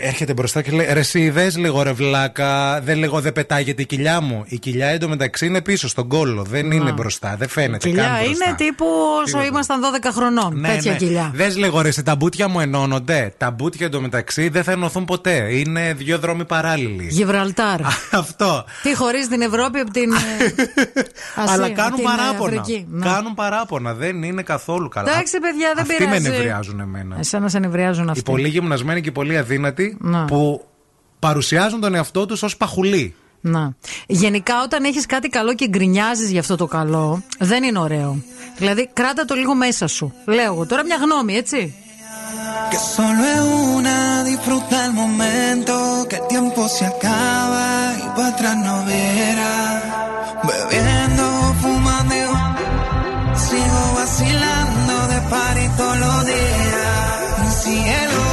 έρχεται 0.00 0.32
μπροστά 0.32 0.62
και 0.62 0.70
λέει 0.70 0.86
Ρε, 0.92 0.98
εσύ 1.00 1.30
δες 1.30 1.56
λίγο 1.56 1.82
ρε 1.82 1.92
βλάκα, 1.92 2.80
δεν 2.80 2.98
λέγω 2.98 3.20
δεν 3.20 3.32
πετάγεται 3.32 3.82
η 3.82 3.86
κοιλιά 3.86 4.20
μου. 4.20 4.44
Η 4.46 4.58
κοιλιά 4.58 4.86
εντωμεταξύ 4.86 5.46
είναι 5.46 5.60
πίσω 5.62 5.88
στον 5.88 6.08
κόλο, 6.08 6.42
δεν 6.42 6.70
είναι 6.70 6.92
μπροστά, 6.92 7.34
δεν 7.38 7.48
φαίνεται 7.48 7.88
Κοιλιά 7.88 8.02
καν 8.02 8.24
μπροστά. 8.24 8.44
είναι 8.48 8.54
τύπου 8.56 8.86
όσο 9.24 9.42
ήμασταν 9.44 9.80
12 9.80 10.10
χρονών. 10.14 10.60
Ναι, 10.60 10.68
τέτοια 10.68 10.92
ναι. 10.92 10.98
κοιλιά. 10.98 11.30
Δες 11.34 11.56
λίγο 11.56 11.80
ρε, 11.80 11.88
εσύ, 11.88 12.02
τα 12.02 12.16
μπουτια 12.16 12.48
μου 12.48 12.60
ενώνονται. 12.60 13.32
Τα 13.36 13.50
μπουτια 13.50 13.86
εντωμεταξύ 13.86 14.48
δεν 14.48 14.62
θα 14.64 14.72
ενωθούν 14.72 15.04
ποτέ. 15.04 15.16
Είναι 15.52 15.92
δύο 15.94 16.18
δρόμοι 16.18 16.44
παράλληλοι. 16.44 17.06
Γιβραλτάρ. 17.10 17.80
Αυτό. 18.10 18.64
Τι 18.82 18.94
χωρίς 18.96 19.28
την 19.28 19.40
Ευρώπη 19.40 19.78
από 19.78 19.90
την. 19.90 20.12
ε, 20.12 20.16
Ασία, 21.42 21.52
Αλλά 21.54 21.64
από 21.66 21.74
κάνουν 21.74 21.94
την, 21.98 22.04
ε, 22.06 22.08
παράπονα. 22.16 22.60
Αφρική. 22.60 22.86
Ναι. 22.90 23.06
Κάνουν 23.06 23.34
παράπονα. 23.34 23.94
Δεν 23.94 24.22
είναι 24.22 24.42
καθόλου 24.42 24.88
καλά. 24.88 25.10
Εντάξει, 25.10 25.38
παιδιά, 25.38 25.72
δεν 25.74 25.82
Αυτοί 25.82 25.96
πειράζει. 25.96 26.22
με 26.22 26.28
νευριάζουν 26.28 26.80
εμένα. 26.80 27.16
Εσένα 27.18 27.48
σε 27.48 27.58
νευριάζουν 27.58 28.06
Οι 28.06 28.10
αυτοί. 28.10 28.22
πολύ 28.22 28.48
γυμνασμένοι 28.48 29.00
και 29.00 29.08
οι 29.08 29.12
πολύ 29.12 29.38
αδύνατοι 29.38 29.96
Ναι. 30.00 30.24
που 30.24 30.64
παρουσιάζουν 31.18 31.80
τον 31.80 31.94
εαυτό 31.94 32.26
τους 32.26 32.42
ως 32.42 32.56
παχουλή. 32.56 33.14
Να. 33.40 33.72
Γενικά, 34.06 34.62
όταν 34.62 34.84
έχεις 34.84 35.06
κάτι 35.06 35.28
καλό 35.28 35.54
και 35.54 35.68
γκρινιάζεις 35.68 36.30
για 36.30 36.40
αυτό 36.40 36.56
το 36.56 36.66
καλό, 36.66 37.22
δεν 37.38 37.62
είναι 37.62 37.78
ωραίο. 37.78 38.22
Δηλαδή, 38.58 38.88
κράτα 38.92 39.24
το 39.24 39.34
λίγο 39.34 39.54
μέσα 39.54 39.86
σου. 39.86 40.12
Λέω 40.24 40.44
εγώ 40.52 40.66
τώρα 40.66 40.84
μια 40.84 40.96
γνώμη, 40.96 41.34
έτσι. 41.34 41.74
Que 42.70 42.78
solo 42.78 43.24
es 43.24 43.40
una, 43.40 44.24
disfruta 44.24 44.86
el 44.86 44.92
momento, 44.92 46.06
que 46.08 46.16
el 46.16 46.26
tiempo 46.28 46.68
se 46.68 46.86
acaba 46.86 47.94
y 47.98 48.08
para 48.16 48.28
atrás 48.28 48.56
no 48.56 48.84
verá. 48.84 50.36
Bebiendo, 50.44 51.54
fumando, 51.60 52.14
sigo 53.34 53.94
vacilando 53.94 55.08
de 55.08 55.20
party 55.30 55.68
todos 55.76 55.98
los 55.98 56.26
días. 56.26 57.40
Mi. 57.40 57.50
Cielo. 57.50 58.27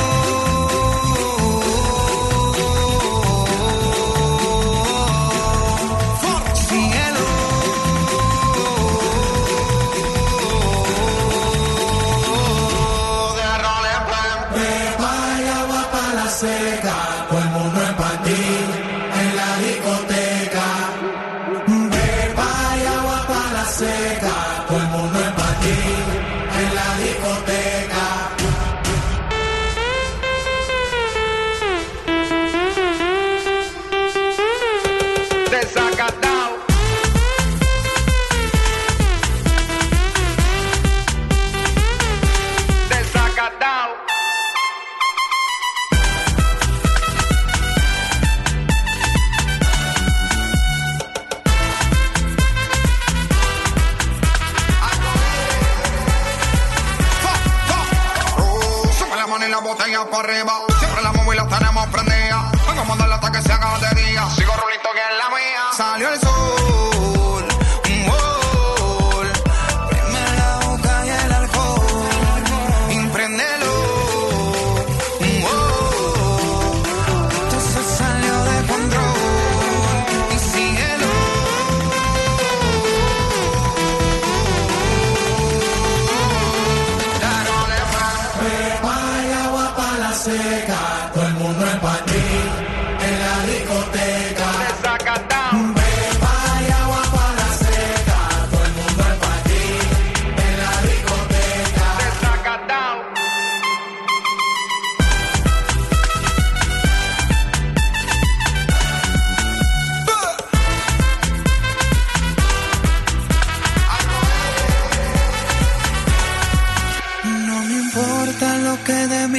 قرب 60.16 60.65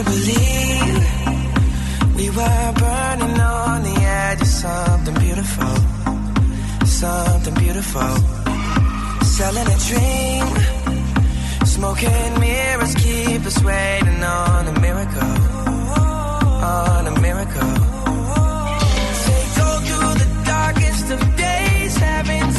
to 0.00 0.10
believe 0.10 0.96
we 2.16 2.30
were 2.30 2.72
burning 2.82 3.40
on 3.40 3.82
the 3.82 3.96
edge 4.00 4.40
of 4.40 4.46
something 4.46 5.14
beautiful, 5.26 5.76
something 6.86 7.54
beautiful. 7.54 8.14
Selling 9.36 9.68
a 9.76 9.78
dream. 9.88 10.46
Smoking 11.66 12.40
mirrors 12.40 12.94
keep 12.94 13.44
us 13.46 13.62
waiting 13.62 14.22
on 14.22 14.68
a 14.72 14.80
miracle. 14.80 15.36
On 16.64 17.06
a 17.06 17.20
miracle. 17.20 17.74
Say 19.24 19.42
go 19.60 19.68
through 19.86 20.12
the 20.22 20.28
darkest 20.44 21.10
of 21.14 21.20
days, 21.36 21.96
having 21.96 22.52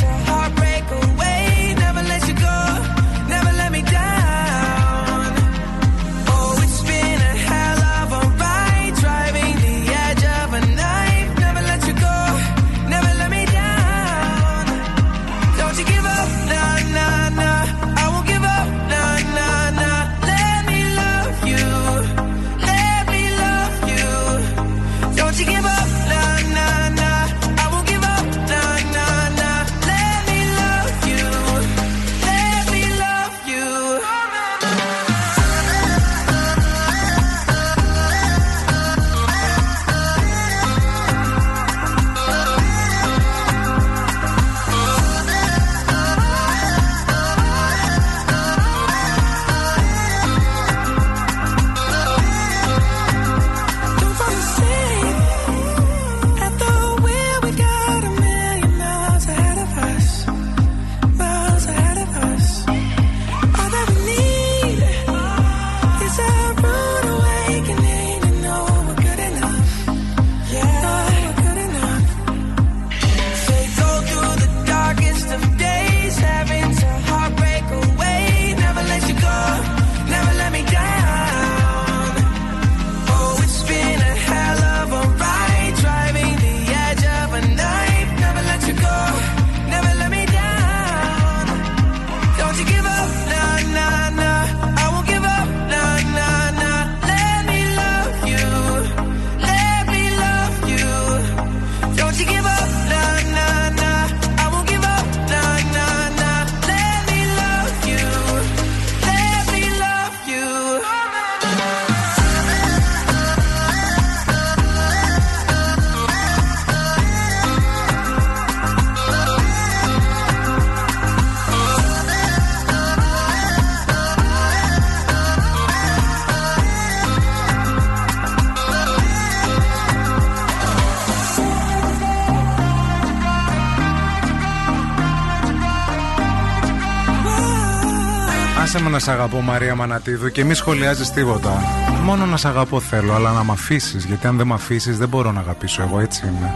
σ' 139.02 139.08
αγαπώ, 139.08 139.42
Μαρία 139.42 139.76
Μανατίδου, 139.76 140.32
και 140.32 140.44
μη 140.44 140.54
σχολιάζεις 140.54 141.12
τίποτα. 141.12 141.64
Μόνο 142.04 142.26
να 142.26 142.38
σ' 142.38 142.46
αγαπώ 142.46 142.80
θέλω, 142.80 143.14
αλλά 143.14 143.32
να 143.32 143.44
μ' 143.44 143.52
αφήσεις. 143.52 144.06
Γιατί 144.06 144.28
αν 144.28 144.38
δεν 144.38 144.48
μ' 144.48 144.54
αφήσεις, 144.54 144.98
δεν 144.98 145.08
μπορώ 145.08 145.32
να 145.32 145.40
αγαπήσω. 145.40 145.82
Εγώ 145.82 146.00
έτσι 146.00 146.28
είμαι. 146.28 146.54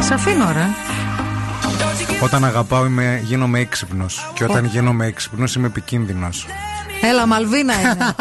Σ' 0.00 0.10
αφήνω, 0.10 0.52
ρε. 0.52 0.66
Όταν 2.22 2.44
αγαπάω, 2.44 2.84
είμαι, 2.84 3.20
γίνομαι 3.24 3.58
έξυπνος. 3.58 4.30
Και 4.34 4.44
όταν 4.44 4.64
γίνομαι 4.64 5.06
έξυπνος, 5.06 5.54
είμαι 5.54 5.66
επικίνδυνος. 5.66 6.46
Έλα, 7.02 7.26
Μαλβίνα 7.26 7.80
είναι. 7.80 8.14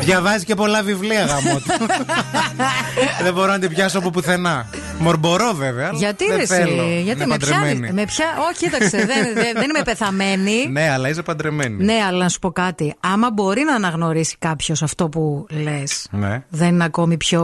Διαβάζει 0.00 0.44
και 0.44 0.54
πολλά 0.54 0.82
βιβλία 0.82 1.24
γαμό 1.24 1.58
του. 1.58 1.86
δεν 3.24 3.32
μπορώ 3.34 3.52
να 3.52 3.58
την 3.58 3.68
πιάσω 3.68 3.98
από 3.98 4.10
πουθενά. 4.10 4.66
Μορμπορώ 5.04 5.52
βέβαια. 5.54 5.88
αλλά 5.88 5.98
Γιατί 5.98 6.26
δεν 6.26 6.36
ρε 6.36 6.46
θέλω. 6.46 6.82
εσύ, 6.82 7.00
γιατί 7.02 7.22
Είναι 7.22 7.26
με 7.26 7.36
πιάνει. 7.36 7.62
παντρεμένη. 7.62 7.92
Με 7.92 8.04
πια... 8.04 8.24
Όχι, 8.50 8.58
κοίταξε, 8.64 8.96
δεν, 8.96 9.34
δεν, 9.42 9.52
δεν 9.54 9.70
είμαι 9.70 9.82
πεθαμένη. 9.84 10.68
Ναι, 10.70 10.90
αλλά 10.90 11.08
είσαι 11.08 11.22
παντρεμένη. 11.22 11.84
Ναι, 11.84 11.98
αλλά 12.08 12.18
να 12.18 12.28
σου 12.28 12.38
πω 12.38 12.50
κάτι. 12.52 12.94
Άμα 13.00 13.30
μπορεί 13.30 13.62
να 13.62 13.74
αναγνωρίσει 13.74 14.36
κάποιος 14.38 14.82
αυτό 14.82 15.08
που 15.08 15.46
λες, 15.50 16.06
Ναι. 16.10 16.42
δεν 16.48 16.68
είναι 16.68 16.84
ακόμη 16.84 17.16
πιο. 17.16 17.42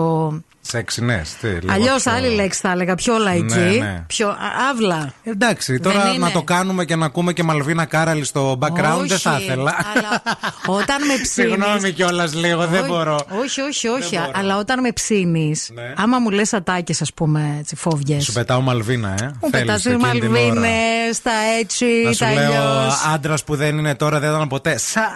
Σεξι, 0.71 1.05
ναι. 1.05 1.23
τι, 1.41 1.47
λίγο 1.49 1.73
Αλλιώς 1.73 2.03
πιο- 2.03 2.13
άλλη 2.13 2.29
λέξη 2.35 2.61
θα 2.61 2.71
έλεγα, 2.71 2.95
πιο 2.95 3.19
λαϊκή. 3.19 3.45
Ναι, 3.59 3.65
ναι. 3.65 4.05
Πιο 4.07 4.29
α- 4.29 4.37
αύλα. 4.71 5.13
Εντάξει, 5.23 5.73
Δεν 5.73 5.83
τώρα 5.83 6.09
είναι. 6.09 6.19
να 6.19 6.31
το 6.31 6.43
κάνουμε 6.43 6.85
και 6.85 6.97
να 6.97 7.07
ακούμε 7.07 7.33
και 7.33 7.43
Μαλβίνα 7.43 7.85
Κάραλη 7.85 8.25
στο 8.25 8.59
background 8.61 9.05
δεν 9.07 9.19
θα 9.19 9.35
Όχι, 9.35 9.43
ήθελα. 9.45 9.75
αλλά 9.97 10.23
όταν 10.67 11.07
με 11.07 11.15
ψήνει. 11.23 11.47
Συγγνώμη 11.49 11.93
κιόλας 11.93 12.35
λίγο, 12.35 12.67
δεν 12.67 12.85
μπορώ. 12.85 13.21
Όχι, 13.43 13.61
όχι, 13.61 13.89
όχι. 13.89 14.19
Αλλά 14.33 14.57
όταν 14.57 14.81
με 14.81 14.93
ψήνεις, 14.93 15.71
Ναι. 15.75 15.93
άμα 15.97 16.19
μου 16.19 16.31
λες 16.31 16.53
ατάκες, 16.53 17.03
ας 17.03 17.13
πούμε, 17.15 17.57
έτσι, 17.59 17.77
φόβιε. 17.77 18.21
Σου 18.21 18.33
πετάω 18.33 18.61
Μαλβίνα, 18.61 19.09
ε. 19.23 19.25
Μου 19.41 19.51
Θέλεις 19.51 19.67
πετάς 19.67 19.85
εκείνη 19.87 20.21
την 20.21 20.31
ώρα. 20.31 20.45
μαλβίνες, 20.45 21.23
τα 21.23 21.31
έτσι, 21.61 21.85
Να 22.05 22.13
σου 22.13 22.19
τα 22.19 22.33
λέω 22.33 22.45
αλλιώς. 22.69 23.05
άντρας 23.15 23.45
που 23.45 23.57
δεν 23.57 23.79
είναι 23.79 23.95
τώρα 23.95 24.19
δεν 24.21 24.31
ήταν 24.35 24.49
ποτέ. 24.49 24.79
Σα. 24.79 25.01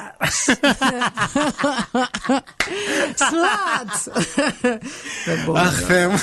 Σλάτ! 5.45 5.55
Δεν 5.55 5.55
μπορώ. 5.55 5.61
Αχ, 5.61 5.81
Θεέ 5.87 6.07
μου. 6.09 6.19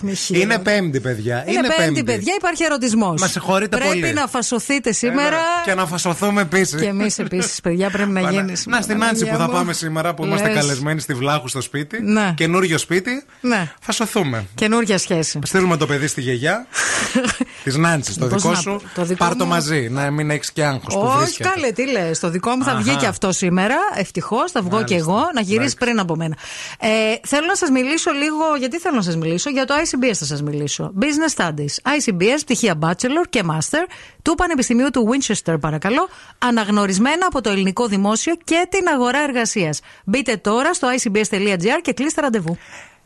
μη 0.00 0.14
χείρο. 0.14 0.40
Είναι 0.40 0.58
πέμπτη, 0.58 1.00
παιδιά. 1.00 1.44
Είναι 1.48 1.68
πέμπτη, 1.76 2.04
παιδιά, 2.04 2.34
υπάρχει 2.38 2.64
ερωτισμός. 2.64 3.20
Μα 3.20 3.26
συγχωρείτε 3.26 3.76
Πρέπει 3.76 4.00
πολύ. 4.00 4.12
να 4.12 4.26
φασωθείτε 4.26 4.92
σήμερα. 4.92 5.36
Και 5.64 5.74
να 5.74 5.86
φασωθούμε 5.86 6.40
επίσης. 6.40 6.80
Και 6.80 6.86
εμείς 6.86 7.18
επίσης, 7.18 7.60
παιδιά, 7.60 7.90
πρέπει 7.90 8.10
να 8.10 8.30
γίνεις. 8.30 8.66
Να 8.66 8.80
στην 8.80 9.04
Άντσι 9.04 9.26
που 9.26 9.36
θα 9.36 9.48
πάμε 9.48 9.72
σήμερα 9.72 10.14
που 10.14 10.24
είμαστε 10.24 10.46
Λες. 10.48 10.56
καλεσμένοι 10.56 11.00
στη 11.00 11.14
Βλάχου 11.14 11.48
στο 11.48 11.60
σπίτι. 11.60 12.02
Ναι. 12.02 12.32
Καινούριο 12.36 12.78
σπίτι. 12.78 13.24
Ναι. 13.40 13.72
Θα 13.80 13.92
σωθούμε. 13.92 14.44
Καινούργια 14.54 14.98
σχέση. 14.98 15.38
Στείλουμε 15.44 15.76
το 15.76 15.86
παιδί 15.86 16.06
στη 16.06 16.20
γιαγιά 16.20 16.66
της 17.64 17.76
Νάντσι. 17.76 18.18
Το 18.18 18.26
Πώς 18.26 18.42
δικό 18.42 18.54
να 18.54 18.58
σου. 18.60 18.70
πω, 18.70 19.00
το 19.00 19.04
δικό 19.04 19.24
Πάρ 19.24 19.36
το 19.36 19.44
μου- 19.44 19.50
μαζί. 19.50 19.88
Να 19.90 20.10
μην 20.10 20.30
έχεις 20.30 20.52
και 20.52 20.64
άγχος 20.64 20.94
που 20.94 21.00
Όχι, 21.00 21.18
βρίσκεται. 21.18 21.48
καλέ, 21.48 21.70
τι 21.72 21.86
λες. 21.90 22.18
Το 22.18 22.30
δικό 22.30 22.50
μου 22.56 22.64
θα 22.64 22.70
Αχα. 22.70 22.80
βγει 22.80 22.96
και 22.96 23.06
αυτό 23.06 23.32
σήμερα. 23.32 23.74
Ευτυχώς, 23.96 24.50
θα 24.52 24.62
βγω 24.62 24.84
και 24.84 24.94
εγώ 24.94 25.20
να 25.34 25.40
γυρίσεις 25.40 25.74
πριν 25.74 25.98
από 26.00 26.16
μένα. 26.16 26.34
Ε, 26.80 26.88
θέλω 27.26 27.46
να 27.46 27.54
σας 27.54 27.70
μιλήσω 27.70 28.10
λίγο. 28.10 28.56
Γιατί 28.60 28.78
θέλω 28.78 28.96
να 28.96 29.02
σας 29.02 29.16
μιλήσω, 29.16 29.50
για 29.50 29.64
το 29.64 29.74
ICBS 29.74 30.14
θα 30.14 30.24
σας 30.24 30.42
μιλήσω. 30.42 30.92
Business 31.00 31.42
Studies. 31.42 31.74
ICBS, 31.96 32.40
πτυχία 32.40 32.78
Bachelor 32.80 33.24
και 33.30 33.42
Master 33.50 33.86
του 34.22 34.34
Πανεπιστημίου 34.34 34.90
του 34.90 35.08
Winchester, 35.10 35.56
παρακαλώ. 35.60 36.08
Αναγνωρισμένα 36.38 37.26
από 37.26 37.40
το 37.40 37.50
ελληνικό 37.50 37.86
δημόσιο 37.86 38.34
και 38.44 38.66
την 38.70 38.88
αγορά 38.88 39.18
εργασίας. 39.18 39.80
Μπείτε 40.04 40.36
τώρα 40.36 40.74
στο 40.74 40.88
icbs.gr 40.96 41.80
και 41.82 41.92
κλείστε 41.92 42.20
ραντεβού. 42.20 42.58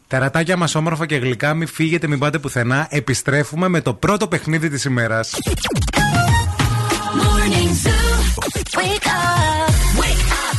Τερατάκια 0.09 0.57
μας 0.57 0.75
όμορφα 0.75 1.07
και 1.07 1.17
γλυκά, 1.17 1.55
μην 1.55 1.67
φύγετε, 1.67 2.07
μην 2.07 2.19
πάτε 2.19 2.39
πουθενά. 2.39 2.87
Επιστρέφουμε 2.91 3.69
με 3.69 3.81
το 3.81 3.95
πρώτο 3.95 4.29
παιχνίδι 4.29 4.69
της 4.69 4.85
ημέρας. 4.85 5.35
Morning 7.21 7.73
Zoo. 7.83 8.05
Wake 8.79 9.07
up. 9.07 10.01
Wake 10.01 10.31
up. 10.31 10.34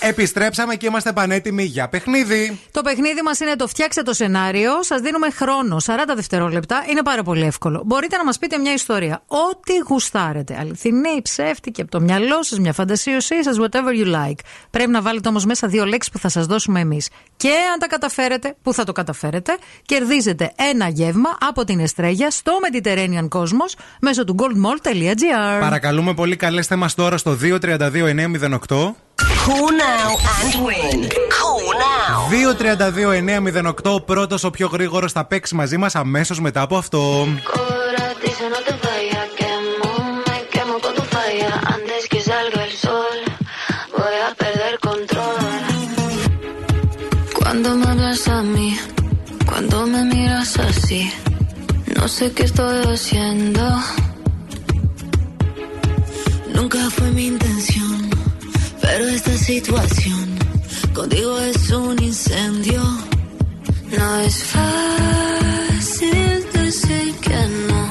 Morning 0.00 0.04
Zoo. 0.04 0.08
Επιστρέψαμε 0.08 0.74
και 0.74 0.86
είμαστε 0.86 1.12
πανέτοιμοι 1.12 1.64
για 1.64 1.88
παιχνίδι. 1.88 2.60
Το 2.70 2.80
παιχνίδι 2.82 3.22
μας 3.22 3.40
είναι 3.40 3.56
το 3.56 3.66
φτιάξτε 3.66 4.02
το 4.02 4.12
σενάριο. 4.12 4.82
Σας 4.82 5.00
δίνουμε 5.00 5.30
χρόνο, 5.30 5.76
40 5.84 6.14
δευτερόλεπτα. 6.14 6.84
Είναι 6.90 7.02
πάρα 7.02 7.22
πολύ 7.22 7.44
εύκολο. 7.44 7.82
Μπορείτε 7.86 8.16
να 8.16 8.24
μας 8.24 8.38
πείτε 8.38 8.58
μια 8.58 8.72
ιστορία. 8.72 9.22
Ό,τι 9.26 9.72
γουστάρετε. 9.88 10.56
Αληθινή, 10.60 11.22
ψεύτικη, 11.22 11.80
από 11.80 11.90
το 11.90 12.00
μυαλό 12.00 12.42
σας, 12.42 12.58
μια 12.58 12.72
φαντασίωσή 12.72 13.44
σας, 13.44 13.56
whatever 13.60 14.04
you 14.04 14.14
like. 14.14 14.38
Πρέπει 14.70 14.90
να 14.90 15.02
βάλετε 15.02 15.28
όμως 15.28 15.44
μέσα 15.44 15.68
δύο 15.68 15.84
λέξεις 15.84 16.12
που 16.12 16.18
θα 16.18 16.28
σας 16.28 16.46
δώσουμε 16.46 16.80
εμείς. 16.80 17.08
Και 17.36 17.52
αν 17.72 17.78
τα 17.78 17.86
καταφέρετε, 17.86 18.56
που 18.62 18.74
θα 18.74 18.84
το 18.84 18.92
καταφέρετε, 18.92 19.56
κερδίζετε 19.86 20.52
ένα 20.72 20.88
γεύμα 20.88 21.36
από 21.40 21.64
την 21.64 21.80
Εστρέγια 21.80 22.30
στο 22.30 22.52
Mediterranean 22.70 23.28
Cosmos 23.28 23.78
μέσω 24.00 24.24
του 24.24 24.34
goldmall.gr. 24.38 25.60
Παρακαλούμε 25.60 26.14
πολύ, 26.14 26.36
καλέστε 26.36 26.76
μας 26.76 26.94
τώρα 26.94 27.16
στο 27.16 27.36
232-908. 27.42 29.29
Call 29.39 29.71
now 29.71 30.09
and 30.41 30.53
win. 30.65 31.09
Call 31.37 31.65
now. 31.83 32.29
232-908. 32.31 33.93
Ο 33.93 34.01
πρώτο, 34.01 34.35
ο 34.43 34.49
πιο 34.49 34.67
γρήγορο, 34.67 35.09
θα 35.09 35.25
παίξει 35.25 35.55
μαζί 35.55 35.77
μα 35.77 35.89
αμέσω 35.93 36.35
μετά 36.41 36.61
από 36.61 36.77
αυτό. 36.77 37.27
Ahora 37.57 38.05
dice 38.23 38.45
no 38.53 38.59
te 38.67 38.73
vayas, 38.83 39.27
quemo, 39.39 39.91
me 40.25 40.37
quemo 40.53 40.75
con 40.83 40.93
tu 40.97 41.03
falla. 41.13 41.51
Antes 41.75 42.01
que 42.11 42.19
salga 42.29 42.61
el 42.69 42.73
sol, 42.85 43.17
voy 43.97 44.17
a 44.27 44.29
perder 44.41 44.73
control. 44.89 45.43
Cuando 47.39 47.67
me 47.79 47.85
hablas 47.91 48.27
a 48.37 48.41
mí, 48.53 48.69
cuando 49.49 49.75
me 49.93 50.01
miras 50.13 50.51
así, 50.69 51.01
no 51.97 52.05
sé 52.15 52.25
qué 52.35 52.43
estoy 52.49 52.77
haciendo. 52.93 53.63
Nunca 56.55 56.79
fue 56.95 57.07
mi 57.17 57.25
intención, 57.33 57.68
pero 59.00 59.12
esta 59.12 59.38
situación 59.38 60.28
contigo 60.92 61.40
es 61.40 61.70
un 61.70 62.02
incendio. 62.02 62.82
No 63.98 64.18
es 64.18 64.44
fácil 64.44 66.44
decir 66.52 67.14
que 67.22 67.40
no. 67.68 67.82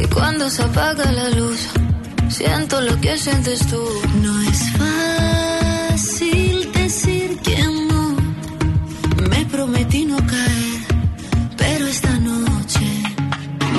Y 0.00 0.06
cuando 0.06 0.48
se 0.48 0.62
apaga 0.62 1.10
la 1.10 1.28
luz, 1.30 1.58
siento 2.28 2.80
lo 2.82 3.00
que 3.00 3.18
sientes 3.18 3.66
tú. 3.66 3.82
No 4.22 4.42
es 4.42 4.60
fácil 4.78 6.70
decir 6.72 7.36
que 7.38 7.58
no. 7.90 8.16
Me 9.28 9.44
prometí 9.46 10.04
no 10.04 10.18
caer, 10.18 10.80
pero 11.56 11.84
esta 11.88 12.16
noche 12.20 12.86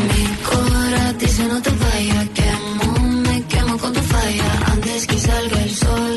mi 0.10 0.26
corazón 0.50 1.18
dice 1.20 1.48
no 1.48 1.62
te 1.62 1.70
vayas. 1.70 2.30
Quemo, 2.38 3.00
me 3.28 3.42
quemo 3.44 3.78
con 3.78 3.94
tu 3.94 4.02
falla. 4.02 4.52
Antes 4.74 5.08
que 5.08 5.18
salga 5.20 5.64
el 5.64 5.74
sol, 5.74 6.17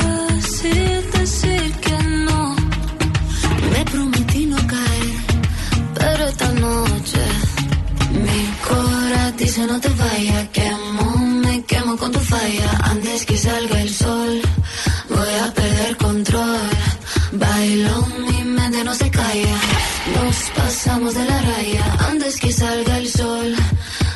noche 7.01 7.23
mi 8.25 8.41
corazón 8.67 9.37
dice 9.37 9.61
no 9.65 9.79
te 9.79 9.89
vayas. 9.89 10.49
Quemo, 10.57 11.07
me 11.43 11.63
quemo 11.71 11.97
con 11.97 12.11
tu 12.11 12.19
falla. 12.19 12.69
Antes 12.93 13.25
que 13.25 13.37
salga 13.37 13.81
el 13.81 13.91
sol, 14.03 14.33
voy 15.09 15.33
a 15.45 15.47
perder 15.59 15.97
control. 15.97 16.69
Bailo, 17.43 17.95
mi 18.27 18.39
mente 18.55 18.83
no 18.83 18.93
se 19.01 19.09
calla. 19.09 19.55
Nos 20.15 20.37
pasamos 20.57 21.13
de 21.19 21.23
la 21.31 21.39
raya. 21.49 21.85
Antes 22.11 22.33
que 22.41 22.51
salga 22.61 22.97
el 22.97 23.07
sol, 23.19 23.47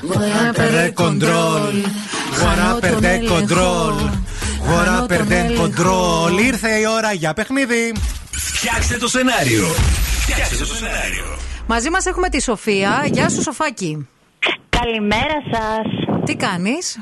voy 0.04 0.32
a 0.32 0.54
perder 0.54 0.94
control. 0.94 1.76
Γορά 2.40 2.78
περδέ 2.82 3.24
κοντρόλ. 3.28 3.96
Γορά 4.68 5.06
περδέ 5.08 5.54
κοντρόλ. 5.58 6.38
Ήρθε 6.38 6.72
η 6.80 6.86
ώρα 6.98 7.12
για 7.14 7.34
παιχνίδι. 7.34 7.94
Φτιάξτε 8.32 8.98
το 8.98 9.08
σενάριο. 9.08 9.68
Φτιάξτε 10.20 10.56
το 10.56 10.76
σενάριο. 10.76 11.55
Μαζί 11.68 11.90
μας 11.90 12.06
έχουμε 12.06 12.30
τη 12.30 12.42
Σοφία. 12.42 13.08
Γεια 13.12 13.30
σου, 13.30 13.42
Σοφάκη. 13.42 14.08
Καλημέρα 14.70 15.42
σας. 15.52 15.86
Τι 16.26 16.36
κάνεις, 16.36 17.00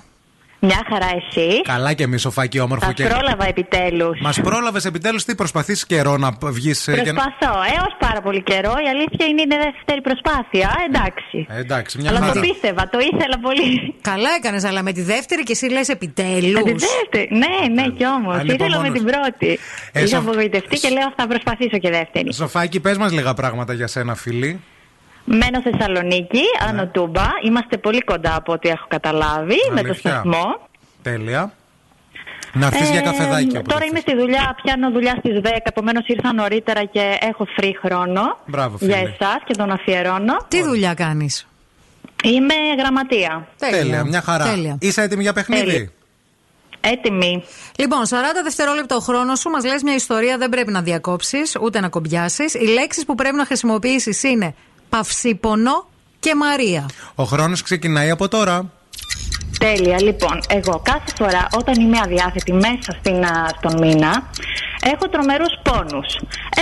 Μια 0.65 0.81
χαρά 0.89 1.09
εσύ. 1.19 1.61
Καλά 1.61 1.93
και 1.93 2.03
εμείς, 2.03 2.21
Σοφάκι, 2.21 2.59
όμορφο 2.59 2.85
Θα 2.85 2.91
και. 2.91 3.03
πρόλαβα 3.07 3.47
επιτέλους. 3.47 4.19
Μας 4.21 4.39
πρόλαβες 4.41 4.85
επιτέλους 4.85 5.23
τι 5.25 5.35
προσπαθείς 5.35 5.85
καιρό 5.85 6.17
να 6.17 6.29
βγεις. 6.43 6.83
Προσπαθώ. 6.85 7.53
Έω 7.77 7.85
πάρα 7.99 8.21
πολύ 8.21 8.43
καιρό. 8.43 8.73
Η 8.85 8.87
αλήθεια 8.89 9.25
είναι 9.25 9.41
η 9.41 9.47
δεύτερη 9.49 10.01
προσπάθεια. 10.01 10.75
Εντάξει. 10.87 11.47
Εντάξει, 11.49 11.97
μια 12.01 12.09
Αλλά 12.09 12.19
χαρά. 12.19 12.31
το 12.33 12.39
πίστευα, 12.39 12.89
το 12.89 12.99
ήθελα 12.99 13.39
πολύ. 13.41 13.93
Καλά 14.01 14.29
έκανες, 14.37 14.63
αλλά 14.63 14.83
με 14.83 14.91
τη 14.91 15.01
δεύτερη 15.01 15.43
και 15.43 15.51
εσύ 15.51 15.65
λες 15.69 15.89
επιτέλους. 15.89 16.53
Με 16.53 16.61
τη 16.71 16.75
δεύτερη. 16.85 17.27
Ναι, 17.31 17.81
ναι, 17.81 17.87
κι 17.89 18.05
όμως. 18.05 18.35
Ήθελα 18.35 18.57
με 18.57 18.63
Ανυπομονώς. 18.65 18.91
την 18.97 19.05
πρώτη. 19.05 19.59
Ε, 19.91 19.99
Είχα 20.03 20.07
Σοφ- 20.07 20.27
απογοητευτεί 20.27 20.75
και 20.79 20.89
λέω 20.89 21.13
θα 21.15 21.27
προσπαθήσω 21.27 21.77
και 21.77 21.89
δεύτερη. 21.89 22.33
Σοφάκι, 22.33 22.79
πες 22.79 22.97
μας 22.97 23.11
λίγα 23.11 23.33
πράγματα 23.33 23.73
για 23.73 23.87
σένα, 23.87 24.15
φίλη. 24.15 24.59
Μένω 25.25 25.61
Θεσσαλονίκη, 25.61 26.37
Ναι. 26.37 26.67
Άνω 26.69 26.87
Τούμπα. 26.87 27.25
Είμαστε 27.45 27.77
πολύ 27.77 27.99
κοντά 28.03 28.35
από 28.35 28.53
ό,τι 28.53 28.69
έχω 28.69 28.85
καταλάβει 28.87 29.55
με 29.73 29.81
το 29.81 29.87
Αλήθεια. 29.87 30.11
σταθμό. 30.11 30.59
Τέλεια. 31.01 31.51
Να 32.53 32.65
έρθεις 32.65 32.89
για 32.89 32.99
Ε, 32.99 33.03
καφεδάκι. 33.03 33.57
όποτε 33.57 33.73
Τώρα 33.73 33.85
είμαι 33.85 33.99
στη 33.99 34.15
δουλειά, 34.15 34.55
πιάνω 34.63 34.91
δουλειά 34.91 35.15
στις 35.19 35.39
10, 35.41 35.49
επομένως 35.63 36.07
ήρθα 36.07 36.33
νωρίτερα 36.33 36.85
και 36.85 37.17
έχω 37.19 37.47
free 37.59 37.71
χρόνο. 37.85 38.21
Μπράβο, 38.45 38.77
Για 38.79 38.95
φίλε. 38.97 39.09
εσάς 39.09 39.37
και 39.45 39.53
τον 39.55 39.71
αφιερώνω. 39.71 40.37
Τι 40.47 40.63
δουλειά 40.63 40.93
κάνεις; 40.93 41.47
Είμαι 42.23 42.53
γραμματεία. 42.77 43.47
Τέλεια, 43.57 44.03
μια 44.05 44.21
χαρά. 44.21 44.45
Τέλεια. 44.45 44.77
Είσαι 44.81 45.01
έτοιμη 45.01 45.21
για 45.23 45.33
παιχνίδι; 45.33 45.63
Τέλεια. 45.65 45.89
Έτοιμη. 46.81 47.43
Λοιπόν, 47.77 48.05
40 48.05 48.43
δευτερόλεπτα 48.43 48.95
ο 48.95 48.99
χρόνο 48.99 49.35
σου, 49.35 49.49
μας 49.49 49.65
λες 49.65 49.83
μια 49.83 49.93
ιστορία, 49.95 50.37
δεν 50.37 50.49
πρέπει 50.49 50.71
να 50.71 50.81
διακόψεις 50.81 51.57
ούτε 51.61 51.79
να 51.79 51.89
κομπιάσεις. 51.89 52.53
Οι 52.53 52.65
λέξεις 52.67 53.05
που 53.05 53.15
πρέπει 53.15 53.35
να 53.35 53.45
χρησιμοποιήσεις 53.45 54.23
είναι 54.23 54.55
παυσίπονο 54.93 55.75
και 56.19 56.35
Μαρία. 56.35 56.85
Ο 57.15 57.23
χρόνος 57.23 57.61
ξεκινάει 57.61 58.09
από 58.09 58.27
τώρα. 58.27 58.71
Τέλεια. 59.59 60.01
Λοιπόν, 60.01 60.39
εγώ 60.49 60.81
κάθε 60.91 61.11
φορά 61.17 61.47
όταν 61.59 61.75
είμαι 61.81 61.99
αδιάθετη 62.03 62.53
μέσα 62.53 62.89
στην, 62.99 63.23
α, 63.23 63.47
στον 63.57 63.73
μήνα, 63.79 64.11
έχω 64.93 65.05
τρομερούς 65.13 65.53
πόνους. 65.67 66.07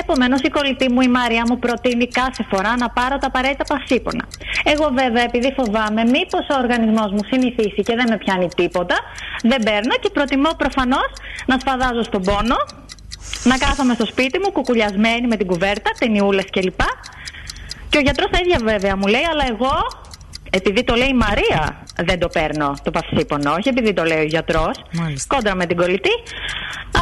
Επομένως, 0.02 0.40
η 0.42 0.50
κολλητή 0.50 0.92
μου, 0.92 1.02
η 1.02 1.08
Μαρία, 1.08 1.44
μου 1.50 1.60
προτείνει 1.60 2.08
κάθε 2.08 2.44
φορά 2.52 2.78
να 2.78 2.90
πάρω 2.90 3.18
τα 3.18 3.28
απαραίτητα 3.28 3.64
πασίπονα. 3.74 4.24
Εγώ, 4.64 4.86
βέβαια, 5.00 5.24
επειδή 5.24 5.54
φοβάμαι, 5.58 6.02
μήπως 6.04 6.44
ο 6.52 6.56
οργανισμός 6.64 7.12
μου 7.12 7.24
συνηθίσει 7.32 7.82
και 7.88 7.96
δεν 8.00 8.08
με 8.10 8.18
πιάνει 8.18 8.48
τίποτα, 8.56 8.96
δεν 9.42 9.60
παίρνω 9.64 9.96
και 10.02 10.10
προτιμώ 10.10 10.52
προφανώς 10.58 11.10
να 11.46 11.56
σφαδάζω 11.60 12.04
στον 12.04 12.22
πόνο, 12.28 12.60
να 13.44 13.58
κάθομαι 13.58 13.94
στο 13.94 14.06
σπίτι 14.06 14.40
μου, 14.40 14.52
κουκουλιασμένη 14.52 15.28
με 15.28 15.36
την 15.36 15.48
κουβέρτα, 15.48 15.90
ταινιούλες 16.00 16.46
κλπ. 16.52 16.82
Και 17.92 17.98
ο 17.98 18.02
γιατρός 18.02 18.30
τα 18.32 18.40
ίδια 18.44 18.60
βέβαια 18.64 18.96
μου 18.96 19.08
λέει, 19.08 19.26
αλλά 19.32 19.46
εγώ, 19.50 19.76
επειδή 20.50 20.84
το 20.84 20.96
λέει 20.96 21.08
η 21.08 21.14
Μαρία, 21.14 21.84
δεν 22.04 22.20
το 22.20 22.28
παίρνω 22.28 22.74
το 22.84 22.92
παυσίπονο. 22.92 23.52
Όχι 23.52 23.70
επειδή 23.70 23.94
το 23.94 24.04
λέει 24.04 24.20
ο 24.20 24.24
γιατρός. 24.24 24.76
Κόντρα 25.28 25.56
με 25.56 25.66
την 25.66 25.78
κολλητή. 25.78 26.16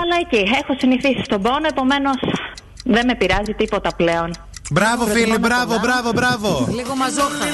Αλλά 0.01 0.15
εκεί 0.21 0.51
έχω 0.61 0.73
συνηθίσει 0.77 1.21
στον 1.23 1.41
πόνο, 1.41 1.67
επομένως 1.69 2.17
δεν 2.85 3.05
με 3.05 3.15
πειράζει 3.15 3.53
τίποτα 3.57 3.89
πλέον. 3.95 4.31
Μπράβο, 4.71 5.05
φίλοι, 5.05 5.37
μπράβο, 5.37 5.79
μπράβο, 5.79 6.11
μπράβο. 6.11 6.67
Λίγο 6.71 6.95
μαζόχα. 6.95 7.45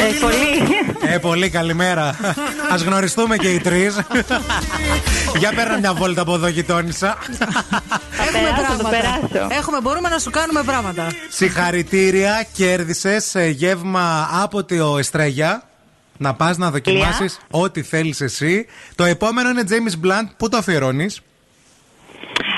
Ε, 0.00 0.12
πολύ. 0.20 1.12
Ε, 1.14 1.18
πολύ 1.18 1.50
καλημέρα. 1.50 2.06
Α 2.72 2.76
γνωριστούμε 2.84 3.36
και 3.36 3.48
οι 3.48 3.60
τρεις. 3.60 4.00
Για 5.38 5.52
παίρνα 5.54 5.78
μια 5.78 5.94
βόλτα 5.94 6.20
από 6.22 6.34
εδώ, 6.34 6.46
γειτόνισσα. 6.46 7.18
Έχουμε 8.26 8.40
περάσω, 8.42 8.76
το 8.76 8.82
πράγματα. 8.82 8.88
περάσω. 8.88 9.54
Έχουμε, 9.58 9.80
μπορούμε 9.80 10.08
να 10.08 10.18
σου 10.18 10.30
κάνουμε 10.30 10.62
πράγματα. 10.62 11.06
Συγχαρητήρια, 11.28 12.46
κέρδισες 12.52 13.34
γεύμα 13.50 14.28
από 14.42 14.64
το 14.64 14.98
Εστρέγια. 14.98 15.62
Να 16.16 16.34
πας 16.34 16.56
να 16.58 16.70
δοκιμάσεις 16.70 17.38
ό,τι 17.50 17.82
θέλεις 17.82 18.20
εσύ. 18.20 18.66
Το 18.94 19.04
επόμενο 19.04 19.48
είναι 19.48 19.64
James 19.68 20.06
Blunt. 20.06 20.28
Πού 20.36 20.48
το 20.48 20.56
αφιερώνεις; 20.56 21.20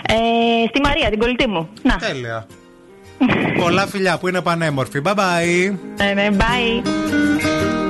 Ε, 0.08 0.14
στη 0.68 0.80
Μαρία, 0.80 1.08
την 1.10 1.18
κολλητή 1.18 1.48
μου. 1.48 1.68
Να. 1.82 1.96
Τέλεια. 1.96 2.46
Πολλά 3.59 3.87
φιλιά 3.87 4.17
που 4.17 4.27
είναι 4.27 4.41
πανέμορφη. 4.41 5.01
Bye 5.03 5.13
bye. 5.13 5.75
Ε, 5.97 6.13
ναι, 6.13 6.29
bye. 6.31 7.89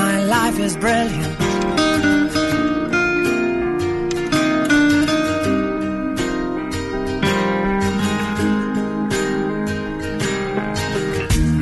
My 0.00 0.14
life 0.34 0.58
is 0.58 0.76
brilliant. 0.76 1.36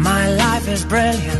My 0.09 0.29
life 0.31 0.69
is 0.69 0.85
brilliant. 0.85 1.40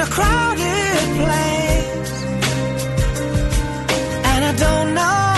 A 0.00 0.06
crowded 0.06 0.98
place. 1.20 2.12
And 4.30 4.44
I 4.44 4.52
don't 4.56 4.94
know 4.94 5.29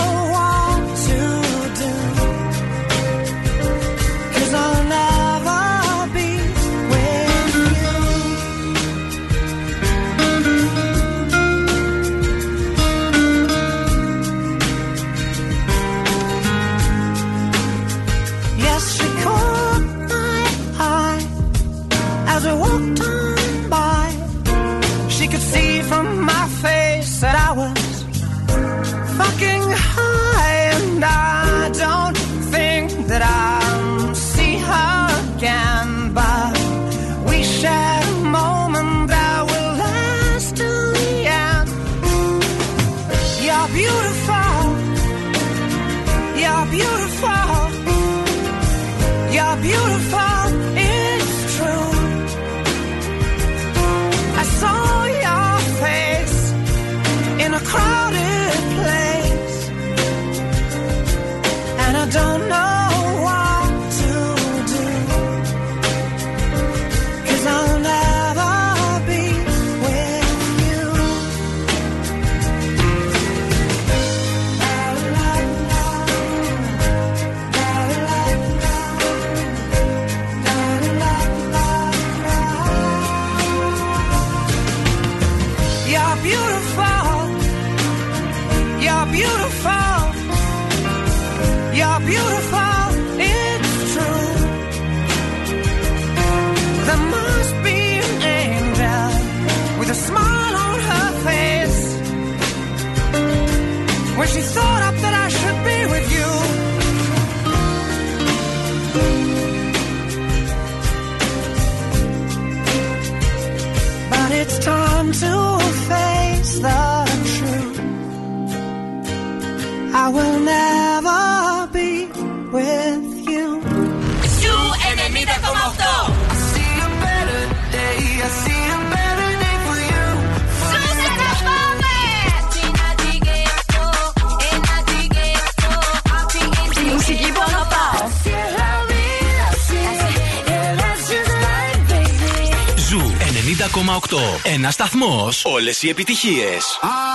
Ένα 144.44 144.72
σταθμό. 144.72 145.30
Όλε 145.44 145.72
οι 145.82 145.90
επιτυχίε. 145.90 146.50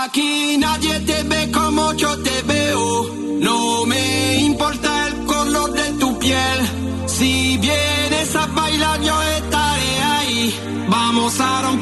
Aquí 0.05 0.33
nadie 0.65 0.97
te 1.09 1.19
ve 1.31 1.41
como 1.59 1.85
yo 2.03 2.11
te 2.27 2.37
veo. 2.51 2.85
No 3.47 3.59
me 3.91 4.05
importa 4.51 4.91
el 5.07 5.15
color 5.33 5.69
de 5.79 5.87
tu 6.01 6.09
piel. 6.23 6.61
Si 7.17 7.31
vienes 7.67 8.31
a 8.43 8.45
bailar, 8.57 8.99
yo 9.09 9.17
estaré 9.37 9.93
ahí. 10.17 10.41
Vamos 10.95 11.35
a 11.41 11.51
romper 11.65 11.76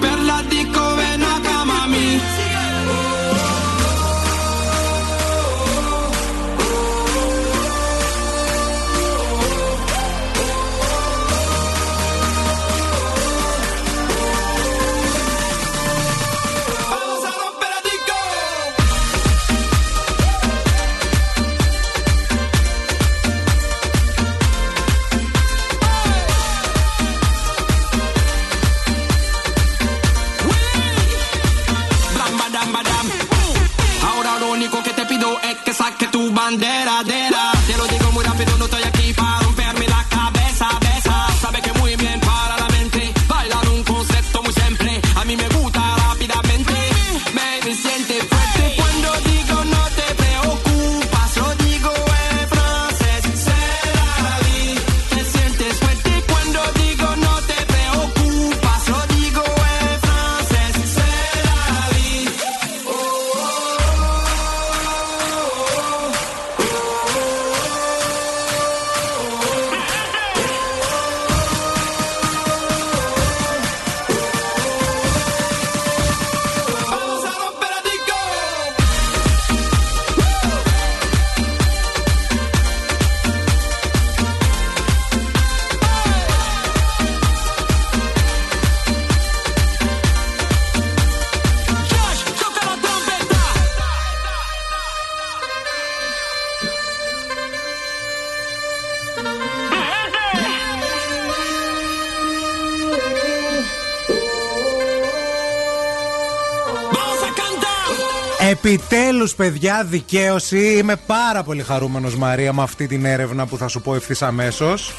Παιδιά, 109.36 109.84
δικαίωση. 109.84 110.78
Είμαι 110.78 110.96
πάρα 110.96 111.44
πολύ 111.44 111.64
χαρούμενος, 111.64 112.16
Μαρία, 112.16 112.54
με 112.54 112.62
αυτή 112.62 112.88
την 112.88 113.06
έρευνα 113.06 113.46
που 113.46 113.58
θα 113.58 113.68
σου 113.68 113.82
πω 113.82 113.96
ευθύς 113.96 114.22
αμέσως. 114.22 114.94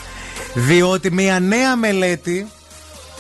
Διότι 0.55 1.13
μια 1.13 1.41
νέα 1.41 1.77
μελέτη 1.77 2.47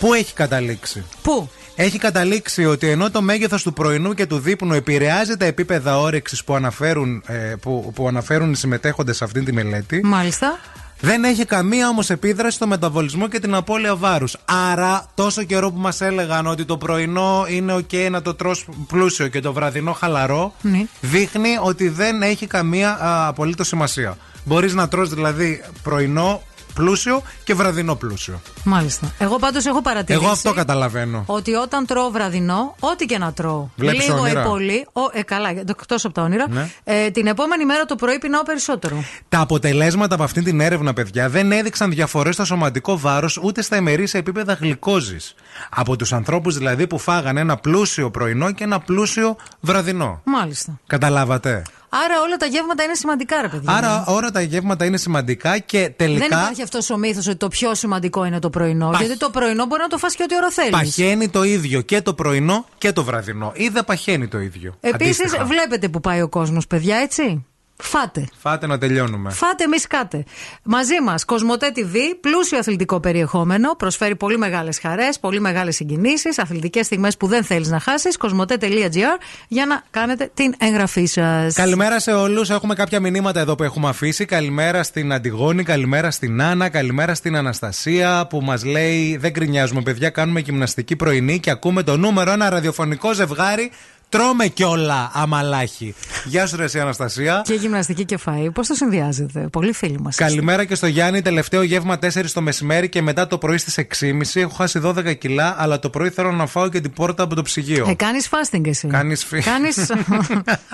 που 0.01 0.15
έχει 0.15 0.35
καταλήξει. 0.35 1.05
Πού; 1.23 1.51
Έχει 1.75 1.99
καταλήξει 1.99 2.65
ότι 2.65 2.89
ενώ 2.89 3.11
το 3.11 3.23
μέγεθος 3.23 3.63
του 3.63 3.73
πρωινού 3.73 4.15
και 4.15 4.27
του 4.27 4.39
δείπνου 4.39 4.73
επηρεάζει 4.73 5.37
τα 5.37 5.45
επίπεδα 5.45 6.01
όρεξης 6.01 6.45
που 6.45 6.55
αναφέρουν, 6.55 7.23
ε, 7.27 7.55
που, 7.61 7.93
που 7.95 8.09
αναφέρουν 8.09 8.53
οι 8.53 8.57
συμμετέχοντες 8.57 9.17
σε 9.17 9.25
αυτή 9.25 9.43
τη 9.43 9.53
μελέτη, 9.53 10.01
Μάλιστα. 10.05 10.59
Δεν 11.01 11.25
έχει 11.25 11.45
καμία 11.45 11.89
όμως 11.89 12.11
επίδραση 12.11 12.57
στο 12.57 12.67
μεταβολισμό 12.67 13.29
και 13.29 13.39
την 13.41 13.55
απώλεια 13.55 13.97
βάρους. 13.97 14.37
Άρα, 14.45 15.07
τόσο 15.15 15.43
καιρό 15.43 15.71
που 15.73 15.79
μας 15.79 16.01
έλεγαν 16.01 16.47
ότι 16.47 16.65
το 16.65 16.77
πρωινό 16.77 17.45
είναι 17.49 17.75
OK 17.75 18.09
να 18.11 18.23
το 18.23 18.35
τρως 18.35 18.67
πλούσιο 18.87 19.29
και 19.29 19.41
το 19.41 19.53
βραδινό 19.53 19.93
χαλαρό, 19.93 20.55
Ναι. 20.61 20.87
δείχνει 21.01 21.49
ότι 21.63 21.89
δεν 21.89 22.23
έχει 22.23 22.47
καμία 22.47 22.99
απολύτως 23.29 23.67
σημασία. 23.67 24.17
Μπορείς 24.45 24.75
να 24.75 24.89
τρως 24.89 25.09
δηλαδή 25.15 25.63
πρωινό 25.83 26.43
πλούσιο 26.77 27.23
και 27.45 27.55
βραδινό 27.55 27.95
πλούσιο. 27.95 28.41
Μάλιστα. 28.65 29.13
Εγώ 29.19 29.37
πάντως 29.37 29.67
έχω 29.67 29.83
παρατηρήσει. 29.83 30.25
Εγώ 30.25 30.33
αυτό 30.33 30.53
καταλαβαίνω. 30.53 31.23
Ότι 31.27 31.55
όταν 31.55 31.87
τρώω 31.87 32.11
βραδινό, 32.11 32.75
ό,τι 32.81 33.07
και 33.07 33.19
να 33.19 33.33
τρώω. 33.33 33.69
Βλέπεις 33.77 34.07
λίγο 34.07 34.21
όνειρα. 34.21 34.41
ή 34.41 34.45
πολύ. 34.45 34.87
Ο, 34.93 35.01
ε, 35.13 35.23
καλά, 35.23 35.49
εκτός 35.49 36.05
από 36.05 36.15
τα 36.15 36.23
όνειρα. 36.23 36.49
Ναι. 36.49 36.71
Ε, 36.85 37.11
την 37.11 37.27
επόμενη 37.27 37.65
μέρα 37.65 37.85
το 37.85 37.95
πρωί 37.95 38.19
πεινάω 38.19 38.43
περισσότερο. 38.43 39.05
Τα 39.29 39.41
αποτελέσματα 39.41 40.15
από 40.15 40.25
αυτή 40.25 40.43
την 40.43 40.61
έρευνα, 40.61 40.93
παιδιά, 40.93 41.29
δεν 41.29 41.53
έδειξαν 41.53 41.91
διαφορές 41.91 42.35
στο 42.35 42.45
σωματικό 42.45 42.99
βάρος 42.99 43.39
ούτε 43.43 43.63
στα 43.63 43.77
ημερήσια 43.77 44.21
επίπεδα 44.21 44.53
γλυκόζης. 44.53 45.35
Από 45.71 45.97
τους 45.97 46.13
ανθρώπους 46.13 46.57
δηλαδή 46.59 46.87
που 46.87 46.99
φάγανε 46.99 47.41
ένα 47.41 47.57
πλούσιο 47.57 48.11
πρωινό 48.11 48.53
και 48.53 48.65
ένα 48.65 48.79
πλούσιο 48.81 49.37
βραδινό. 49.61 50.21
Μάλιστα. 50.25 50.81
Καταλάβατε; 50.87 51.63
Άρα 51.89 52.21
όλα 52.25 52.37
τα 52.37 52.47
γεύματα 52.47 52.83
είναι 52.83 52.95
σημαντικά, 52.95 53.41
ρε 53.43 53.49
παιδιά. 53.49 53.73
Άρα 53.73 54.05
όλα 54.07 54.31
τα 54.31 54.41
γεύματα 54.41 54.85
είναι 54.85 54.97
σημαντικά 54.97 55.59
και 55.59 55.93
τελικά. 55.97 56.29
Δεν 56.29 56.39
υπάρχει 56.39 56.63
αυτός 56.63 56.91
ο 56.91 56.97
μύθος 56.97 57.27
ότι 57.27 57.37
το 57.37 57.49
πιο 57.49 57.75
σημαντικό 57.75 58.25
είναι 58.25 58.39
το 58.39 58.51
πρωινό. 58.51 58.91
Γιατί 58.99 59.17
το 59.17 59.31
πρωινό 59.31 59.67
μπορεί 59.67 59.83
να 59.83 59.89
το 59.89 59.99
φας 59.99 60.15
και 60.15 60.23
ό,τι 60.23 60.37
ώρα 60.37 60.51
θέλεις. 60.51 60.71
Παχαίνει 60.71 61.29
το 61.29 61.43
ίδιο 61.43 61.81
και 61.81 62.03
το 62.03 62.15
πρωινό 62.15 62.67
και 62.79 62.93
το 62.93 63.05
βραδινό. 63.05 63.53
Ή 63.55 63.69
δεν 63.69 63.85
παχαίνει 63.85 64.29
το 64.29 64.39
ίδιο. 64.39 64.75
Επίσης, 64.81 65.21
Αντίστοιχα. 65.21 65.45
βλέπετε 65.45 65.89
που 65.89 66.01
πάει 66.01 66.23
ο 66.23 66.29
κόσμος, 66.29 66.67
παιδιά, 66.67 66.97
έτσι. 66.97 67.45
Φάτε. 67.79 68.29
Φάτε 68.39 68.67
να 68.67 68.79
τελειώνουμε. 68.79 69.31
Φάτε, 69.31 69.69
μη 69.69 69.79
σκάτε. 69.79 70.25
Μαζί 70.63 71.01
μας, 71.03 71.25
Κοσμοτέ 71.25 71.73
TV, 71.77 71.97
πλούσιο 72.21 72.59
αθλητικό 72.59 73.01
περιεχόμενο, 73.01 73.75
προσφέρει 73.75 74.17
πολύ 74.17 74.39
μεγάλες 74.39 74.79
χαρές, 74.79 75.19
πολύ 75.19 75.41
μεγάλες 75.41 75.75
συγκινήσεις, 75.75 76.39
αθλητικές 76.39 76.87
στιγμές 76.87 77.17
που 77.17 77.27
δεν 77.27 77.45
θέλεις 77.45 77.69
να 77.69 77.81
χάσεις. 77.81 78.17
Κοσμοτέ.gr 78.17 79.19
για 79.49 79.67
να 79.67 79.83
κάνετε 79.91 80.31
την 80.35 80.55
εγγραφή 80.59 81.05
σας. 81.05 81.55
Καλημέρα 81.55 82.01
σε 82.01 82.13
όλους. 82.13 82.51
Έχουμε 82.51 82.75
κάποια 82.75 83.01
μηνύματα 83.01 83.41
εδώ 83.41 83.55
που 83.55 83.63
έχουμε 83.63 83.89
αφήσει. 83.89 84.25
Καλημέρα 84.25 84.83
στην 84.83 85.13
Αντιγόνη, 85.13 85.63
καλημέρα 85.63 86.11
στην 86.11 86.43
Άννα, 86.43 86.69
καλημέρα 86.69 87.15
στην 87.15 87.37
Αναστασία 87.37 88.27
που 88.27 88.41
μας 88.41 88.65
λέει: 88.65 89.17
Δεν 89.17 89.33
κρινιάζουμε, 89.33 89.83
παιδιά, 89.83 90.11
κάνουμε 90.11 90.41
γυμναστική 90.41 90.97
πρωινή 90.97 91.41
και 91.41 91.51
ακούμε 91.51 91.83
το 91.83 91.97
νούμερο 91.97 92.33
ένα 92.33 92.51
ραδιοφωνικό 92.51 93.13
ζευγάρι. 93.13 93.71
Τρώμε 94.09 94.47
κιόλα 94.47 95.11
αμαλάχη. 95.15 95.95
Γεια 96.25 96.47
σου, 96.47 96.57
ρε, 96.57 96.65
εσύ, 96.65 96.81
Αναστασία. 96.81 97.43
Και 97.45 97.55
γυμναστική 97.55 98.05
και 98.05 98.19
φαΐ. 98.27 98.49
Πώς 98.53 98.67
το 98.67 98.75
συνδυάζετε, 98.75 99.41
Πολύ 99.53 99.73
φίλοι 99.73 100.01
μας. 100.01 100.17
Καλημέρα 100.17 100.65
και 100.65 100.75
στο 100.75 100.87
Γιάννη. 100.87 101.23
Τελευταίο 101.23 101.63
γεύμα 101.63 101.99
4 101.99 102.31
το 102.33 102.41
μεσημέρι 102.41 102.89
και 102.89 103.03
μετά 103.03 103.27
το 103.27 103.39
πρωί 103.39 103.59
στις 103.59 103.79
6.30. 104.01 104.41
Έχω 104.41 104.55
χάσει 104.55 104.81
12 104.85 105.15
κιλά, 105.19 105.55
αλλά 105.59 105.79
το 105.79 105.91
πρωί 105.91 106.11
θέλω 106.11 106.33
να 106.33 106.47
φάω 106.47 106.69
και 106.69 106.81
την 106.81 106.93
πόρτα 106.93 107.23
από 107.23 107.35
το 107.35 107.43
ψυγείο. 107.43 107.87
Ε, 107.89 107.95
κάνεις 107.95 108.29
fasting 108.31 108.67
εσύ. 108.67 108.89
Κάνεις 108.89 109.25
φι- 109.25 109.45
Κάνεις... 109.45 109.77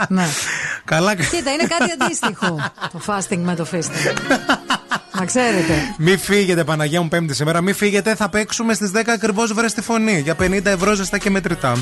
ναι. 0.09 0.24
Καλά. 0.84 1.14
Κοίτα, 1.14 1.50
είναι 1.52 1.66
κάτι 1.78 1.90
αντίστοιχο 2.02 2.60
το 2.92 3.00
fasting 3.06 3.38
με 3.38 3.54
το 3.54 3.66
feasting. 3.72 4.16
Να 5.18 5.24
ξέρετε. 5.24 5.74
Μη 5.98 6.16
φύγετε, 6.16 6.64
Παναγία 6.64 7.02
μου, 7.02 7.09
Πέμπτη 7.09 7.34
σήμερα. 7.34 7.60
Μη 7.60 7.72
φύγετε, 7.72 8.14
θα 8.14 8.28
παίξουμε 8.28 8.74
στις 8.74 8.90
10 8.94 9.02
ακριβώς 9.06 9.52
βρες 9.52 9.72
τη 9.74 9.80
φωνή. 9.82 10.18
Για 10.20 10.36
50 10.40 10.64
ευρώ 10.64 10.94
ζεστά 10.94 11.18
και 11.18 11.30
μετρητά. 11.30 11.72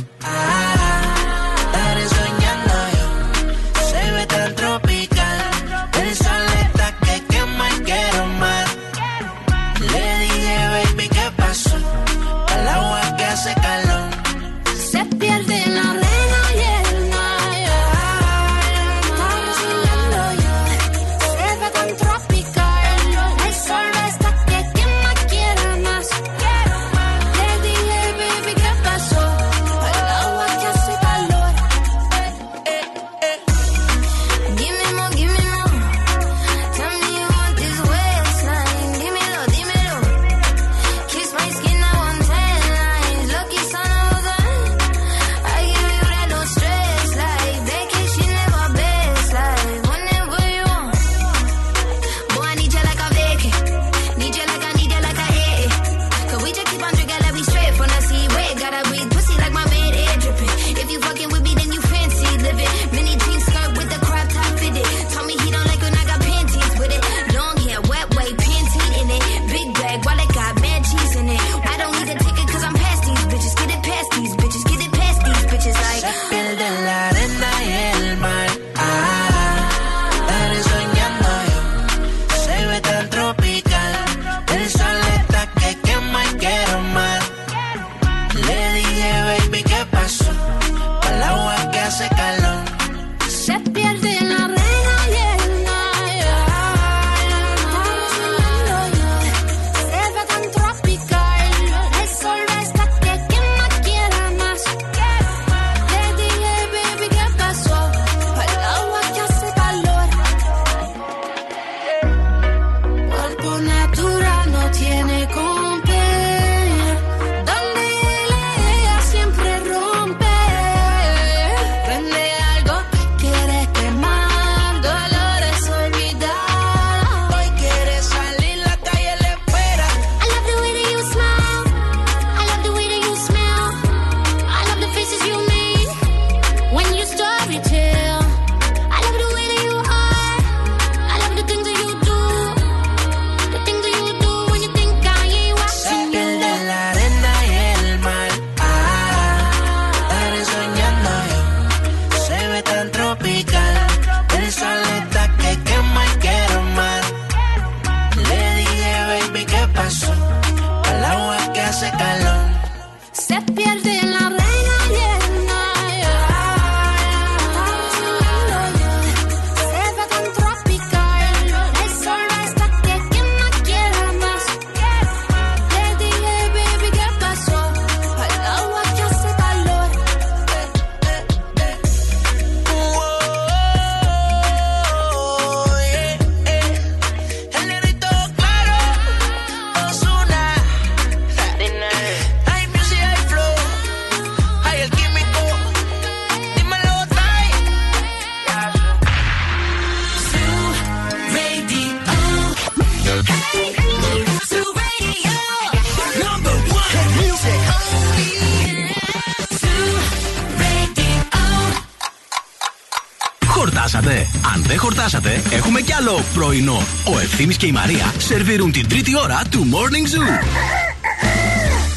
Πρωινό. 216.50 216.82
Ο 217.14 217.18
Ευθύμης 217.18 217.56
και 217.56 217.66
η 217.66 217.72
Μαρία 217.72 218.14
σερβίρουν 218.18 218.72
την 218.72 218.88
τρίτη 218.88 219.18
ώρα 219.18 219.42
του 219.50 219.66
Morning 219.72 220.16
Zoo. 220.16 220.44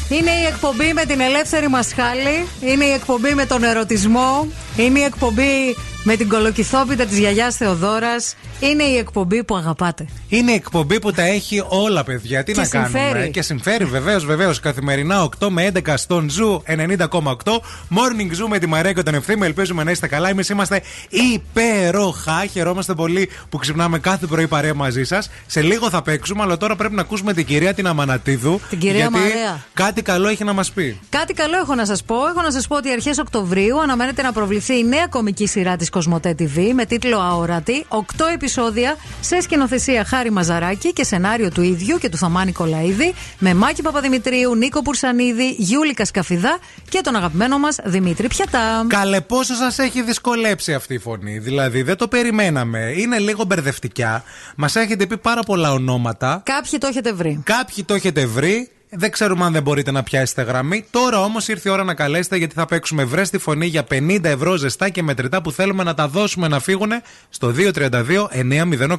Είναι 0.08 0.30
η 0.30 0.44
εκπομπή 0.46 0.92
με 0.92 1.04
την 1.04 1.20
ελεύθερη 1.20 1.68
μασχάλη. 1.68 2.46
Είναι 2.60 2.84
η 2.84 2.90
εκπομπή 2.90 3.34
με 3.34 3.46
τον 3.46 3.64
ερωτισμό. 3.64 4.48
Είναι 4.76 4.98
η 4.98 5.02
εκπομπή 5.02 5.76
με 6.04 6.16
την 6.16 6.28
κολοκυθόπιτα 6.28 7.04
της 7.04 7.18
γιαγιάς 7.18 7.56
Θεοδόρας. 7.56 8.36
Είναι 8.60 8.82
η 8.82 8.96
εκπομπή 8.96 9.44
που 9.44 9.56
αγαπάτε. 9.56 10.06
Είναι 10.28 10.50
η 10.50 10.54
εκπομπή 10.54 11.00
που 11.00 11.12
τα 11.12 11.22
έχει 11.22 11.64
όλα, 11.68 12.04
παιδιά. 12.04 12.42
Τι 12.44 12.52
Και 12.52 12.60
να 12.60 12.66
κάνουμε. 12.66 12.98
συμφέρει. 12.98 13.30
Και 13.30 13.42
συμφέρει, 13.42 13.84
βεβαίως, 13.84 14.24
βεβαίως. 14.24 14.60
Καθημερινά 14.60 15.22
8 15.22 15.48
με 15.50 15.64
11 15.74 15.96
στον 15.96 16.30
Zoo 16.30 16.62
90,8. 16.66 17.60
Morning 17.90 18.42
Zoo 18.42 18.46
με 18.48 18.58
τη 18.58 18.66
Μαρία 18.66 18.92
και 18.92 19.02
τον 19.02 19.14
Ευθύμη. 19.14 19.46
Ελπίζουμε 19.46 19.84
να 19.84 19.90
είστε 19.90 20.06
καλά. 20.06 20.28
Εμείς 20.28 20.48
είμαστε 20.48 20.82
υπέροχα. 21.10 22.44
Χαιρόμαστε 22.52 22.94
πολύ 22.94 23.30
που 23.48 23.58
ξυπνάμε 23.58 23.98
κάθε 23.98 24.26
πρωί 24.26 24.46
παρέα 24.48 24.74
μαζί 24.74 25.04
σας. 25.04 25.30
Σε 25.46 25.60
λίγο 25.62 25.90
θα 25.90 26.02
παίξουμε, 26.02 26.42
αλλά 26.42 26.56
τώρα 26.56 26.76
πρέπει 26.76 26.94
να 26.94 27.00
ακούσουμε 27.00 27.32
την 27.32 27.44
κυρία 27.46 27.74
την 27.74 27.86
Αμανατίδου. 27.86 28.60
Την 28.70 28.78
κυρία 28.78 28.96
γιατί 28.98 29.12
Μαρία. 29.14 29.64
κάτι 29.74 30.02
καλό 30.02 30.28
έχει 30.28 30.44
να 30.44 30.52
μας 30.52 30.70
πει. 30.70 31.00
Κάτι 31.08 31.32
καλό 31.32 31.56
έχω 31.56 31.74
να 31.74 31.84
σας 31.86 32.02
πω. 32.04 32.14
Έχω 32.14 32.42
να 32.42 32.50
σας 32.50 32.66
πω 32.66 32.76
ότι 32.76 32.90
αρχές 32.90 33.18
Οκτωβρίου 33.18 33.80
αναμένεται 33.82 34.22
να 34.22 34.32
προβληθεί 34.32 34.78
η 34.78 34.84
νέα 34.84 35.06
κομική 35.06 35.46
σειρά 35.46 35.76
της 35.76 35.90
Κοσμοτέ 35.90 36.34
TV 36.38 36.58
με 36.74 36.84
τίτλο 36.84 37.18
Αόρατη. 37.20 37.84
Οκτώ 37.88 38.26
επεισόδια 38.34 38.96
σε 39.20 39.40
σκηνοθεσία 39.40 40.04
Χάρη 40.14 40.30
Μαζαράκη 40.30 40.92
και 40.92 41.04
σενάριο 41.04 41.50
του 41.50 41.62
ίδιου 41.62 41.98
και 41.98 42.08
του 42.08 42.16
Θωμά 42.16 42.44
Νικολαίδη. 42.44 43.14
Με 43.38 43.54
Μάκη 43.54 43.82
Παπαδημητρίου, 43.82 44.54
Νίκο 44.54 44.82
Πουρσανίδη, 44.82 45.54
Γιούλη 45.58 45.94
Κασκαφιδά 45.94 46.58
και 46.88 47.00
τον 47.02 47.16
αγαπημένο 47.16 47.58
μας 47.58 47.78
Δημήτρη 47.84 48.28
Πιατά. 48.28 48.86
Καλέ, 48.88 49.20
πόσο 49.20 49.54
σας 49.54 49.78
έχει 49.78 50.02
δυσκολέψει 50.02 50.74
αυτή 50.74 50.94
η 50.94 50.98
φωνή; 50.98 51.38
Δηλαδή, 51.38 51.82
δεν 51.82 51.96
το 51.96 52.08
περιμέναμε. 52.08 52.92
Είναι 52.96 53.18
λίγο 53.18 53.44
μπερδευτικιά. 53.44 54.22
Μας 54.56 54.76
έχετε 54.76 55.06
πει 55.06 55.18
πάρα 55.18 55.42
πολλά 55.42 55.72
ονόματα. 55.72 56.42
Κάποιοι 56.44 56.78
το 56.78 56.86
έχετε 56.86 57.12
βρει. 57.12 57.40
Κάποιοι 57.44 57.84
το 57.84 57.94
έχετε 57.94 58.26
βρει. 58.26 58.73
Δεν 58.96 59.10
ξέρουμε 59.10 59.44
αν 59.44 59.52
δεν 59.52 59.62
μπορείτε 59.62 59.90
να 59.90 60.02
πιάσετε 60.02 60.42
γραμμή. 60.42 60.84
Τώρα 60.90 61.20
όμως 61.22 61.48
ήρθε 61.48 61.68
η 61.68 61.72
ώρα 61.72 61.84
να 61.84 61.94
καλέσετε 61.94 62.36
γιατί 62.36 62.54
θα 62.54 62.66
παίξουμε 62.66 63.04
βρες 63.04 63.30
τη 63.30 63.38
φωνή 63.38 63.66
για 63.66 63.86
50 63.90 64.18
ευρώ 64.24 64.56
ζεστά 64.56 64.88
και 64.88 65.02
μετρητά 65.02 65.42
που 65.42 65.52
θέλουμε 65.52 65.82
να 65.82 65.94
τα 65.94 66.08
δώσουμε 66.08 66.48
να 66.48 66.60
φύγουν 66.60 66.90
στο 67.28 67.52
232 67.56 68.28
908. 68.32 68.96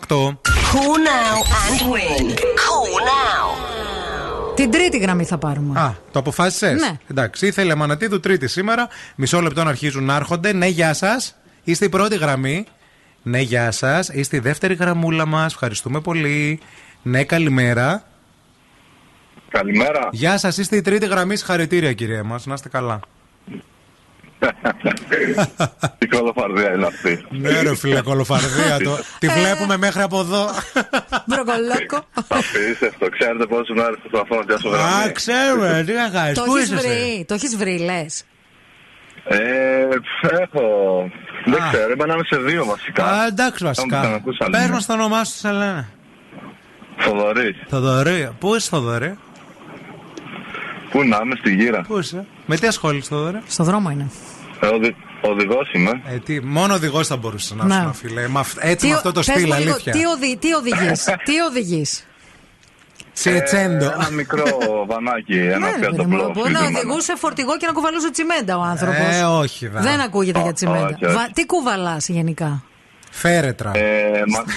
Call 0.72 0.98
now 1.10 1.38
and 1.62 1.82
win. 1.92 2.26
Call 2.36 2.94
now. 3.10 3.66
Την 4.56 4.72
τρίτη 4.72 4.98
γραμμή 4.98 5.26
θα 5.26 5.38
πάρουμε. 5.38 5.80
Α, 5.80 5.96
το 6.12 6.20
αποφάσισες; 6.20 6.82
Ναι. 6.82 6.98
Εντάξει, 7.08 7.48
ήθελε 7.48 7.76
Μανατίδου 7.76 8.20
τρίτη 8.20 8.48
σήμερα. 8.48 8.88
Μισό 9.16 9.42
λεπτό 9.42 9.64
να 9.64 9.70
αρχίζουν 9.70 10.04
να 10.04 10.16
έρχονται. 10.16 10.54
Ναι, 10.54 10.68
γεια 10.68 10.94
σας. 10.94 11.36
Είστε 11.64 11.86
η 11.86 11.90
πρώτη 11.90 12.18
γραμμή. 12.18 12.66
Ναι, 13.24 13.40
γεια 13.40 13.72
σας. 13.72 14.10
Είστε 14.10 14.36
η 14.36 14.40
δεύτερη 14.40 14.74
γραμμούλα 14.74 15.26
μας. 15.26 15.54
Ευχαριστούμε 15.54 16.02
πολύ. 16.02 16.60
Ναι, 17.02 17.24
καλημέρα. 17.24 18.04
Καλημέρα. 19.60 20.10
Γεια 20.11 20.38
σας, 20.38 20.57
είστε 20.57 20.76
η 20.76 20.82
τρίτη 20.82 21.06
γραμμή. 21.07 21.36
Συγχαρητήρια, 21.36 21.94
κυρία 21.94 22.23
μας. 22.23 22.45
Να 22.45 22.53
είστε 22.53 22.69
καλά. 22.69 22.99
Τι 25.98 26.07
κολοφαρδία 26.07 26.73
είναι 26.73 26.86
αυτή. 26.86 27.26
Ναι, 27.30 27.61
ρε 27.61 27.76
φίλε, 27.76 28.02
κολοφαρδία. 28.02 28.77
το... 28.84 28.98
Τη 29.19 29.27
βλέπουμε 29.27 29.77
μέχρι 29.77 30.02
από 30.02 30.19
εδώ. 30.19 30.49
Μπροκολόκο. 31.26 32.06
Απίστευτο. 32.27 33.10
Ξέρετε 33.10 33.45
πόσε 33.45 33.73
μέρε 33.73 33.95
προσπαθώ 33.95 34.36
να 34.36 34.45
πιάσω 34.45 34.69
Α, 34.69 34.72
γραμμή. 34.72 35.11
ξέρουμε, 35.11 35.84
τι 35.86 35.94
να 35.94 36.10
κάνεις. 36.10 36.38
Το 36.38 36.44
Πού 36.44 36.56
έχεις 36.56 36.69
είσαι, 36.72 36.76
εσύ; 36.76 36.88
βρει, 36.88 37.26
το 37.27 37.34
έχεις 37.34 37.57
βρει, 37.57 37.77
λες. 37.80 38.23
Ε, 39.27 39.38
έχω. 40.41 40.64
Δεν 41.45 41.60
ξέρω, 41.72 41.91
έμπαιναμε 41.91 42.23
σε 42.26 42.38
δύο 42.38 42.65
βασικά. 42.65 43.06
Α, 43.06 43.26
εντάξει, 43.26 43.57
Θα 43.64 43.65
μου 43.69 43.73
βασικά. 43.76 43.99
ξανακούσαν, 43.99 44.52
Πες 44.52 44.61
ναι. 44.61 44.69
μας 44.73 44.86
το 44.86 44.94
όνομά 44.94 45.23
σου, 45.23 45.38
σε 45.38 45.52
λένε. 45.52 45.90
Θοδωρή. 46.98 47.56
Θοδωρή. 47.68 48.30
Πού 48.40 48.56
είσαι, 48.56 48.68
Θοδωρή; 48.69 49.18
Πού 50.96 51.04
να 51.04 51.20
είμαι, 51.24 51.36
στη 51.40 51.54
γύρα. 51.54 51.82
Πού 51.82 52.00
είσαι; 52.00 52.26
Με 52.46 52.58
τι 52.58 52.68
ασχολείσαι, 52.68 53.08
Θοδωρή. 53.10 53.42
Στο 53.48 53.64
δρόμο 53.64 53.90
είναι. 53.90 54.10
Ε, 54.60 54.68
οδη... 54.68 54.96
Οδηγός 55.22 55.72
είμαι. 55.74 55.92
Ε, 56.06 56.18
τι, 56.18 56.42
μόνο 56.42 56.74
οδηγός 56.74 57.08
θα 57.08 57.18
μπορούσε 57.18 57.56
να 57.56 57.66
Ναι. 57.66 57.82
σου 57.88 57.94
φίλε. 57.94 58.28
Με 58.28 58.40
αυ- 58.40 58.58
έτσι 58.62 58.76
Τι 58.78 58.88
με 58.88 58.94
ο- 58.94 58.98
αυτό 58.98 59.12
το 59.12 59.22
πες 59.26 59.26
στυλ, 59.36 59.48
μου 59.48 59.60
λίγο, 59.60 59.72
αλήθεια. 59.72 59.92
Τι, 59.92 60.06
οδη, 60.06 60.38
τι 60.38 60.54
οδηγείς, 60.54 61.04
τι 61.28 61.40
οδηγείς; 61.50 62.06
Τσιετσέντο. 63.14 63.86
Ε, 63.86 63.94
ένα 63.94 64.10
μικρό 64.12 64.44
βανάκι, 64.88 65.38
ένα 65.38 65.58
Ναι, 65.58 65.66
ρε 65.66 65.72
παιδί 65.80 66.02
μου, 66.06 66.08
πιατοπλό. 66.08 66.32
Μπορεί 66.34 66.52
να 66.52 66.66
οδηγούσε 66.66 67.16
φορτηγό 67.16 67.58
και 67.58 67.66
να 67.66 67.72
κουβαλούσε 67.72 68.12
τσιμέντα 68.12 68.58
ο 68.58 68.62
άνθρωπος. 68.62 69.16
Ε, 69.16 69.24
όχι, 69.24 69.68
δα. 69.68 69.80
Δεν 69.80 70.00
ακούγεται 70.00 70.40
για 70.40 70.50
Ω, 70.50 70.54
τσιμέντα. 70.54 70.86
όχι, 70.86 71.06
όχι. 71.06 71.16
Βα- 71.16 71.30
Τι 71.34 71.46
κουβαλάς 71.46 72.08
γενικά; 72.10 72.64
Φέρετρα. 73.12 73.72
Ε, 73.76 74.22
μα... 74.28 74.44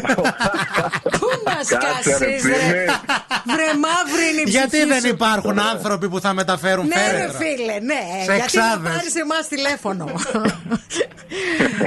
Πού 1.18 1.26
να 1.44 1.52
Κάτσε, 1.52 1.55
ρε, 1.55 1.55
σκάσεις, 1.66 2.40
φίλε. 2.42 2.56
ρε. 2.72 2.84
Βρε 3.54 3.70
μαύρη 3.84 4.24
είναι 4.32 4.40
η 4.46 4.50
Γιατί 4.50 4.68
ψυχή 4.68 4.84
δεν 4.86 5.00
σου. 5.00 5.08
υπάρχουν 5.08 5.58
άνθρωποι 5.58 6.08
που 6.08 6.20
θα 6.20 6.32
μεταφέρουν 6.32 6.86
Ναι, 6.86 6.94
ρε 6.94 7.00
φέρετρα; 7.16 7.38
φίλε, 7.38 7.72
ναι. 7.90 8.00
Σε 8.24 8.34
Γιατί 8.34 8.56
να 8.56 8.64
εξάδες. 8.64 8.92
πάρεις 8.92 9.14
εμάς 9.14 9.48
τηλέφωνο; 9.48 10.04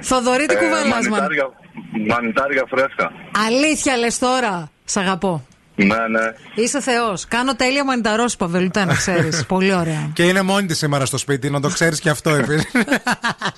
Θοδωρή, 0.01 0.45
τι 0.45 0.53
Ε, 0.53 0.57
κουβαλάς, 0.57 1.07
μα. 1.07 1.17
μανιτάρια- 1.17 1.49
Μανιτάρια 2.07 2.63
φρέσκα. 2.69 3.11
Αλήθεια 3.47 3.97
λες 3.97 4.17
τώρα. 4.19 4.71
Σ' 4.85 4.97
αγαπώ. 4.97 5.43
Ναι, 5.75 5.85
ναι. 5.85 6.33
Είσαι 6.55 6.81
Θεός. 6.81 7.25
Κάνω 7.27 7.55
τέλεια 7.55 7.83
μανιταρόσπα, 7.85 8.47
βελουτέ 8.47 8.85
να 8.85 8.93
ξέρεις. 8.93 9.45
Πολύ 9.53 9.73
ωραία. 9.73 10.09
Και 10.13 10.23
είναι 10.27 10.41
μόνη 10.41 10.67
της 10.67 10.77
σήμερα 10.77 11.05
στο 11.05 11.17
σπίτι, 11.17 11.49
να 11.49 11.59
το 11.59 11.67
ξέρεις 11.69 11.99
και 11.99 12.09
αυτό 12.09 12.29
επίση. 12.29 12.67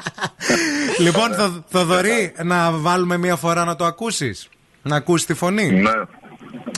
λοιπόν, 1.06 1.34
Θο- 1.34 1.64
Θοδωρή, 1.69 2.34
να 2.43 2.72
βάλουμε 2.72 3.18
μία 3.18 3.35
φορά 3.35 3.65
να 3.65 3.76
το 3.76 3.85
ακούσεις. 3.85 4.49
Να 4.82 4.95
ακούσεις 4.95 5.26
τη 5.26 5.34
φωνή; 5.34 5.72
Ναι. 5.72 5.91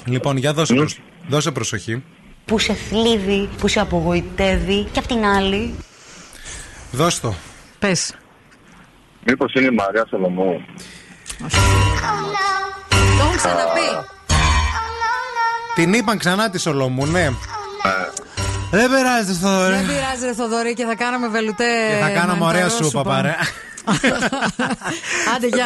Λοιπόν, 0.06 0.38
για 0.38 0.54
δώσε, 0.54 0.74
προσ- 0.74 1.00
δώσε 1.28 1.52
προσοχή. 1.52 2.04
που 2.46 2.60
σε 2.60 2.74
θλίβει, 2.74 3.50
που 3.58 3.68
σε 3.68 3.80
απογοητεύει 3.80 4.84
και 4.92 5.00
απ' 5.00 5.08
την 5.08 5.26
άλλη 5.26 5.76
Δώσ' 6.92 7.20
το. 7.20 7.34
Πες. 7.80 8.16
Μήπως 9.26 9.54
είναι 9.54 9.66
η 9.66 9.76
Μαρία 9.76 10.06
Σολομού. 10.10 10.66
Το 11.38 13.24
έχουν 13.24 13.36
ξαναπεί. 13.38 14.08
Την 15.76 15.94
είπαν 15.94 16.18
ξανά 16.18 16.50
τη 16.50 16.60
Σολομού, 16.60 17.06
ναι. 17.06 17.30
Δεν 18.72 18.90
πειράζει, 18.90 19.34
Θοδωρή. 19.34 19.76
Δεν 19.76 19.86
πειράζει, 19.86 20.26
ρε 20.26 20.34
Θοδωρή, 20.34 20.74
και 20.74 20.86
θα 20.86 20.96
κάναμε 20.96 21.28
βελουτέ. 21.28 21.64
Και 21.90 22.02
θα 22.04 22.10
κάναμε 22.10 22.46
ωραία 22.46 22.62
μανιταρόσουπα. 22.62 22.88
σούπα, 22.88 23.04
παρέ. 23.04 23.36
Άντε, 25.36 25.48
γεια. 25.48 25.66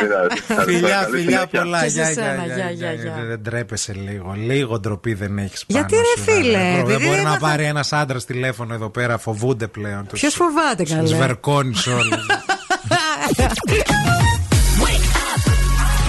Φιλιά, 0.63 0.89
Καλή 1.03 1.17
φιλιά 1.17 1.39
συνέχεια. 1.39 1.47
πολλά. 1.47 1.83
Και 1.83 1.89
σε 1.89 1.95
Γεια, 2.01 2.05
σένα, 2.13 2.45
γεια, 2.45 2.55
γεια, 2.55 2.55
γεια, 2.55 2.71
γεια, 2.71 2.93
γεια. 2.93 3.13
γεια. 3.17 3.23
Δεν 3.27 3.43
τρέπεσαι 3.43 3.93
λίγο. 3.93 4.33
Λίγο 4.37 4.79
ντροπή 4.79 5.13
δεν 5.13 5.37
έχεις 5.37 5.63
Γιατί, 5.67 5.95
ρε, 5.95 6.31
φίλε, 6.31 6.57
Δεν 6.57 6.79
επειδή 6.79 7.05
μπορεί 7.05 7.15
να 7.15 7.21
έμαθα- 7.21 7.39
πάρει 7.39 7.63
ένας 7.63 7.93
άντρας 7.93 8.25
τηλέφωνο 8.25 8.73
εδώ 8.73 8.89
πέρα. 8.89 9.17
Φοβούνται 9.17 9.67
πλέον. 9.67 10.07
Ποιος 10.13 10.33
φοβάται, 10.33 10.83
Τους 10.83 10.93
καλέ; 10.93 11.15
βερκώνει 11.15 11.73
όλου. 11.99 12.17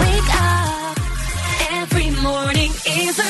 Wake 0.01 0.31
up. 0.47 0.95
Every 1.81 2.09
morning 2.27 2.71
is 3.03 3.15
a 3.27 3.29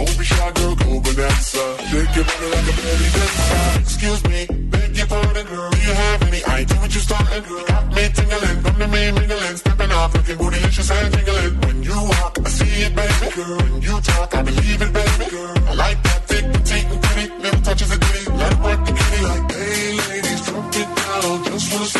Don't 0.00 0.18
be 0.18 0.24
shy, 0.24 0.50
girl, 0.52 0.74
go 0.76 1.00
bonanza. 1.04 1.64
Shake 1.92 2.16
your 2.16 2.24
body 2.24 2.46
like 2.56 2.68
a 2.70 2.74
belly 2.80 3.08
dancer. 3.16 3.80
Excuse 3.80 4.22
me, 4.24 4.46
beg 4.72 4.96
your 4.96 5.06
pardon, 5.06 5.46
girl. 5.46 5.70
Do 5.70 5.78
you 5.78 5.92
have 5.92 6.22
any 6.22 6.42
idea 6.42 6.76
what 6.80 6.94
you 6.94 7.00
starting, 7.00 7.42
girl? 7.44 7.64
Got 7.66 7.86
me 7.94 8.08
tingling, 8.08 8.62
come 8.64 8.78
to 8.80 8.88
me 8.88 9.12
mingling, 9.12 9.56
stepping 9.60 9.92
off, 9.92 10.14
looking 10.14 10.36
bootylicious 10.36 10.90
and 10.90 11.12
tingling. 11.12 11.60
When 11.60 11.82
you 11.82 11.96
walk, 12.12 12.38
I 12.42 12.48
see 12.48 12.84
it, 12.86 12.96
baby, 12.96 13.28
girl. 13.36 13.58
When 13.58 13.82
you 13.82 14.00
talk, 14.00 14.34
I 14.34 14.42
believe 14.42 14.80
it, 14.80 14.90
baby, 14.90 15.30
girl. 15.30 15.54
I 15.68 15.74
like 15.74 16.02
that 16.02 16.26
thick, 16.28 16.44
petite, 16.50 16.86
and 16.86 17.02
pretty, 17.02 17.26
little 17.42 17.60
touches 17.60 17.92
of 17.92 18.00
ditty. 18.00 18.30
Let 18.40 18.52
it 18.52 18.60
work 18.64 18.80
the 18.86 18.92
kitty 18.92 19.22
like, 19.22 19.52
hey, 19.52 20.00
ladies, 20.08 20.40
drop 20.46 20.76
it 20.80 20.88
down. 20.96 21.44
Just 21.44 21.72
wanna 21.72 21.99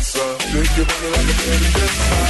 bonanza. 0.00 0.24
Shake 0.50 0.76
your 0.76 0.86
body 0.86 1.08
like 1.14 1.28
a 1.32 1.36
belly 1.42 1.70
dancer. 1.76 2.24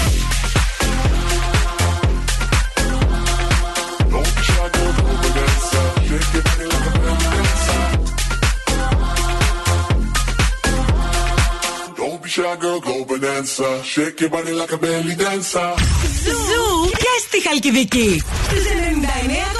Don't 4.11 4.31
be 4.37 4.43
shy, 4.49 4.69
girl, 4.75 4.93
go 4.97 5.03
bonanza. 5.23 5.81
Shake 6.07 6.33
your 6.35 6.43
body 6.47 6.67
like 6.73 6.87
a 6.87 6.93
belly 7.03 7.29
dancer. 7.35 7.83
Don't 11.97 12.19
be 12.23 12.29
shy, 12.29 12.57
girl, 12.57 12.81
go 12.81 13.05
bonanza. 13.05 13.69
Shake 13.85 14.21
your 14.21 14.31
body 14.31 14.53
like 14.53 14.73
a 14.73 14.79
belly 14.79 15.15
dancer. 15.15 15.75
Ζου 16.47 16.91
και 16.91 17.13
στη 17.27 17.49
Χαλκιδική. 17.49 18.23
Στους 18.49 18.65
99,5. 18.65 19.60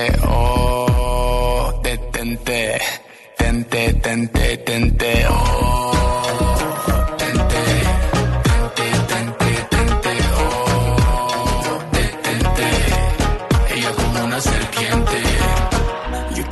tente, 0.00 0.26
oh, 0.26 1.80
detente, 1.82 2.80
tente, 3.36 3.94
tente, 3.94 4.56
tente, 4.58 5.26
oh, 5.28 5.70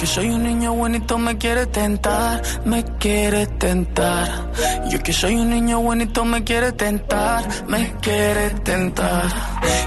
soy 0.08 0.30
un 0.30 0.42
niño 0.42 0.72
bonito 0.72 1.18
me 1.18 1.36
quiere 1.36 1.66
tentar, 1.66 2.42
me 2.64 2.82
quiere 2.98 3.46
tentar. 3.46 4.50
Yo 4.90 5.00
que 5.00 5.12
soy 5.12 5.36
un 5.36 5.50
niño 5.50 5.80
bonito 5.80 6.24
me 6.24 6.42
quiere 6.42 6.72
tentar, 6.72 7.44
me 7.68 7.94
quiere 8.00 8.50
tentar. 8.64 9.26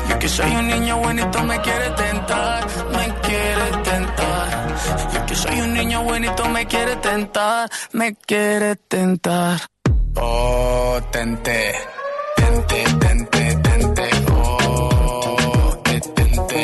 Yo 0.08 0.20
que 0.20 0.30
soy 0.30 0.52
un 0.52 0.68
niño 0.68 0.98
bonito 0.98 1.44
me 1.44 1.60
quiere 1.62 1.90
tentar, 1.90 2.68
quieres 3.32 3.84
tentar. 3.84 4.48
Yo 5.14 5.26
que 5.26 5.36
soy 5.36 5.62
un 5.62 5.74
niño 5.74 6.04
buenito 6.04 6.46
me 6.50 6.66
quiere 6.66 6.96
tentar. 6.98 7.70
Me 7.94 8.16
quiere 8.16 8.76
tentar. 8.76 9.60
Oh, 10.16 11.00
tenté. 11.12 11.74
Tenté, 12.36 12.84
tenté, 13.04 13.44
tenté. 13.68 14.08
Oh, 14.34 15.78
te 15.84 16.00
tenté. 16.18 16.64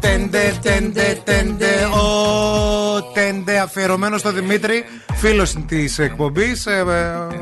Tenté, 0.00 0.52
tenté, 0.62 1.14
tenté. 1.26 1.86
Oh, 1.92 3.02
te 3.14 3.26
Oh, 3.28 3.35
αφιερωμένος 3.66 4.20
στο 4.20 4.32
Δημήτρη, 4.32 4.84
φίλος 5.14 5.54
της 5.68 5.98
εκπομπής, 5.98 6.66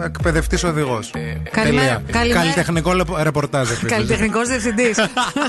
εκπαιδευτής 0.04 0.64
οδηγός. 0.64 1.10
Καλημέρα. 1.50 2.02
Καλημέρα. 2.10 2.40
Καλλιτεχνικό 2.40 2.92
λεπο- 2.92 3.16
ρεπορτάζ 3.22 3.70
επίσης. 3.70 3.88
Καλλιτεχνικός 3.90 4.48
διευθυντής. 4.48 4.96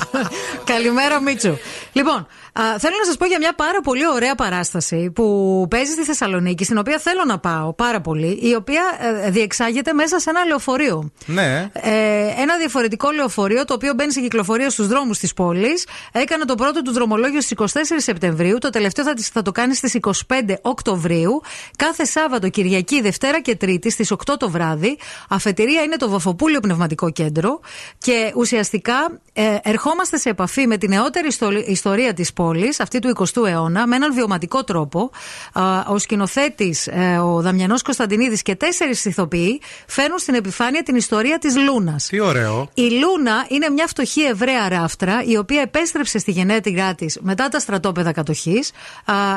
Καλημέρα, 0.74 1.22
Μίτσου. 1.22 1.58
Λοιπόν, 1.92 2.28
α, 2.60 2.80
θέλω 2.80 2.96
να 3.00 3.06
σας 3.06 3.18
πω 3.18 3.26
για 3.26 3.38
μια 3.40 3.54
πάρα 3.56 3.82
πολύ 3.82 4.08
ωραία 4.08 4.36
παράσταση 4.36 5.12
που 5.16 5.66
παίζει 5.70 5.92
στη 5.92 6.04
Θεσσαλονίκη, 6.04 6.64
στην 6.64 6.78
οποία 6.78 7.00
θέλω 7.00 7.24
να 7.26 7.40
πάω 7.40 7.74
πάρα 7.74 8.02
πολύ, 8.02 8.40
η 8.42 8.56
οποία 8.56 8.84
ε, 9.26 9.30
διεξάγεται 9.30 9.94
μέσα 9.94 10.20
σε 10.20 10.30
ένα 10.30 10.46
λεωφορείο. 10.46 11.12
Ναι. 11.26 11.70
Ε, 11.74 12.42
ένα 12.42 12.58
διαφορετικό 12.58 13.12
λεωφορείο 13.12 13.66
το 13.66 13.74
οποίο 13.74 13.94
μπαίνει 13.94 14.12
σε 14.12 14.20
κυκλοφορία 14.22 14.70
στους 14.70 14.88
δρόμους 14.88 15.18
της 15.20 15.34
πόλης. 15.34 15.86
Έκανε 16.12 16.46
το 16.46 16.56
πρώτο 16.56 16.82
του 16.82 16.92
δρομολόγιο 16.92 17.42
στις 17.42 17.52
24 17.58 17.66
Σεπτεμβρίου. 17.98 18.58
Το 18.58 18.70
τελευταίο 18.70 19.06
θα, 19.06 19.14
τις- 19.14 19.28
θα 19.30 19.42
το 19.42 19.52
κάνει 19.52 19.76
στις 19.76 19.94
25 19.94 20.56
Οκτωβρίου. 20.62 21.42
Κάθε 21.78 22.06
Σάββατο, 22.06 22.50
Κυριακή, 22.50 23.02
Δευτέρα 23.02 23.42
και 23.42 23.56
Τρίτη 23.56 23.90
στις 23.90 24.12
8 24.12 24.38
το 24.38 24.50
βράδυ. 24.50 24.98
Αφετηρία 25.30 25.82
είναι 25.82 25.96
το 25.96 26.10
Βαφοπούλιο 26.10 26.60
Πνευματικό 26.60 27.12
Κέντρο. 27.12 27.60
Και 27.98 28.32
ουσιαστικά 28.36 29.20
ε, 29.34 29.56
ερχόμαστε 29.64 30.18
σε 30.18 30.30
επαφή 30.30 30.68
με 30.68 30.78
την 30.78 30.90
νεότερη 30.90 31.28
ιστο- 31.28 31.52
ιστορία 31.68 32.14
της 32.14 32.34
πόλη, 32.34 32.44
αυτή 32.80 33.00
του 33.00 33.16
20ου 33.18 33.48
αιώνα, 33.48 33.88
με 33.88 33.96
έναν 33.96 34.14
βιωματικό 34.14 34.64
τρόπο. 34.64 35.12
Α, 35.54 35.80
ο 35.88 35.98
σκηνοθέτης, 35.98 36.90
ο 37.24 37.42
Δαμιανός 37.42 37.82
Κωνσταντινίδης 37.82 38.42
και 38.42 38.56
τέσσερις 38.56 39.06
ηθοποιοί 39.06 39.62
φέρνουν 39.88 40.20
στην 40.20 40.34
επιφάνεια 40.34 40.84
την 40.84 40.96
ιστορία 40.96 41.38
της 41.38 41.58
Λούνας. 41.58 42.08
Τι 42.08 42.20
ωραίο. 42.20 42.70
Η 42.74 42.82
Λούνα 42.90 43.46
είναι 43.48 43.70
μια 43.70 43.88
φτωχή 43.88 44.22
Εβραία 44.22 44.70
ράφτρα, 44.70 45.24
η 45.26 45.38
οποία 45.38 45.62
επέστρεψε 45.62 46.20
στη 46.20 46.32
γενέτειρά 46.32 46.96
της 46.96 47.18
μετά 47.22 47.48
τα 47.48 47.60
στρατόπεδα 47.60 48.12
κατοχής. 48.12 48.72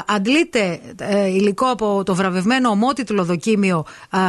Αντλείται 0.06 0.80
ε, 0.97 1.26
υλικό 1.26 1.66
από 1.66 2.02
το 2.05 2.14
βραβευμένο 2.14 2.68
ομότιτλο 2.68 3.24
δοκίμιο 3.24 3.85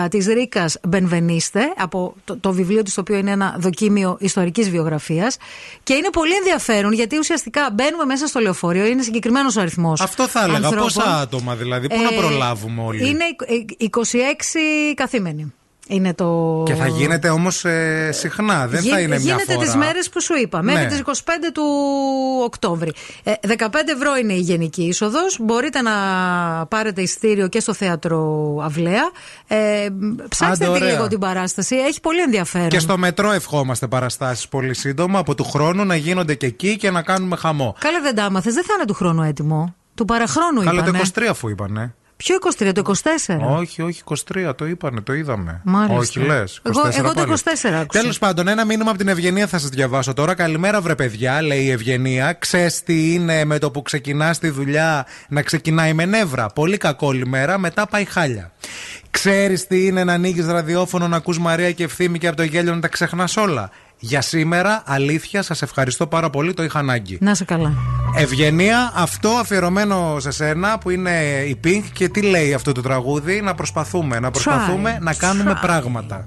της 0.09 0.27
Ρίκας 0.27 0.77
Μπενβενίστε, 0.87 1.73
από 1.77 2.15
το, 2.25 2.37
το 2.37 2.53
βιβλίο 2.53 2.83
της, 2.83 2.93
το 2.93 3.01
οποίο 3.01 3.15
είναι 3.15 3.31
ένα 3.31 3.55
δοκίμιο 3.59 4.17
ιστορικής 4.19 4.69
βιογραφίας. 4.69 5.37
Και 5.83 5.93
είναι 5.93 6.09
πολύ 6.09 6.33
ενδιαφέρον 6.35 6.93
γιατί 6.93 7.17
ουσιαστικά 7.17 7.69
μπαίνουμε 7.73 8.05
μέσα 8.05 8.27
στο 8.27 8.39
λεωφορείο, 8.39 8.68
είναι 8.75 9.01
συγκεκριμένος 9.01 9.55
ο 9.57 9.61
αριθμός. 9.61 10.01
Αυτό 10.01 10.27
θα 10.27 10.43
έλεγα. 10.43 10.57
ανθρώπων. 10.57 10.79
Πόσα 10.83 11.19
άτομα 11.19 11.55
δηλαδή, 11.55 11.87
πού 11.87 11.95
να 12.01 12.13
Ε, 12.15 12.17
προλάβουμε 12.19 12.81
όλοι; 12.81 13.09
Είναι 13.09 13.23
ε, 13.79 13.87
26 13.89 14.93
καθήμενοι. 14.95 15.53
Είναι 15.91 16.13
το. 16.13 16.63
Και 16.65 16.73
θα 16.73 16.87
γίνεται 16.87 17.29
όμως 17.29 17.65
συχνά, 18.09 18.67
δεν 18.67 18.81
θα 18.83 18.99
είναι 18.99 19.07
μια 19.07 19.17
Γίνεται 19.17 19.53
φορά. 19.53 19.71
τι 19.71 19.77
μέρες 19.77 20.09
που 20.09 20.21
σου 20.21 20.33
είπα, 20.41 20.61
μέχρι 20.61 20.81
Ναι. 20.83 20.87
τις 20.89 20.99
25 20.99 21.51
του 21.53 21.63
Οκτώβρη. 22.43 22.93
Ε, 23.23 23.31
15 23.41 23.91
ευρώ 23.95 24.15
είναι 24.21 24.33
η 24.33 24.39
γενική 24.39 24.83
είσοδος. 24.83 25.37
Μπορείτε 25.41 25.81
να 25.81 25.91
πάρετε 26.69 27.01
ειστήριο 27.01 27.47
και 27.47 27.59
στο 27.59 27.73
θέατρο 27.73 28.19
Αυλαία. 28.63 29.09
Ε, 29.47 29.87
ψάξτε 30.29 30.65
Άντε, 30.65 30.77
τη 30.77 30.83
ωραία. 30.83 30.93
λίγο 30.93 31.07
την 31.07 31.19
παράσταση. 31.19 31.75
Έχει 31.75 31.99
πολύ 32.01 32.21
ενδιαφέρον. 32.21 32.69
Και 32.69 32.79
στο 32.79 32.97
μετρό 32.97 33.31
ευχόμαστε 33.31 33.87
παραστάσεις 33.87 34.47
πολύ 34.47 34.73
σύντομα 34.73 35.19
από 35.19 35.35
του 35.35 35.43
χρόνου 35.43 35.85
να 35.85 35.95
γίνονται 35.95 36.33
και 36.35 36.45
εκεί 36.45 36.77
και 36.77 36.91
να 36.91 37.01
κάνουμε 37.01 37.35
χαμό. 37.35 37.75
Καλά, 37.79 38.01
δεν 38.01 38.15
τα 38.15 38.23
άμαθες. 38.23 38.53
Δεν 38.53 38.63
θα 38.63 38.73
είναι 38.77 38.85
του 38.85 38.93
χρόνου 38.93 39.21
έτοιμο. 39.23 39.75
Του 39.95 40.05
παραχρόνου 40.05 40.63
Καλά, 40.63 40.83
το 40.83 40.87
είπανε. 40.89 41.03
23 41.15 41.21
αφού 41.29 41.49
είπανε. 41.49 41.93
Ποιο 42.23 42.35
23, 42.59 42.71
το 42.73 42.81
24. 43.27 43.57
Όχι, 43.57 43.81
όχι, 43.81 44.01
23 44.33 44.51
το 44.55 44.65
είπανε, 44.65 45.01
το 45.01 45.13
είδαμε. 45.13 45.61
Μάλιστα. 45.63 45.95
Όχι, 45.95 46.19
λες. 46.19 46.61
Εγώ- 46.63 46.89
εγώ 46.97 47.13
το 47.13 47.21
24 47.21 47.79
άκουσα. 47.79 47.99
Τέλος 48.01 48.17
πάντων, 48.17 48.47
ένα 48.47 48.65
μήνυμα 48.65 48.89
από 48.89 48.99
την 48.99 49.07
Ευγενία 49.07 49.47
θα 49.47 49.57
σας 49.59 49.69
διαβάσω 49.69 50.13
τώρα. 50.13 50.33
Καλημέρα, 50.33 50.81
βρε 50.81 50.95
παιδιά, 50.95 51.41
λέει 51.41 51.63
η 51.63 51.69
Ευγενία. 51.71 52.33
Ξέρεις 52.33 52.83
τι 52.83 53.13
είναι 53.13 53.45
με 53.45 53.57
το 53.59 53.71
που 53.71 53.81
ξεκινάς 53.81 54.39
τη 54.39 54.49
δουλειά 54.49 55.05
να 55.29 55.41
ξεκινάει 55.41 55.93
με 55.93 56.05
νεύρα; 56.05 56.45
Πολύ 56.47 56.77
κακόλη 56.77 57.27
μέρα, 57.27 57.57
μετά 57.57 57.87
πάει 57.87 58.05
χάλια. 58.05 58.51
Ξέρεις 59.11 59.67
τι 59.67 59.85
είναι 59.85 60.03
να 60.03 60.13
ανοίγεις 60.13 60.45
ραδιόφωνο, 60.45 61.07
να 61.07 61.15
ακούς 61.15 61.39
Μαρία 61.39 61.71
και 61.71 61.83
ευθύμη 61.83 62.17
και 62.17 62.27
από 62.27 62.37
το 62.37 62.43
γέλιο 62.43 62.73
να 62.75 62.79
τα 62.81 62.87
ξεχνάς 62.87 63.37
όλα; 63.37 63.69
Για 63.99 64.21
σήμερα, 64.21 64.83
αλήθεια, 64.85 65.41
σας 65.41 65.61
ευχαριστώ 65.61 66.07
πάρα 66.07 66.29
πολύ, 66.29 66.53
το 66.53 66.63
είχα 66.63 66.79
ανάγκη. 66.79 67.17
Να 67.21 67.35
σε 67.35 67.45
καλά. 67.45 67.73
Ευγενία, 68.15 68.91
αυτό 68.95 69.29
αφιερωμένο 69.29 70.19
σε 70.19 70.31
σένα 70.31 70.77
που 70.77 70.89
είναι 70.89 71.43
η 71.47 71.59
Pink 71.63 71.83
και 71.93 72.09
τι 72.09 72.21
λέει 72.21 72.53
αυτό 72.53 72.71
το 72.71 72.81
τραγούδι, 72.81 73.41
να 73.41 73.55
προσπαθούμε, 73.55 74.19
να 74.19 74.31
προσπαθούμε 74.31 74.97
να 75.01 75.13
κάνουμε 75.13 75.57
πράγματα. 75.61 76.25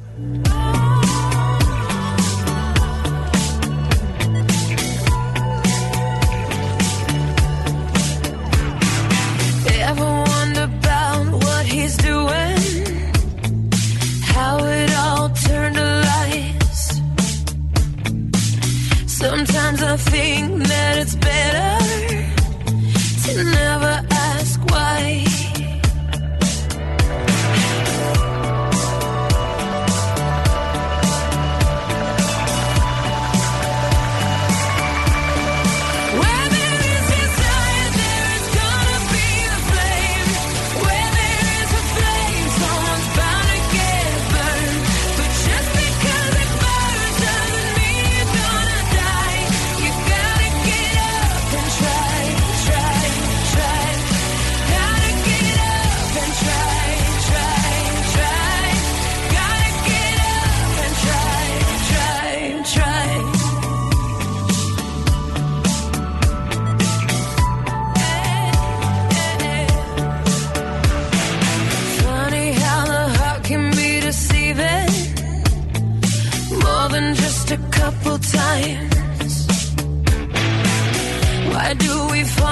Sometimes 19.23 19.81
I 19.85 19.97
think 19.99 20.65
that 20.65 20.99
it's 20.99 21.15
better 21.15 21.79
to 23.25 23.45
never 23.45 24.05
ask 24.11 24.61
why. 24.69 25.32
Couple 77.83 78.17
times. 78.19 79.35
Why 81.53 81.75
do 81.85 81.93
we 82.13 82.23
fall 82.37 82.52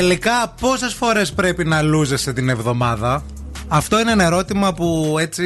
Τελικά, 0.00 0.54
πόσες 0.60 0.94
φορές 0.94 1.32
πρέπει 1.32 1.64
να 1.64 1.82
λούζεσαι 1.82 2.32
την 2.32 2.48
εβδομάδα; 2.48 3.22
Αυτό 3.68 4.00
είναι 4.00 4.10
ένα 4.12 4.24
ερώτημα 4.24 4.74
που 4.74 5.16
έτσι 5.20 5.44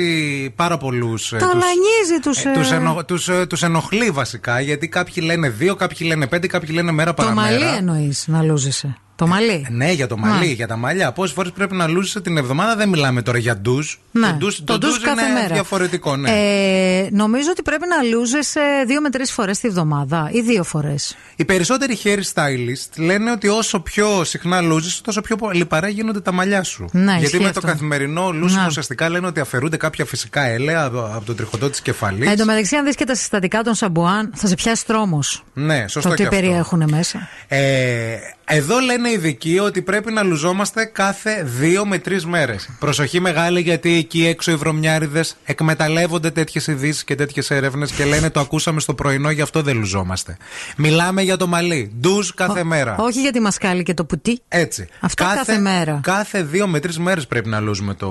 πάρα 0.56 0.76
πολλούς. 0.76 1.28
Τα 1.28 1.38
λανίζει 1.38 2.20
τους, 2.22 2.44
ε, 2.44 2.52
τους, 2.54 2.70
ενο, 2.70 3.04
τους, 3.06 3.28
ε, 3.28 3.46
τους 3.46 3.62
ενοχλεί 3.62 4.10
βασικά 4.10 4.60
γιατί 4.60 4.88
κάποιοι 4.88 5.22
λένε 5.26 5.48
δύο, 5.48 5.74
κάποιοι 5.74 6.06
λένε 6.10 6.26
πέντε, 6.26 6.46
κάποιοι 6.46 6.70
λένε 6.72 6.92
μέρα 6.92 7.14
Το 7.14 7.22
παραμέρα. 7.22 7.50
μαλλί 7.50 7.76
εννοείς 7.76 8.24
να 8.28 8.42
λούζεσαι. 8.42 8.96
Το 9.16 9.26
μαλλί. 9.26 9.66
Ναι, 9.70 9.92
για 9.92 10.06
το 10.06 10.16
μαλλί, 10.16 10.46
Ναι. 10.46 10.52
για 10.52 10.66
τα 10.66 10.76
μαλλιά. 10.76 11.12
Πόσες 11.12 11.34
φορές 11.34 11.52
πρέπει 11.52 11.74
να 11.74 11.86
λούζεσαι 11.86 12.20
την 12.20 12.36
εβδομάδα, 12.36 12.76
δεν 12.76 12.88
μιλάμε 12.88 13.22
τώρα 13.22 13.38
για 13.38 13.56
ντουζ. 13.56 13.94
Ναι, 14.10 14.26
το 14.26 14.32
ντουζ, 14.36 14.56
το 14.56 14.64
το 14.64 14.78
ντουζ 14.78 14.90
ντουζ 14.94 15.02
κάθε 15.02 15.24
είναι 15.24 15.32
μέρα. 15.40 15.54
διαφορετικό, 15.54 16.16
ναι. 16.16 16.30
Ε, 16.30 17.08
νομίζω 17.10 17.48
ότι 17.50 17.62
πρέπει 17.62 17.84
να 17.88 18.02
λούζεσαι 18.16 18.60
δύο 18.86 19.00
με 19.00 19.10
τρεις 19.10 19.32
φορές 19.32 19.58
τη 19.58 19.68
βδομάδα 19.68 20.28
ή 20.32 20.40
δύο 20.40 20.64
φορές. 20.64 21.16
Οι 21.36 21.44
περισσότεροι 21.44 21.98
hair 22.04 22.18
stylist 22.34 22.88
λένε 22.96 23.30
ότι 23.30 23.48
όσο 23.48 23.80
πιο 23.80 24.24
συχνά 24.24 24.60
λούζεις, 24.60 25.00
τόσο 25.00 25.20
πιο 25.20 25.36
λιπαρά 25.52 25.88
γίνονται 25.88 26.20
τα 26.20 26.32
μαλλιά 26.32 26.62
σου. 26.62 26.84
Ναι, 26.92 27.10
Γιατί 27.10 27.24
ισχύει 27.24 27.38
με 27.38 27.48
αυτό. 27.48 27.60
το 27.60 27.66
καθημερινό 27.66 28.30
λούσιμο 28.30 28.60
Ναι. 28.60 28.66
ουσιαστικά 28.66 29.08
λένε 29.08 29.26
ότι 29.26 29.40
αφαιρούνται 29.40 29.76
κάποια 29.76 30.04
φυσικά 30.04 30.42
έλαια 30.46 30.84
από, 30.84 30.98
από 31.14 31.24
το 31.24 31.34
τριχωτό 31.34 31.70
της 31.70 31.80
κεφαλής. 31.80 32.28
Εν 32.30 32.36
τω 32.36 32.44
μεταξύ, 32.44 32.76
αν 32.76 32.84
δεις 32.84 32.94
και 32.94 33.04
τα 33.04 33.14
συστατικά 33.14 33.62
των 33.62 33.74
σαμπουάν, 33.74 34.30
θα 34.34 34.46
σε 34.46 34.54
πιάσει 34.54 34.86
τρόμος. 34.86 35.44
Ναι, 35.54 35.84
σωστό 35.88 36.08
Το 36.08 36.14
και 36.14 36.22
τι 36.22 36.28
αυτό. 36.28 36.40
περιέχουν 36.40 36.84
μέσα. 36.90 37.28
Ε, 37.48 38.16
εδώ 38.46 38.78
λένε 38.78 39.08
οι 39.08 39.12
ειδικοί 39.12 39.58
ότι 39.58 39.82
πρέπει 39.82 40.12
να 40.12 40.22
λουζόμαστε 40.22 40.84
κάθε 40.84 41.42
δύο 41.42 41.86
με 41.86 41.98
τρεις 41.98 42.26
μέρες. 42.26 42.68
Προσοχή 42.78 43.20
μεγάλη 43.20 43.60
γιατί 43.60 43.96
εκεί 43.96 44.26
έξω 44.26 44.50
οι 44.50 44.54
βρωμιάριδες 44.54 45.36
εκμεταλλεύονται 45.44 46.30
τέτοιες 46.30 46.66
ειδήσεις 46.66 47.04
και 47.04 47.14
τέτοιες 47.14 47.50
έρευνες 47.50 47.92
και 47.92 48.04
λένε 48.04 48.30
το 48.30 48.40
ακούσαμε 48.40 48.80
στο 48.80 48.94
πρωινό, 48.94 49.30
γι' 49.30 49.40
αυτό 49.40 49.62
δεν 49.62 49.76
λουζόμαστε. 49.76 50.36
Μιλάμε 50.76 51.22
για 51.22 51.36
το 51.36 51.46
μαλλί. 51.46 51.92
Ντουζ 52.00 52.30
κάθε 52.34 52.64
μέρα. 52.64 52.96
Όχι 52.98 53.20
για 53.20 53.32
τη 53.32 53.40
μασκάλη 53.40 53.82
και 53.82 53.94
το 53.94 54.04
πουτί. 54.04 54.40
Έτσι. 54.48 54.88
Αυτό 55.00 55.24
κάθε 55.24 55.58
μέρα. 55.58 56.00
Κάθε 56.02 56.42
δύο 56.42 56.66
με 56.66 56.80
τρεις 56.80 56.98
μέρες 56.98 57.26
πρέπει 57.26 57.48
να 57.48 57.60
λούζουμε 57.60 57.94
το 57.94 58.10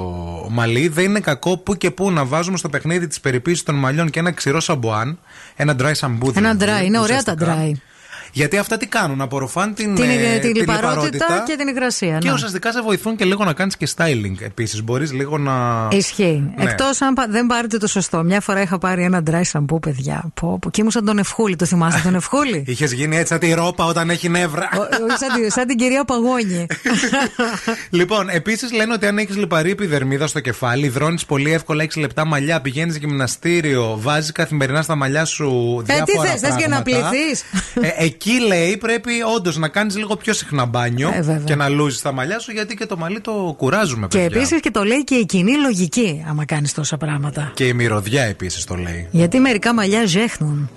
μαλλί. 0.52 0.88
Δεν 0.88 1.06
είναι 1.06 1.20
κακό 1.20 1.58
που 1.58 1.76
και 1.76 1.92
που 1.92 2.12
να 2.12 2.26
βάζουμε 2.26 2.58
στο 2.58 2.70
παιχνίδι 2.70 3.08
της 3.08 3.20
περιποίησης 3.20 3.64
των 3.64 3.76
μαλλιών 3.76 4.10
και 4.10 4.20
ένα 4.20 4.32
ξηρό 4.32 4.60
σαμπουάν. 4.60 5.20
Ένα 5.56 5.76
dry 5.80 5.92
σαμπούδι. 5.92 6.38
Ένα 6.38 6.54
δηλαδή, 6.54 6.82
dry, 6.82 6.86
είναι 6.86 7.00
ωραία 7.00 7.24
τα 7.24 7.34
ουσιαστικά. 7.38 7.68
dry. 7.68 7.93
Γιατί 8.36 8.58
αυτά 8.58 8.78
τι 8.78 8.86
κάνουν, 8.88 9.22
απορροφάν 9.22 9.74
την, 9.74 9.96
Την, 9.96 10.04
ε, 10.10 10.34
τη 10.34 10.40
την 10.52 10.56
λιπαρότητα 10.56 11.44
και 11.48 11.56
την 11.58 11.68
υγρασία. 11.68 12.18
Και 12.18 12.28
ναι. 12.28 12.34
ουσιαστικά 12.34 12.72
σε 12.72 12.82
βοηθούν 12.82 13.16
και 13.16 13.26
λίγο 13.26 13.44
να 13.44 13.54
κάνεις 13.54 13.78
και 13.78 13.88
styling 13.96 14.36
επίσης. 14.42 14.84
Μπορείς 14.84 15.12
λίγο 15.14 15.38
να. 15.38 15.88
Ισχύει. 15.92 16.54
Ναι. 16.58 16.64
Εκτός 16.64 17.02
αν 17.02 17.14
πα- 17.14 17.28
δεν 17.30 17.46
πάρετε 17.48 17.78
το 17.78 17.88
σωστό. 17.88 18.24
Μια 18.24 18.42
φορά 18.42 18.62
είχα 18.62 18.78
πάρει 18.78 19.04
ένα 19.04 19.24
dry 19.32 19.42
shampoo, 19.52 19.82
παιδιά. 19.82 20.32
Πω, 20.34 20.58
πω. 20.62 20.70
Και 20.70 20.80
ήμουν 20.80 20.92
σαν 20.92 21.06
τον 21.06 21.18
Ευχούλη. 21.18 21.56
Το 21.56 21.66
θυμάστε 21.66 22.02
τον 22.04 22.16
Ευχούλη; 22.16 22.64
Είχες 22.68 22.92
γίνει 22.94 23.16
έτσι 23.16 23.28
σαν 23.28 23.40
τη 23.40 23.54
ρόπα 23.54 23.86
όταν 23.86 24.10
έχει 24.10 24.30
νεύρα. 24.30 24.70
Ο- 24.76 24.80
ο- 24.82 25.18
σαν, 25.18 25.42
τη- 25.42 25.52
σαν 25.52 25.68
την 25.68 25.78
κυρία 25.78 26.04
Παγόνη. 26.06 26.66
Λοιπόν, 27.90 28.30
επίσης 28.30 28.72
λένε 28.72 28.94
ότι 28.94 29.06
αν 29.06 29.18
έχεις 29.18 29.36
λιπαρή 29.38 29.72
επιδερμίδα 29.72 30.28
στο 30.28 30.40
κεφάλι, 30.40 30.86
υδρώνεις 30.86 31.26
πολύ 31.26 31.54
εύκολα 31.54 31.84
6 31.84 32.00
λεπτά 32.00 32.26
μαλλιά, 32.26 32.62
πηγαίνεις 32.62 32.98
γυμναστήριο, 32.98 33.98
βάζεις 34.02 34.32
καθημερινά 34.32 34.82
στα 34.82 34.96
μαλλιά 34.96 35.26
σου 35.26 35.78
Ε, 35.80 35.84
τι 35.86 35.94
διάφορα 35.94 36.30
θες, 36.30 36.40
θες 36.40 36.56
και 36.56 36.68
να 36.68 36.82
πράγματα. 36.82 37.10
πληθείς; 37.10 37.44
Ε, 37.82 38.04
εκεί 38.26 38.40
λέει 38.40 38.78
πρέπει 38.78 39.12
όντως 39.36 39.58
να 39.58 39.68
κάνεις 39.68 39.98
λίγο 39.98 40.16
πιο 40.16 40.34
συχνά 40.34 40.66
μπάνιο 40.66 41.10
Ε, 41.16 41.22
βέβαια. 41.22 41.44
και 41.44 41.56
να 41.56 41.70
λούζεις 41.70 42.02
τα 42.02 42.12
μαλλιά 42.12 42.40
σου, 42.40 42.52
γιατί 42.52 42.76
και 42.76 42.86
το 42.86 42.98
μαλλί 42.98 43.22
το 43.22 43.54
κουράζουμε, 43.58 44.08
και 44.08 44.18
παιδιά. 44.18 44.38
επίσης 44.38 44.60
και 44.60 44.72
το 44.72 44.84
λέει 44.84 45.04
και 45.04 45.16
η 45.16 45.26
κοινή 45.26 45.58
λογική, 45.58 46.26
άμα 46.30 46.46
κάνεις 46.46 46.74
τόσα 46.74 46.98
πράγματα. 46.98 47.52
Και 47.54 47.68
η 47.68 47.74
μυρωδιά 47.74 48.24
επίσης 48.24 48.64
το 48.64 48.76
λέει. 48.76 49.08
Γιατί 49.12 49.40
μερικά 49.40 49.74
μαλλιά 49.74 50.06
ζέχνουν. 50.06 50.70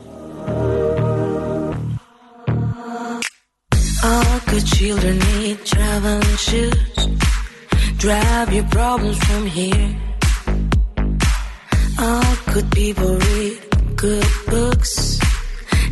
All 4.12 4.38
good 4.50 4.66
children 4.78 5.16
need 5.32 5.58
traveling 5.72 6.36
shoes. 6.48 6.98
Drive 8.04 8.48
your 8.56 8.68
problems 8.78 9.18
from 9.28 9.42
here. 9.58 9.88
All 12.06 12.34
good 12.54 12.68
people 12.80 13.12
read 13.28 13.56
good 14.04 14.28
books. 14.52 14.92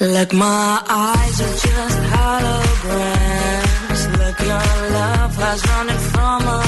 Like 0.00 0.32
my 0.32 0.80
eyes 0.88 1.40
are 1.40 1.56
just 1.66 1.98
holograms. 2.14 3.18
Look, 4.16 4.38
your 4.38 4.90
love 4.94 5.34
has 5.34 5.66
running 5.66 5.98
from 6.12 6.44
my 6.44 6.67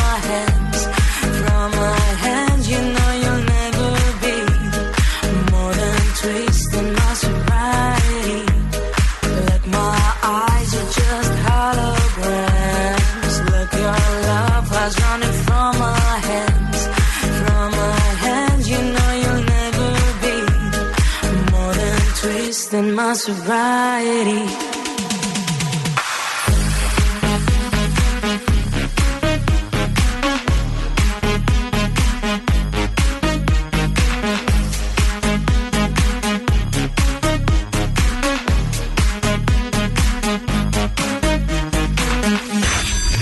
my 23.00 23.14
sobriety. 23.14 24.42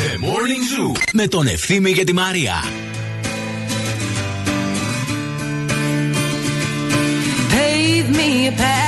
The 0.01 0.19
Morning 0.19 0.63
Zoo 0.71 0.93
με 1.13 1.29
τον 1.29 1.47
Ευθύμη 1.47 1.93
και 1.93 2.05
τη 2.05 2.13
Μαρία. 2.13 2.65
Pave 7.51 8.09
me 8.19 8.49
a 8.49 8.53
path 8.53 8.85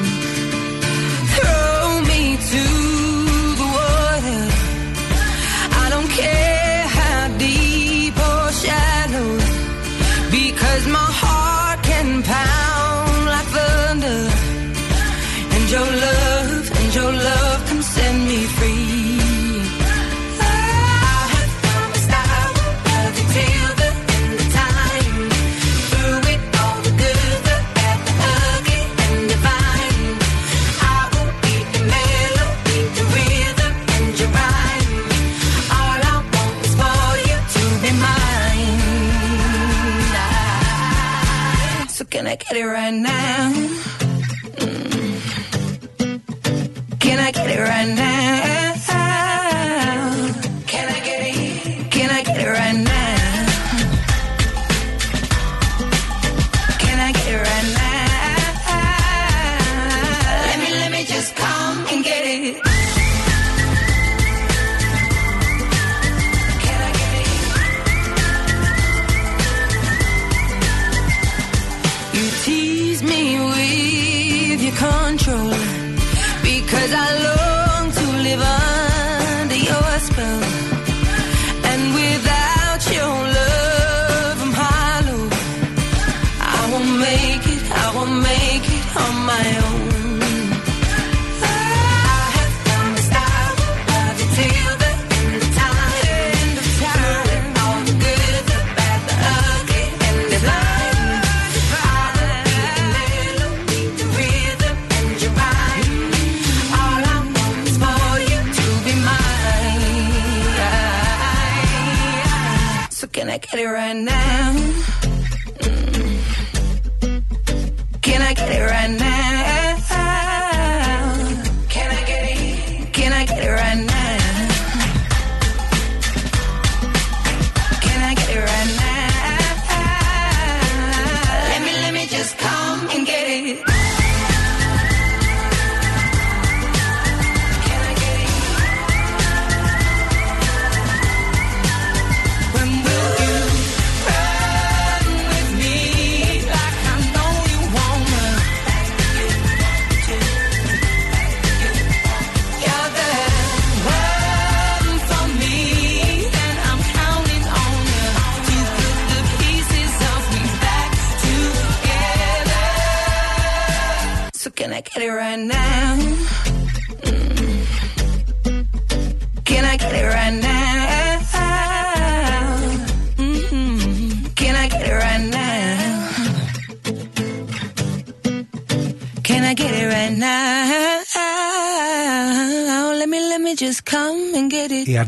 Right 42.67 42.93
now? 42.93 43.20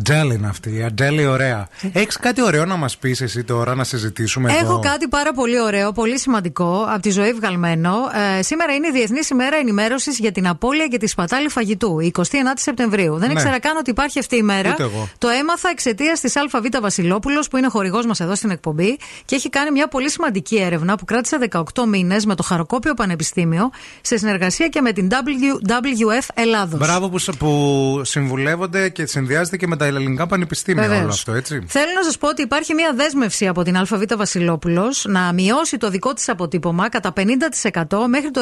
Dun, 0.03 0.23
it. 0.34 0.39
Η 0.39 0.39
Αντζέλ 0.39 0.39
είναι 0.39 0.47
αυτή. 0.47 0.76
Η 0.77 0.84
Αντζέλ 0.84 1.14
είναι 1.18 1.27
ωραία. 1.27 1.68
Έχεις 1.93 2.18
κάτι 2.18 2.41
ωραίο 2.43 2.65
να 2.65 2.76
μας 2.76 2.97
πεις 2.97 3.22
εσύ 3.22 3.43
τώρα 3.43 3.76
να 3.76 3.84
συζητήσουμε 3.84 4.51
εδώ; 4.53 4.60
Έχω 4.72 4.80
κάτι 4.80 5.07
πάρα 5.07 5.34
πολύ 5.34 5.60
ωραίο, 5.61 5.91
πολύ 5.91 6.19
σημαντικό, 6.19 6.85
από 6.89 7.01
τη 7.01 7.10
ζωή 7.10 7.34
βγαλμένο. 7.34 7.95
Ε, 8.38 8.41
σήμερα 8.41 8.73
είναι 8.73 8.88
η 8.88 8.91
Διεθνής 8.91 9.30
ημέρα 9.30 9.55
ενημέρωσης 9.55 10.19
για 10.19 10.31
την 10.31 10.47
απώλεια 10.47 10.88
και 10.88 10.97
τη 10.97 11.07
σπατάλη 11.07 11.49
φαγητού, 11.49 11.99
29 11.99 12.22
Σεπτεμβρίου. 12.55 13.18
Δεν 13.18 13.27
Ναι. 13.27 13.34
ήξερα 13.34 13.60
καν 13.60 13.77
ότι 13.77 13.89
υπάρχει 13.89 14.19
αυτή 14.19 14.35
η 14.35 14.39
ημέρα. 14.41 14.69
Ούτε 14.72 14.84
εγώ. 14.84 15.10
Το 15.18 15.27
έμαθα 15.27 15.69
εξαιτίας 15.69 16.19
της 16.19 16.35
ΑΒ 16.35 16.51
Βασιλόπουλος, 16.81 17.47
που 17.47 17.57
είναι 17.57 17.68
χορηγός 17.68 18.05
μας 18.05 18.19
εδώ 18.19 18.35
στην 18.35 18.49
εκπομπή 18.49 18.97
και 19.26 19.35
έχει 19.35 19.49
κάνει 19.49 19.72
μια 19.72 19.88
πολύ 19.88 20.10
σημαντική 20.10 20.55
έρευνα 20.57 20.95
που 20.97 21.05
κράτησε 21.05 21.38
18 21.51 21.85
μήνες 21.88 22.26
με 22.26 22.35
το 22.35 22.43
Χαροκόπιο 22.43 22.93
Πανεπιστήμιο 22.93 23.69
σε 24.01 24.18
συνεργασία 24.18 24.68
και 24.68 24.81
με 24.81 24.91
την 24.91 25.10
WWF 25.11 26.27
Ελλάδος. 26.34 26.80
Μπράβο 26.80 27.10
που, 27.10 27.18
σ- 27.18 27.35
που 27.38 28.01
συμβουλεύονται 28.03 28.89
και 28.89 29.05
συνδυάζεται 29.05 29.57
και 29.57 29.68
με 29.68 29.76
τα 29.77 29.85
ελληνικά 29.85 30.23
πανεπιστήμια 30.28 30.84
Βεβαίως. 30.84 31.02
όλο 31.02 31.12
αυτό, 31.12 31.32
έτσι. 31.32 31.64
Θέλω 31.68 31.91
να 31.95 32.04
σας 32.04 32.18
πω 32.18 32.28
ότι 32.28 32.41
υπάρχει 32.41 32.74
μια 32.74 32.94
δέσμευση 32.95 33.48
από 33.48 33.64
την 33.64 33.78
ΑΒ 33.78 33.91
Βασιλόπουλος 34.16 35.06
να 35.08 35.34
μειώσει 35.34 35.78
το 35.78 35.90
δικό 35.90 36.14
της 36.14 36.30
αποτύπωμα 36.30 36.90
κατά 36.90 37.14
50% 37.16 38.08
μέχρι 38.08 38.32
το 38.32 38.41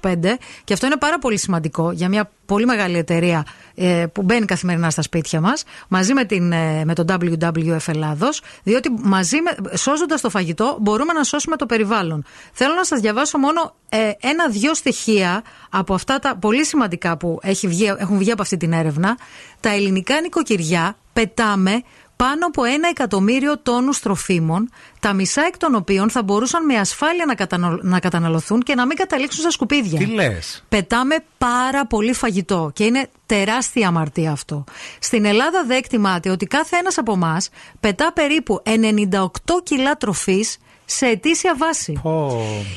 2025. 0.00 0.38
Και 0.64 0.72
αυτό 0.72 0.86
είναι 0.86 0.96
πάρα 0.96 1.18
πολύ 1.18 1.38
σημαντικό 1.38 1.90
για 1.90 2.08
μια 2.08 2.30
πολύ 2.46 2.66
μεγάλη 2.66 2.98
εταιρεία 2.98 3.46
ε, 3.74 4.04
που 4.12 4.22
μπαίνει 4.22 4.44
καθημερινά 4.44 4.90
στα 4.90 5.02
σπίτια 5.02 5.40
μας, 5.40 5.64
μαζί 5.88 6.12
με, 6.12 6.24
την, 6.24 6.52
ε, 6.52 6.84
με 6.84 6.94
τον 6.94 7.06
WWF 7.08 7.86
Ελλάδος, 7.86 8.42
διότι 8.62 8.90
μαζί 9.02 9.36
με, 9.40 9.76
σώζοντας 9.76 10.20
το 10.20 10.30
φαγητό 10.30 10.76
μπορούμε 10.80 11.12
να 11.12 11.24
σώσουμε 11.24 11.56
το 11.56 11.66
περιβάλλον. 11.66 12.24
Θέλω 12.52 12.74
να 12.74 12.84
σας 12.84 13.00
διαβάσω 13.00 13.38
μόνο 13.38 13.74
ε, 13.88 14.10
ένα-δυο 14.20 14.74
στοιχεία 14.74 15.42
από 15.70 15.94
αυτά 15.94 16.18
τα 16.18 16.36
πολύ 16.36 16.64
σημαντικά 16.64 17.16
που 17.16 17.38
έχει 17.42 17.68
βγει, 17.68 17.94
έχουν 17.98 18.18
βγει 18.18 18.30
από 18.30 18.42
αυτή 18.42 18.56
την 18.56 18.72
έρευνα. 18.72 19.16
Τα 19.64 19.70
ελληνικά 19.70 20.20
νοικοκυριά 20.20 20.96
πετάμε 21.12 21.82
πάνω 22.16 22.46
από 22.46 22.64
ένα 22.64 22.88
εκατομμύριο 22.88 23.58
τόνους 23.58 24.00
τροφίμων, 24.00 24.70
τα 25.00 25.12
μισά 25.12 25.42
εκ 25.42 25.56
των 25.56 25.74
οποίων 25.74 26.10
θα 26.10 26.22
μπορούσαν 26.22 26.64
με 26.64 26.74
ασφάλεια 26.74 27.24
να, 27.24 27.34
καταναλω- 27.34 27.82
να 27.82 28.00
καταναλωθούν 28.00 28.62
και 28.62 28.74
να 28.74 28.86
μην 28.86 28.96
καταλήξουν 28.96 29.40
στα 29.40 29.50
σκουπίδια. 29.50 29.98
Τι 29.98 30.06
λες; 30.06 30.64
Πετάμε 30.68 31.16
πάρα 31.38 31.86
πολύ 31.86 32.12
φαγητό 32.12 32.70
και 32.74 32.84
είναι 32.84 33.10
τεράστια 33.26 33.88
αμαρτία 33.88 34.30
αυτό. 34.30 34.64
Στην 34.98 35.24
Ελλάδα 35.24 35.64
δε 35.66 35.76
εκτιμάται 35.76 36.30
ότι 36.30 36.46
κάθε 36.46 36.76
ένας 36.76 36.98
από 36.98 37.12
εμάς 37.12 37.48
πετά 37.80 38.12
περίπου 38.12 38.62
98 38.64 39.28
κιλά 39.62 39.96
τροφής 39.96 40.58
σε 40.84 41.06
ετήσια 41.06 41.54
βάση. 41.58 42.00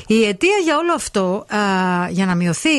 Η 0.06 0.24
αιτία 0.24 0.56
για 0.64 0.76
όλο 0.76 0.92
αυτό, 0.94 1.46
α, 1.48 1.58
για 2.10 2.26
να 2.26 2.34
μειωθεί, 2.34 2.78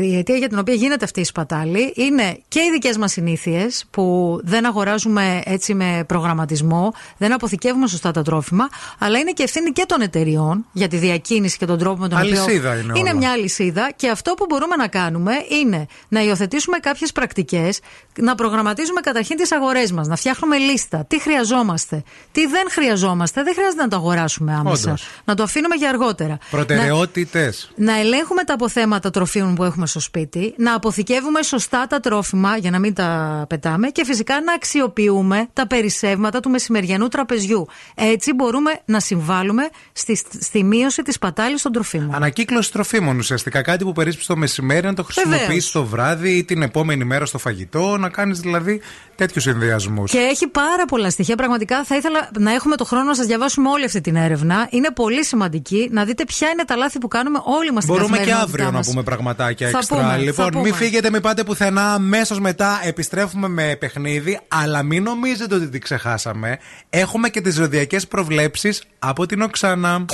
η 0.00 0.16
αιτία 0.16 0.36
για 0.36 0.48
την 0.48 0.58
οποία 0.58 0.74
γίνεται 0.74 1.04
αυτή 1.04 1.20
η 1.20 1.24
σπατάλη, 1.24 1.92
είναι 1.96 2.38
και 2.48 2.60
οι 2.60 2.70
δικές 2.72 2.96
μας 2.96 3.12
συνήθειες 3.12 3.84
που 3.90 4.38
δεν 4.44 4.66
αγοράζουμε 4.66 5.40
έτσι 5.44 5.74
με 5.74 6.04
προγραμματισμό, 6.06 6.92
δεν 7.16 7.32
αποθηκεύουμε 7.32 7.86
σωστά 7.86 8.10
τα 8.10 8.22
τρόφιμα, 8.22 8.68
αλλά 8.98 9.18
είναι 9.18 9.30
και 9.30 9.42
ευθύνη 9.42 9.70
και 9.70 9.84
των 9.86 10.00
εταιριών 10.00 10.66
για 10.72 10.88
τη 10.88 10.96
διακίνηση 10.96 11.58
και 11.58 11.66
τον 11.66 11.78
τρόπο 11.78 12.00
με 12.00 12.08
τον 12.08 12.18
Αλυσίδα 12.18 12.70
οποίο. 12.70 12.82
είναι 12.82 12.98
είναι 12.98 13.08
όλα. 13.08 13.18
μια 13.18 13.30
αλυσίδα 13.30 13.90
και 13.96 14.08
αυτό 14.08 14.34
που 14.34 14.46
μπορούμε 14.48 14.76
να 14.76 14.88
κάνουμε 14.88 15.32
είναι 15.62 15.86
να 16.08 16.22
υιοθετήσουμε 16.22 16.78
κάποιες 16.78 17.12
πρακτικές, 17.12 17.80
να 18.18 18.34
προγραμματίζουμε 18.34 19.00
καταρχήν 19.00 19.36
τις 19.36 19.52
αγορές 19.52 19.92
μας, 19.92 20.06
να 20.06 20.16
φτιάχνουμε 20.16 20.56
λίστα. 20.56 21.04
Τι 21.08 21.20
χρειαζόμαστε, 21.20 22.02
τι 22.32 22.46
δεν 22.46 22.66
χρειαζόμαστε, 22.70 23.42
δεν 23.42 23.54
χρειάζεται 23.54 23.82
να 23.82 23.88
το 23.88 23.96
αγοράσουμε 23.96 24.54
άμεσα. 24.66 24.88
Όντως. 24.88 25.08
Να 25.24 25.34
το 25.34 25.42
αφήνουμε 25.42 25.74
για 25.74 25.88
αργότερα. 25.88 26.28
Να, 26.28 26.38
Προτεραιότητες. 26.50 27.70
να 27.76 27.98
ελέγχουμε 27.98 28.44
τα 28.44 28.54
αποθέματα 28.54 29.10
τροφίμων 29.10 29.54
που 29.54 29.64
έχουμε 29.64 29.86
στο 29.86 30.00
σπίτι, 30.00 30.54
να 30.56 30.74
αποθηκεύουμε 30.74 31.42
σωστά 31.42 31.86
τα 31.86 32.00
τρόφιμα 32.00 32.56
για 32.56 32.70
να 32.70 32.78
μην 32.78 32.94
τα 32.94 33.44
πετάμε 33.48 33.88
και 33.88 34.04
φυσικά 34.04 34.40
να 34.40 34.52
αξιοποιούμε 34.52 35.48
τα 35.52 35.66
περισσεύματα 35.66 36.40
του 36.40 36.50
μεσημεριανού 36.50 37.08
τραπεζιού. 37.08 37.66
Έτσι 37.94 38.34
μπορούμε 38.34 38.70
να 38.84 39.00
συμβάλλουμε 39.00 39.68
στη, 39.92 40.20
στη 40.40 40.64
μείωση 40.64 41.02
της 41.02 41.18
πατάλης 41.18 41.62
των 41.62 41.72
τροφίμων. 41.72 42.14
Ανακύκλωση 42.14 42.72
τροφίμων 42.72 43.18
ουσιαστικά. 43.18 43.62
Κάτι 43.62 43.84
που 43.84 43.92
περίσπει 43.92 44.24
το 44.24 44.36
μεσημέρι 44.36 44.86
να 44.86 44.94
το 44.94 45.04
χρησιμοποιήσει 45.04 45.72
το 45.72 45.84
βράδυ 45.84 46.30
ή 46.30 46.44
την 46.44 46.62
επόμενη 46.62 47.04
μέρα 47.04 47.26
στο 47.26 47.38
φαγητό. 47.38 47.96
Να 47.96 48.08
κάνεις 48.08 48.40
δηλαδή 48.40 48.80
τέτοιους 49.14 49.42
συνδυασμούς. 49.44 50.10
Και 50.10 50.18
έχει 50.18 50.46
πάρα 50.46 50.84
πολλά 50.84 51.10
στοιχεία. 51.10 51.36
Πραγματικά 51.36 51.84
θα 51.84 51.96
ήθελα 51.96 52.30
να 52.38 52.52
έχουμε 52.52 52.76
το 52.76 52.84
χρόνο 52.84 53.04
να 53.04 53.14
σας 53.14 53.26
διαβάσουμε 53.26 53.68
όλη 53.68 53.84
αυτή 53.84 54.00
την 54.00 54.16
έρευνα. 54.16 54.51
Είναι 54.70 54.90
πολύ 54.90 55.24
σημαντική 55.24 55.88
να 55.92 56.04
δείτε 56.04 56.24
ποια 56.24 56.48
είναι 56.48 56.64
τα 56.64 56.76
λάθη 56.76 56.98
που 56.98 57.08
κάνουμε 57.08 57.40
όλοι 57.44 57.72
μας 57.72 57.82
στην 57.82 57.94
Μπορούμε 57.94 58.16
και 58.16 58.22
καθημερινότητά 58.24 58.50
αύριο 58.52 58.64
να 58.70 58.76
μας. 58.76 58.86
πούμε 58.86 59.02
πραγματάκια 59.02 59.68
Θα 59.70 59.78
έξτρα. 59.78 59.96
πούμε, 59.98 60.10
θα 60.10 60.16
λοιπόν, 60.18 60.48
πούμε. 60.50 60.62
μην 60.62 60.74
φύγετε, 60.74 61.10
μην 61.10 61.20
πάτε 61.20 61.44
πουθενά. 61.44 61.92
Αμέσως 61.92 62.40
μετά 62.40 62.80
επιστρέφουμε 62.84 63.48
με 63.48 63.76
παιχνίδι. 63.78 64.40
Αλλά 64.48 64.82
μην 64.82 65.02
νομίζετε 65.02 65.54
ότι 65.54 65.68
την 65.68 65.80
ξεχάσαμε. 65.80 66.58
Έχουμε 66.90 67.28
και 67.28 67.40
τις 67.40 67.54
ζωδιακέ 67.54 67.98
προβλέψεις 68.08 68.82
από 68.98 69.26
την 69.26 69.42
Οξάνα. 69.42 70.04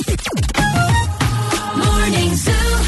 Morning 1.82 2.32
Zoo. 2.44 2.78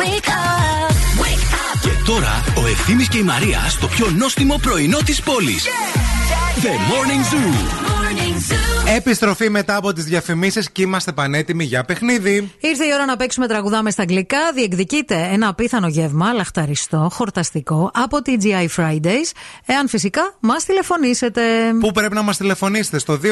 Wake 0.00 0.28
up. 0.28 0.90
Wake 1.22 1.46
up. 1.54 1.80
Και 1.82 1.90
τώρα 2.06 2.44
ο 2.64 2.66
Ευθύμης 2.66 3.08
και 3.08 3.18
η 3.18 3.22
Μαρία 3.22 3.60
στο 3.68 3.86
πιο 3.86 4.10
νόστιμο 4.16 4.58
πρωινό 4.62 4.98
της 5.04 5.20
πόλης. 5.22 5.64
The 6.62 6.66
Morning 6.66 7.34
Zoo. 7.34 7.93
Morning 8.34 8.52
Zoo. 8.52 8.96
Επιστροφή 8.96 9.50
μετά 9.50 9.76
από 9.76 9.92
τις 9.92 10.04
διαφημίσεις 10.04 10.70
και 10.70 10.82
είμαστε 10.82 11.12
πανέτοιμοι 11.12 11.64
για 11.64 11.84
παιχνίδι. 11.84 12.52
Ήρθε 12.60 12.84
η 12.84 12.90
ώρα 12.94 13.04
να 13.04 13.16
παίξουμε 13.16 13.46
τραγουδάμε 13.46 13.90
στα 13.90 14.02
αγγλικά. 14.02 14.38
Διεκδικείτε 14.54 15.28
ένα 15.32 15.48
απίθανο 15.48 15.88
γεύμα, 15.88 16.32
λαχταριστό, 16.32 17.08
χορταστικό 17.12 17.90
από 17.94 18.18
TGI 18.26 18.66
Fridays. 18.76 19.30
Εάν 19.66 19.88
φυσικά 19.88 20.34
μας 20.40 20.64
τηλεφωνήσετε. 20.64 21.42
Πού 21.80 21.92
πρέπει 21.92 22.14
να 22.14 22.22
μας 22.22 22.36
τηλεφωνήσετε 22.36 22.98
στο 22.98 23.18
232-908. 23.22 23.26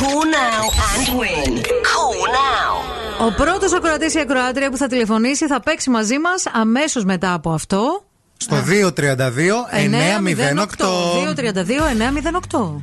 Call 0.00 0.24
now 0.34 0.64
and 0.86 1.08
win. 1.18 1.52
Call 1.90 2.20
now. 2.36 3.26
Ο 3.26 3.32
πρώτος 3.32 3.72
ακροατής 3.72 4.14
ή 4.14 4.18
ακροάτρια 4.18 4.70
που 4.70 4.76
θα 4.76 4.86
τηλεφωνήσει 4.86 5.46
θα 5.46 5.60
παίξει 5.60 5.90
μαζί 5.90 6.18
μας 6.18 6.46
αμέσως 6.52 7.04
μετά 7.04 7.32
από 7.32 7.52
αυτό. 7.52 8.04
Στο 8.36 8.56
232-908. 8.56 8.92
232-908. 12.50 12.82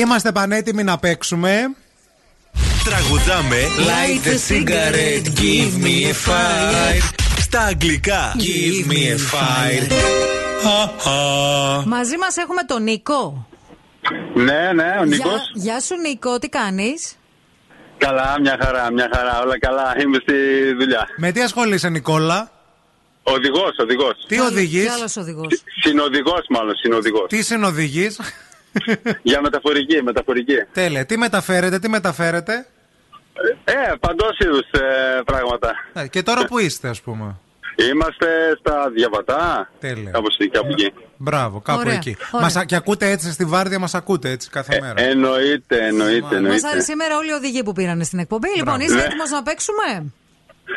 Είμαστε 0.00 0.32
πανέτοιμοι 0.32 0.82
να 0.82 0.98
παίξουμε. 0.98 1.74
Τραγουδάμε 2.84 3.56
Light 3.78 4.26
a 4.26 4.36
cigarette, 4.52 5.28
give 5.40 5.84
me 5.84 6.10
a 6.10 6.14
fire. 6.28 7.02
Στα 7.38 7.60
αγγλικά 7.60 8.34
Give 8.36 8.90
me 8.92 8.94
a 8.94 9.18
fire. 9.32 9.92
Μαζί 11.86 12.16
μας 12.16 12.36
έχουμε 12.36 12.62
τον 12.62 12.82
Νίκο. 12.82 13.48
Ναι, 14.34 14.72
ναι, 14.74 14.96
ο 15.00 15.04
Νίκος. 15.04 15.32
Γεια, 15.54 15.72
γεια 15.72 15.80
σου 15.80 15.96
Νίκο, 15.96 16.38
τι 16.38 16.48
κάνεις; 16.48 17.16
Καλά, 17.98 18.40
μια 18.40 18.58
χαρά, 18.62 18.92
μια 18.92 19.10
χαρά. 19.14 19.40
Όλα 19.40 19.58
καλά. 19.58 19.94
Είμαι 20.00 20.18
στη 20.22 20.34
δουλειά. 20.78 21.08
Με 21.16 21.32
τι 21.32 21.42
ασχολείσαι, 21.42 21.88
Νικόλα; 21.88 22.50
Οδηγός, 23.22 23.76
οδηγός. 23.78 24.24
Τι 24.28 24.40
οδηγείς; 24.40 24.82
Τι 24.82 24.88
άλλος 24.88 25.16
οδηγός. 25.16 25.62
Συνοδηγός, 25.82 26.44
μάλλον, 26.48 26.74
συνοδηγός. 26.76 27.28
Τι 27.28 27.42
συνοδηγείς; 27.42 28.20
Για 29.22 29.40
μεταφορική, 29.40 30.02
μεταφορική. 30.02 30.54
Τέλεια. 30.72 31.06
Τι 31.06 31.16
μεταφέρετε, 31.18 31.78
τι 31.78 31.88
μεταφέρετε; 31.88 32.66
Ε, 33.64 33.72
παντός 34.00 34.38
είδους 34.38 34.70
ε, 34.70 35.20
πράγματα. 35.24 35.70
Ε, 35.92 36.06
Και 36.08 36.22
τώρα 36.22 36.44
που 36.44 36.58
είστε, 36.58 36.88
ας 36.88 37.00
πούμε. 37.00 37.36
Είμαστε 37.90 38.26
στα 38.60 38.90
διαβατά. 38.94 39.70
Τέλεια. 39.80 40.10
Κάπως 40.10 40.36
εκεί, 40.38 40.50
κάπου 40.50 40.68
εκεί. 40.70 40.92
Μπράβο, 41.16 41.60
κάπου 41.60 41.78
Ωραία, 41.80 41.94
εκεί. 41.94 42.16
ωραία. 42.30 42.44
Μας, 42.46 42.56
α- 42.56 42.64
και 42.64 42.74
ακούτε 42.76 43.10
έτσι 43.10 43.32
στη 43.32 43.44
βάρδια, 43.44 43.78
μας 43.78 43.94
ακούτε 43.94 44.30
έτσι 44.30 44.50
κάθε 44.50 44.76
Ε, 44.76 44.80
μέρα. 44.80 45.00
εννοείται, 45.00 45.86
εννοείται, 45.86 46.26
Μα 46.30 46.36
εννοείται. 46.36 46.68
άρεσε 46.68 46.84
σήμερα 46.84 47.16
όλοι 47.16 47.28
οι 47.30 47.32
οδηγοί 47.32 47.62
που 47.62 47.72
πήραν 47.72 48.04
στην 48.04 48.18
εκπομπή. 48.18 48.48
Λοιπόν, 48.56 48.80
είσαι 48.80 48.94
Ναι. 48.94 49.02
έτοιμος 49.02 49.30
να 49.30 49.42
παίξουμε; 49.42 50.12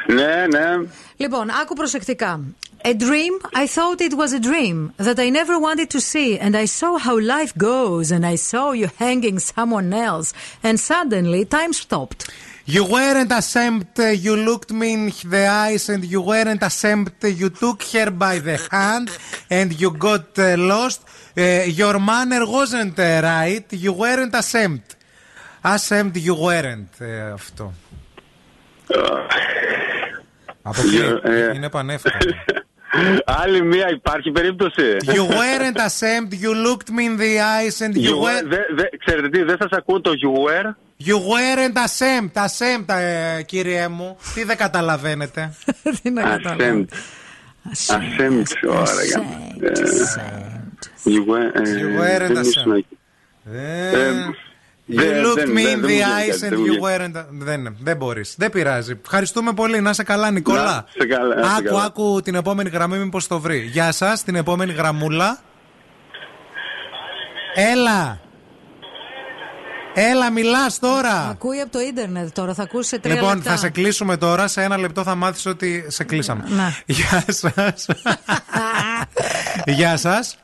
Ναι, 0.06 0.46
ναι. 0.48 0.86
Λοιπόν, 1.16 1.50
άκου 1.50 1.74
προσεκτικά. 1.74 2.40
A 2.84 2.94
dream, 2.94 3.34
I 3.54 3.66
thought 3.66 4.00
it 4.00 4.14
was 4.14 4.32
a 4.32 4.38
dream 4.38 4.92
that 5.06 5.18
I 5.18 5.30
never 5.30 5.58
wanted 5.58 5.90
to 5.90 6.00
see, 6.00 6.38
and 6.38 6.56
I 6.56 6.66
saw 6.66 6.96
how 7.06 7.18
life 7.18 7.52
goes, 7.58 8.12
and 8.12 8.24
I 8.24 8.36
saw 8.36 8.70
you 8.80 8.88
hanging 9.02 9.38
someone 9.40 9.92
else, 9.92 10.28
and 10.62 10.78
suddenly 10.78 11.44
time 11.44 11.72
stopped. 11.72 12.20
You 12.74 12.84
weren't 12.84 13.32
ashamed, 13.32 13.88
uh, 13.98 14.08
you 14.26 14.34
looked 14.36 14.70
me 14.80 14.92
in 14.92 15.04
the 15.34 15.44
eyes 15.66 15.88
and 15.88 16.04
you 16.04 16.20
weren't 16.20 16.62
ashamed, 16.62 17.12
you 17.40 17.48
took 17.48 17.82
her 17.94 18.10
by 18.10 18.38
the 18.40 18.56
hand 18.70 19.08
and 19.58 19.68
you 19.80 19.90
got 20.08 20.38
uh, 20.38 20.54
lost. 20.72 21.00
Uh, 21.34 21.64
your 21.82 21.98
manner 21.98 22.44
wasn't 22.58 22.98
uh, 22.98 23.20
right, 23.22 23.66
you 23.72 23.92
weren't 23.94 24.34
ashamed. 24.34 24.82
Ashamed 25.62 26.16
you 26.16 26.34
weren't. 26.34 26.94
ε, 26.98 27.30
αυτό. 27.30 27.72
Αποκλείεται. 30.63 31.49
Ε, 31.49 31.55
Είναι 31.55 31.69
πανεύκολο. 31.69 32.15
Άλλη 33.43 33.61
μία 33.61 33.89
υπάρχει 33.89 34.31
περίπτωση. 34.31 34.81
You 35.05 35.27
weren't 35.27 35.77
ashamed, 35.77 36.31
you 36.43 36.53
looked 36.67 36.89
me 36.91 37.03
in 37.09 37.17
the 37.17 37.39
eyes 37.39 37.81
and 37.85 37.95
you, 37.95 38.01
You 38.09 38.15
were- 38.15 38.21
were... 38.23 38.47
δε- 38.47 38.73
δε- 38.75 38.97
Ξέρετε 39.05 39.29
τι, 39.29 39.43
δεν 39.43 39.57
σας 39.59 39.69
ακούω 39.71 40.01
το 40.01 40.11
you 40.11 40.29
were. 40.49 40.65
You 41.05 41.15
weren't 41.15 41.77
ashamed, 41.77 42.31
ashamed, 42.45 42.95
ε, 42.95 43.41
κύριε 43.43 43.87
μου. 43.87 44.17
Τι 44.33 44.43
δεν 44.43 44.57
καταλαβαίνετε. 44.57 45.53
Τι 46.03 46.09
να 46.09 46.39
Ashamed. 46.39 46.85
Ashamed. 47.73 48.43
Ωραία. 48.67 49.25
Ε, 49.61 49.71
You 51.05 51.21
were- 51.29 51.51
ε, 51.53 51.61
You 51.61 51.99
weren't 52.01 52.33
δεν 52.33 52.43
ήσουν 52.43 52.73
ashamed. 52.73 52.97
Εκεί. 54.87 55.01
Ε, 55.01 55.09
You 55.09 55.13
δεν- 55.13 55.23
looked 55.25 55.35
δεν- 55.35 55.49
me 55.49 55.53
δεν- 55.53 55.63
in 55.63 55.65
δεν 55.65 55.77
the 55.77 55.81
μου 55.81 55.85
βγαίνει 55.87 56.03
eyes 56.03 56.29
κάτι, 56.29 56.39
and 56.45 56.49
δεν 56.49 56.59
μου 56.59 56.65
you 56.65 56.85
βγαίνει. 56.87 57.11
weren't. 57.15 57.25
Δεν, 57.29 57.75
δεν 57.81 57.97
μπορείς. 57.97 58.35
Δεν 58.37 58.49
πειράζει. 58.51 58.99
Ευχαριστούμε 59.03 59.53
πολύ. 59.53 59.81
Να 59.81 59.89
είσαι 59.89 60.03
καλά, 60.03 60.31
Νικόλα. 60.31 60.63
Να 60.63 60.85
είσαι 60.95 61.07
καλά, 61.07 61.35
να 61.35 61.41
είσαι 61.41 61.51
Άκου, 61.57 61.63
καλά. 61.65 61.83
άκου 61.83 62.21
την 62.23 62.35
επόμενη 62.35 62.69
γραμμή, 62.69 62.97
μήπως 62.97 63.27
το 63.27 63.39
βρει. 63.39 63.57
Γεια 63.59 63.91
σας, 63.91 64.23
την 64.23 64.35
επόμενη 64.35 64.73
γραμμούλα. 64.73 65.39
Έλα. 67.55 68.19
Έλα, 69.95 70.31
μιλάς 70.31 70.79
τώρα. 70.79 71.27
Ακούει 71.29 71.59
από 71.59 71.71
το 71.71 71.79
ίντερνετ 71.79 72.33
τώρα, 72.33 72.53
θα 72.53 72.63
ακούσει 72.63 72.89
σε 72.89 72.99
τρία 72.99 73.13
Λοιπόν, 73.15 73.35
λεπτά. 73.35 73.51
θα 73.51 73.57
σε 73.57 73.69
κλείσουμε 73.69 74.17
τώρα. 74.17 74.47
Σε 74.47 74.61
ένα 74.63 74.77
λεπτό 74.77 75.03
θα 75.03 75.15
μάθεις 75.15 75.45
ότι 75.45 75.85
σε 75.87 76.03
κλείσαμε. 76.03 76.43
Να. 76.47 76.75
Γεια 76.85 77.23
σας. 77.27 77.85
Γεια 79.65 79.97
σας. 79.97 80.37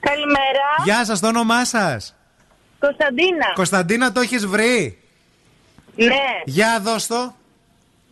Καλημέρα. 0.00 0.66
Γεια 0.84 1.04
σας, 1.04 1.20
το 1.20 1.26
όνομά 1.26 1.64
σας. 1.64 2.14
Κωνσταντίνα. 2.78 3.52
Κωνσταντίνα, 3.54 4.12
το 4.12 4.20
έχεις 4.20 4.46
βρει; 4.46 4.98
Ναι. 5.94 6.28
Για 6.44 6.80
δώσ' 6.82 7.06
το. 7.06 7.34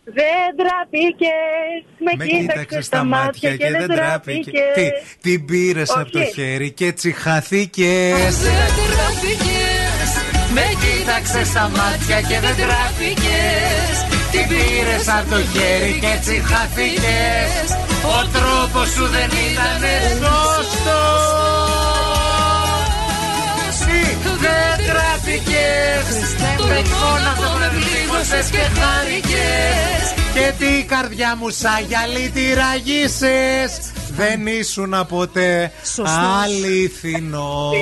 Δεν 0.03 0.47
τραπήκες. 0.57 1.77
Με, 1.97 2.11
Με 2.17 2.25
κοίταξες 2.25 2.85
στα 2.85 3.03
μάτια 3.03 3.55
και 3.55 3.71
δεν 3.71 3.87
τραπήκε. 3.87 4.51
Τι, 4.75 4.89
την 5.21 5.45
πήρες 5.45 5.89
από 5.89 6.11
το 6.11 6.19
Όχι. 6.19 6.31
χέρι 6.33 6.71
και 6.71 6.85
έτσι 6.85 7.11
χαθήκες. 7.11 8.37
Δεν 8.37 8.69
τραπήκες 8.91 10.09
Με 10.53 10.65
κοίταξες 10.81 11.47
στα 11.47 11.69
μάτια 11.69 12.21
και 12.21 12.39
δεν 12.39 12.55
τραπήκες 12.55 13.95
Την 14.31 14.47
πήρες 14.47 15.07
από 15.07 15.29
το 15.29 15.41
χέρι 15.41 15.99
και 15.99 16.07
έτσι 16.07 16.41
χαθήκες. 16.49 17.67
Ο 18.03 18.19
τρόπος 18.35 18.89
σου 18.89 19.05
δεν 19.05 19.29
ήταν 19.51 19.81
σωστός. 20.55 21.46
Δεν 24.43 24.85
τραπήκες 24.89 26.05
Το 26.57 26.63
μόνο 26.63 27.27
αυτό 27.33 27.49
με 27.59 27.67
πλήγωσες 27.69 28.49
και 28.49 28.57
χάρηκες 28.79 30.03
Και 30.33 30.53
τι 30.59 30.83
καρδιά 30.85 31.35
μου 31.39 31.49
σαν 31.49 31.85
γυαλί 31.87 32.29
τη 32.29 32.53
ραγίσες 32.53 33.91
Δεν 34.09 34.47
ήσουν 34.47 35.05
ποτέ 35.07 35.71
Σωστός. 35.83 36.09
αληθινός 36.43 37.75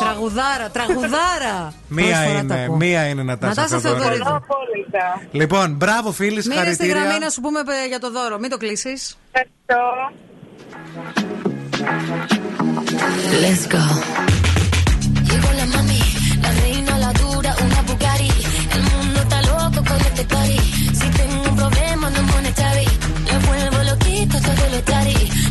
Τραγουδάρα, 0.00 0.68
τραγουδάρα. 0.72 1.72
Μία 1.88 2.04
Πρόσφορα 2.06 2.44
τα 2.44 2.54
είναι, 2.54 2.62
ακούω. 2.64 2.76
μία 2.76 3.06
είναι 3.06 3.22
Νατάσα 3.22 3.54
Νατάσα 3.60 3.78
Θεοδωρίδου. 3.80 4.04
Θεοδωρίδου. 4.24 4.34
Απόλυτα. 4.36 5.20
Λοιπόν, 5.30 5.74
μπράβο 5.74 6.12
φίλοι, 6.12 6.30
Μείνε 6.30 6.42
στη 6.42 6.50
συγχαρητήρια 6.52 6.94
γραμμή 6.94 7.18
να 7.18 7.30
σου 7.30 7.40
πούμε 7.40 7.58
ε, 7.84 7.86
για 7.88 7.98
το 7.98 8.10
δώρο. 8.10 8.38
Μην 8.38 8.50
το 8.50 8.56
κλείσεις. 8.56 9.16
Ευχαριστώ. 9.32 9.82
Let's 13.42 13.64
go. 13.74 13.84
Llegó 15.44 15.52
la 15.58 15.66
mami, 15.66 16.00
la 16.40 16.50
reina, 16.52 16.98
la 16.98 17.12
dura, 17.12 17.54
una 17.64 17.82
Bugatti. 17.82 18.30
El 18.72 18.82
mundo 18.82 19.20
está 19.20 19.42
loco 19.42 19.84
con 19.84 20.00
este 20.00 20.24
party. 20.24 20.58
Si 20.94 21.08
tengo 21.10 21.42
un 21.50 21.56
problema, 21.56 22.10
no 22.10 22.16
es 22.16 22.34
monetary. 22.34 22.86
Le 23.26 23.38
vuelvo 23.46 23.82
loquito 23.90 24.40
todo 24.40 24.68
lo 24.70 24.82
tari. 24.84 25.43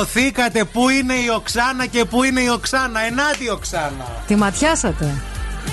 Σηκωθήκατε, 0.00 0.64
πού 0.64 0.88
είναι 0.88 1.14
η 1.14 1.28
Οξάνα 1.34 1.86
και 1.86 2.04
πού 2.04 2.24
είναι 2.24 2.40
η 2.40 2.48
Οξάνα. 2.48 3.00
Ενάτη 3.00 3.50
Οξάνα. 3.50 4.06
Τη 4.26 4.36
ματιάσατε. 4.36 5.22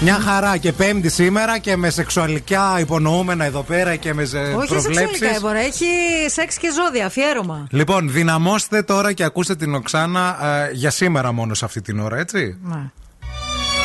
Μια 0.01 0.19
χαρά 0.19 0.57
και 0.57 0.71
πέμπτη 0.71 1.09
σήμερα 1.09 1.57
και 1.57 1.75
με 1.75 1.89
σεξουαλικά 1.89 2.79
υπονοούμενα 2.79 3.45
εδώ 3.45 3.61
πέρα 3.61 3.95
και 3.95 4.13
με 4.13 4.23
προβλέψεις. 4.23 4.71
Όχι 4.71 4.81
σεξουαλικά 4.81 5.35
έμπορα, 5.35 5.59
έχει 5.59 5.85
σεξ 6.27 6.57
και 6.57 6.67
ζώδια, 6.71 7.05
αφιέρωμα. 7.05 7.67
Λοιπόν, 7.71 8.11
δυναμώστε 8.11 8.81
τώρα 8.81 9.13
και 9.13 9.23
ακούστε 9.23 9.55
την 9.55 9.75
Οξάνα 9.75 10.37
ε, 10.43 10.71
για 10.73 10.89
σήμερα 10.89 11.31
μόνο 11.31 11.53
σε 11.53 11.65
αυτή 11.65 11.81
την 11.81 11.99
ώρα, 11.99 12.17
έτσι. 12.17 12.57
Ναι. 12.63 12.89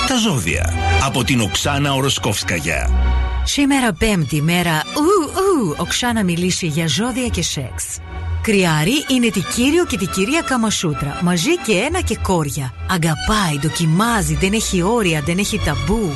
Τα 0.08 0.16
ζώδια 0.16 0.72
από 1.04 1.24
την 1.24 1.40
Οξάνα 1.40 1.92
Οροσκόφσκαγια. 1.92 2.90
Σήμερα 3.44 3.92
πέμπτη 3.92 4.42
μέρα, 4.42 4.82
ου, 4.94 5.30
ου, 5.32 5.74
Οξάνα 5.76 6.24
μιλήσει 6.24 6.66
για 6.66 6.86
ζώδια 6.86 7.28
και 7.28 7.42
σεξ. 7.42 7.98
Κρυάρι 8.42 9.04
είναι 9.08 9.30
τη 9.30 9.40
κύριο 9.40 9.84
και 9.84 9.96
τη 9.96 10.06
κυρία 10.06 10.40
Καμασούτρα. 10.40 11.18
Μαζί 11.22 11.56
και 11.56 11.72
ένα 11.72 12.00
και 12.00 12.16
κόρια. 12.22 12.74
Αγαπάει, 12.90 13.58
δοκιμάζει, 13.62 14.34
δεν 14.34 14.52
έχει 14.52 14.82
όρια, 14.82 15.20
δεν 15.20 15.38
έχει 15.38 15.60
ταμπού. 15.64 16.10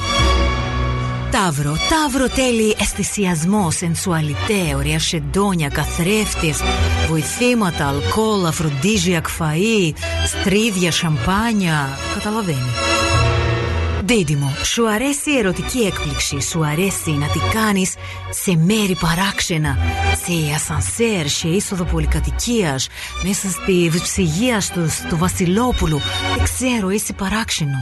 Ταύρο, 1.31 1.77
ταύρο 1.89 2.29
τέλει 2.29 2.77
αισθησιασμός, 2.81 3.77
σενσουαλιτέ, 3.77 4.75
ωραία 4.77 4.99
σεντόνια, 4.99 5.69
καθρέφτες, 5.69 6.61
βοηθήματα, 7.09 7.89
αλκοόλ, 7.89 8.47
αφροντίζιακ 8.47 9.27
φαΐ, 9.39 9.93
στρίδια, 10.27 10.93
σαμπάνια. 10.93 11.99
Καταλαβαίνει. 12.15 12.71
Δίδυμο, 14.07 14.55
σου 14.63 14.89
αρέσει 14.89 15.31
η 15.31 15.39
ερωτική 15.39 15.79
έκπληξη, 15.79 16.41
σου 16.41 16.65
αρέσει 16.65 17.11
να 17.11 17.27
τη 17.27 17.39
κάνεις 17.53 17.95
σε 18.31 18.57
μέρη 18.57 18.97
παράξενα, 19.01 19.79
σε 20.25 20.55
ασανσέρ, 20.55 21.29
σε 21.29 21.49
είσοδο 21.49 21.85
πολυκατοικίας, 21.85 22.89
μέσα 23.25 23.51
στη 23.51 23.91
ψυγεία 24.03 24.63
του, 24.75 24.89
του 25.09 25.17
Βασιλόπουλου. 25.17 26.01
Δεν 26.37 26.45
ξέρω, 26.45 26.91
είσαι 26.91 27.13
παράξενο. 27.13 27.77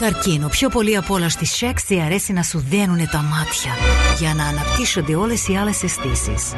Καρκίνο, 0.00 0.48
πιο 0.48 0.68
πολύ 0.68 0.96
απ' 0.96 1.10
όλα 1.10 1.28
στη 1.28 1.46
σεξ 1.46 1.82
σε 1.86 2.00
αρέσει 2.00 2.32
να 2.32 2.42
σου 2.42 2.64
δένουνε 2.70 3.08
τα 3.12 3.18
μάτια 3.18 3.72
για 4.18 4.34
να 4.34 4.44
αναπτύσσονται 4.44 5.14
όλες 5.14 5.48
οι 5.48 5.56
άλλες 5.56 5.82
αισθήσεις. 5.82 6.52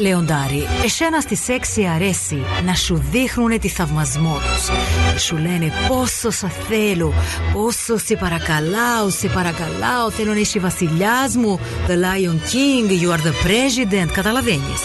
Λεοντάρι, 0.00 0.66
εσένα 0.84 1.20
στη 1.20 1.36
σεξ 1.36 1.68
σε 1.68 1.86
αρέσει 1.86 2.42
να 2.64 2.74
σου 2.74 3.02
δείχνουνε 3.10 3.58
τη 3.58 3.68
θαυμασμό 3.68 4.38
τους. 4.38 4.68
Να 5.12 5.18
σου 5.18 5.36
λένε 5.36 5.72
πόσο 5.88 6.30
σε 6.30 6.52
θέλω, 6.68 7.14
πόσο 7.52 7.96
σε 7.98 8.16
παρακαλάω, 8.16 9.10
σε 9.10 9.28
παρακαλάω, 9.28 10.10
θέλω 10.10 10.32
να 10.32 10.38
είσαι 10.38 10.58
βασιλιάς 10.58 11.36
μου, 11.36 11.60
the 11.86 11.92
lion 11.92 12.36
king, 12.52 13.02
you 13.02 13.10
are 13.10 13.22
the 13.22 13.32
president, 13.46 14.12
καταλαβαίνεις. 14.12 14.80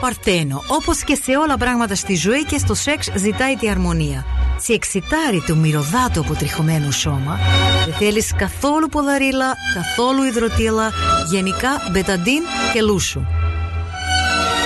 Παρθένο, 0.00 0.62
όπως 0.68 1.02
και 1.04 1.14
σε 1.14 1.36
όλα 1.36 1.56
πράγματα 1.56 1.94
στη 1.94 2.14
ζωή 2.14 2.44
και 2.44 2.58
στο 2.58 2.74
σεξ 2.74 3.10
ζητάει 3.14 3.54
τη 3.54 3.68
αρμονία. 3.68 4.24
Σε 4.60 4.72
εξητάρει 4.72 5.42
το 5.46 5.54
μυρωδάτο 5.54 6.20
αποτριχωμένο 6.20 6.90
σώμα. 6.90 7.38
Δεν 7.84 7.94
θέλεις 7.94 8.32
καθόλου 8.36 8.88
ποδαρίλα, 8.88 9.52
καθόλου 9.74 10.22
υδροτήλα, 10.22 10.90
γενικά 11.30 11.68
μπεταντίν 11.92 12.42
και 12.72 12.82
λούσου. 12.82 13.20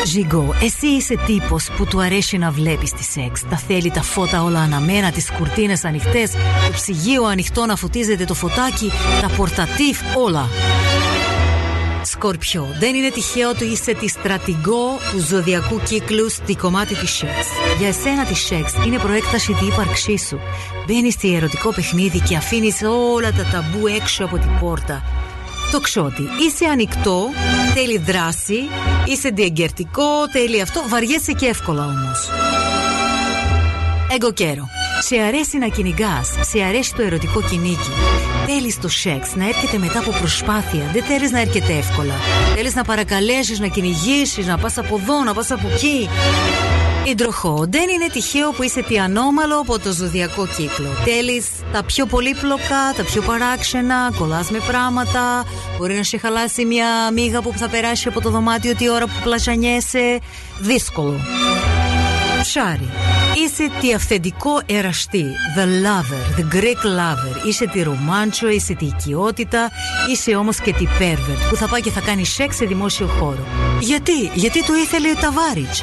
Ζιγκό, 0.05 0.55
εσύ 0.63 0.87
είσαι 0.87 1.15
τύπος 1.27 1.71
που 1.77 1.87
του 1.87 2.01
αρέσει 2.01 2.39
να 2.39 2.51
βλέπεις 2.51 2.93
τη 2.93 3.03
σεξ. 3.03 3.43
Τα 3.51 3.57
θέλει 3.57 3.91
τα 3.91 4.03
φώτα 4.03 4.43
όλα 4.43 4.61
αναμένα, 4.61 5.11
τις 5.11 5.31
κουρτίνες 5.31 5.85
ανοιχτές, 5.85 6.31
το 6.31 6.73
ψυγείο 6.73 7.25
ανοιχτό 7.25 7.67
να 7.67 7.77
φωτίζεται 7.77 8.25
το 8.25 8.35
φωτάκι, 8.35 8.91
τα 9.21 9.29
πορτατίφ, 9.37 10.01
όλα. 10.17 10.49
Σκορπιό, 12.03 12.69
δεν 12.79 12.95
είναι 12.95 13.11
τυχαίο 13.11 13.55
του 13.55 13.65
είσαι 13.65 13.95
τη 13.95 14.09
στρατηγό 14.09 14.99
του 15.13 15.21
ζωδιακού 15.21 15.81
κύκλου 15.85 16.31
στη 16.31 16.57
κομμάτι 16.57 16.95
της 16.95 17.11
σεξ. 17.11 17.47
Για 17.79 17.89
εσένα 17.89 18.25
τη 18.25 18.35
σεξ 18.35 18.73
είναι 18.87 18.99
προέκταση 18.99 19.53
τη 19.53 19.67
ύπαρξή 19.67 20.19
σου. 20.19 20.39
Μπαίνεις 20.87 21.15
στη 21.15 21.35
ερωτικό 21.35 21.73
παιχνίδι 21.75 22.21
και 22.21 22.37
αφήνεις 22.37 22.83
όλα 23.15 23.33
τα 23.33 23.45
ταμπού 23.53 23.87
έξω 23.87 24.25
από 24.25 24.39
την 24.39 24.51
πόρτα. 24.61 25.03
Το 25.73 25.81
ξότι. 25.81 26.23
Είσαι 26.23 26.65
ανοιχτό, 26.65 27.29
θέλει 27.75 27.99
δράση, 27.99 28.59
είσαι 29.05 29.29
διεγκερτικό, 29.29 30.31
θέλει 30.33 30.61
αυτό, 30.61 30.83
βαριέσαι 30.89 31.33
και 31.33 31.47
εύκολα 31.47 31.85
όμως. 31.85 32.29
Εγκοκέρο. 34.15 34.69
Σε 35.01 35.17
αρέσει 35.17 35.59
να 35.59 35.69
κυνηγάς, 35.69 36.29
σε 36.41 36.63
αρέσει 36.63 36.95
το 36.95 37.03
ερωτικό 37.03 37.43
κυνήγι. 37.43 37.93
Θέλεις 38.47 38.81
το 38.81 38.89
σεξ 38.89 39.35
να 39.35 39.49
έρχεται 39.49 39.79
μετά 39.79 39.99
από 39.99 40.11
προσπάθεια. 40.11 40.91
Δεν 40.93 41.03
θέλεις 41.05 41.31
να 41.31 41.41
έρχεται 41.41 41.73
εύκολα. 41.73 42.15
Θέλεις 42.55 42.75
να 42.75 42.85
παρακαλέσεις, 42.85 43.61
να 43.61 43.67
κυνηγήσεις, 43.67 44.47
να 44.47 44.59
πας 44.59 44.79
από 44.79 44.99
εδώ, 45.03 45.25
να 45.25 45.35
πας 45.35 45.51
από 45.51 45.69
εκεί. 45.73 46.09
Ιντροχό, 47.07 47.67
δεν 47.69 47.89
είναι 47.89 48.07
τυχαίο 48.13 48.51
που 48.51 48.63
είσαι 48.63 48.83
τι 48.83 48.99
ανώμαλο 48.99 49.59
από 49.59 49.79
το 49.79 49.93
ζωδιακό 49.93 50.47
κύκλο. 50.47 50.89
Θέλεις 51.05 51.47
τα 51.73 51.85
πιο 51.85 52.07
πολύπλοκα, 52.07 52.93
τα 52.97 53.03
πιο 53.03 53.23
παράξενα, 53.23 54.13
κολλάς 54.19 54.51
με 54.51 54.59
πράγματα. 54.67 55.45
Μπορεί 55.79 55.95
να 55.95 56.03
σε 56.03 56.19
χαλάσει 56.19 56.65
μια 56.65 56.87
μύγα 57.13 57.43
που 57.43 57.53
θα 57.57 57.69
περάσει 57.69 58.09
από 58.09 58.21
το 58.21 58.31
δωμάτιο 58.31 58.75
τη 58.75 58.91
ώρα 58.91 59.07
που 59.07 59.15
πλασανιέσαι. 59.23 60.21
Δύσκολο. 60.61 61.21
Ψάρι. 62.43 62.89
Είσαι 63.45 63.71
τη 63.81 63.95
αυθεντικό 63.95 64.61
εραστή, 64.67 65.25
the 65.57 65.61
lover, 65.61 66.41
the 66.41 66.55
Greek 66.55 66.85
lover. 66.99 67.47
Είσαι 67.47 67.67
τη 67.67 67.83
ρομάντσο, 67.83 68.49
είσαι 68.49 68.75
τη 68.75 68.85
οικειότητα, 68.85 69.71
είσαι 70.13 70.35
όμως 70.35 70.61
και 70.61 70.73
τη 70.73 70.87
pervert 70.99 71.49
που 71.49 71.57
θα 71.57 71.69
πάει 71.69 71.81
και 71.81 71.91
θα 71.91 72.01
κάνει 72.01 72.25
σεξ 72.25 72.57
σε 72.57 72.65
δημόσιο 72.65 73.07
χώρο. 73.07 73.47
Γιατί, 73.81 74.31
γιατί 74.35 74.65
του 74.65 74.75
ήθελε 74.75 75.11
ο 75.11 75.15
Ταβάριτς. 75.21 75.83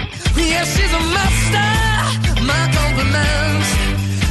Yeah, 0.49 0.63
she's 0.73 0.93
a 0.93 1.03
master. 1.17 1.69
My 2.49 2.63
compliments. 2.77 3.69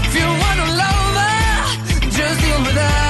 If 0.07 0.13
you 0.19 0.27
wanna 0.43 0.67
love 0.83 1.15
her, 1.23 2.11
just 2.11 2.41
deal 2.41 2.61
with 2.67 2.77
her. 2.77 3.10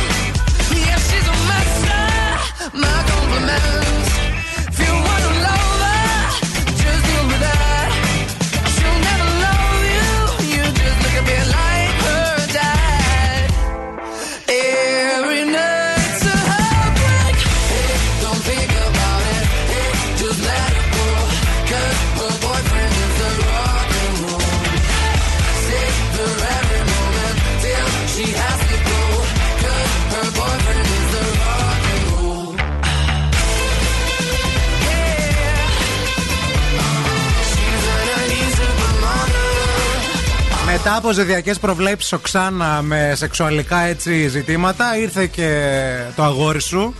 Μετά 40.93 41.03
από 41.03 41.13
ζεδιακέ 41.13 41.53
προβλέψει 41.53 42.15
Οξάνα 42.15 42.81
με 42.81 43.13
σεξουαλικά 43.15 43.79
έτσι 43.79 44.27
ζητήματα, 44.27 44.97
ήρθε 44.97 45.27
και 45.27 45.77
το 46.15 46.23
αγόρι 46.23 46.61
σου. 46.61 46.95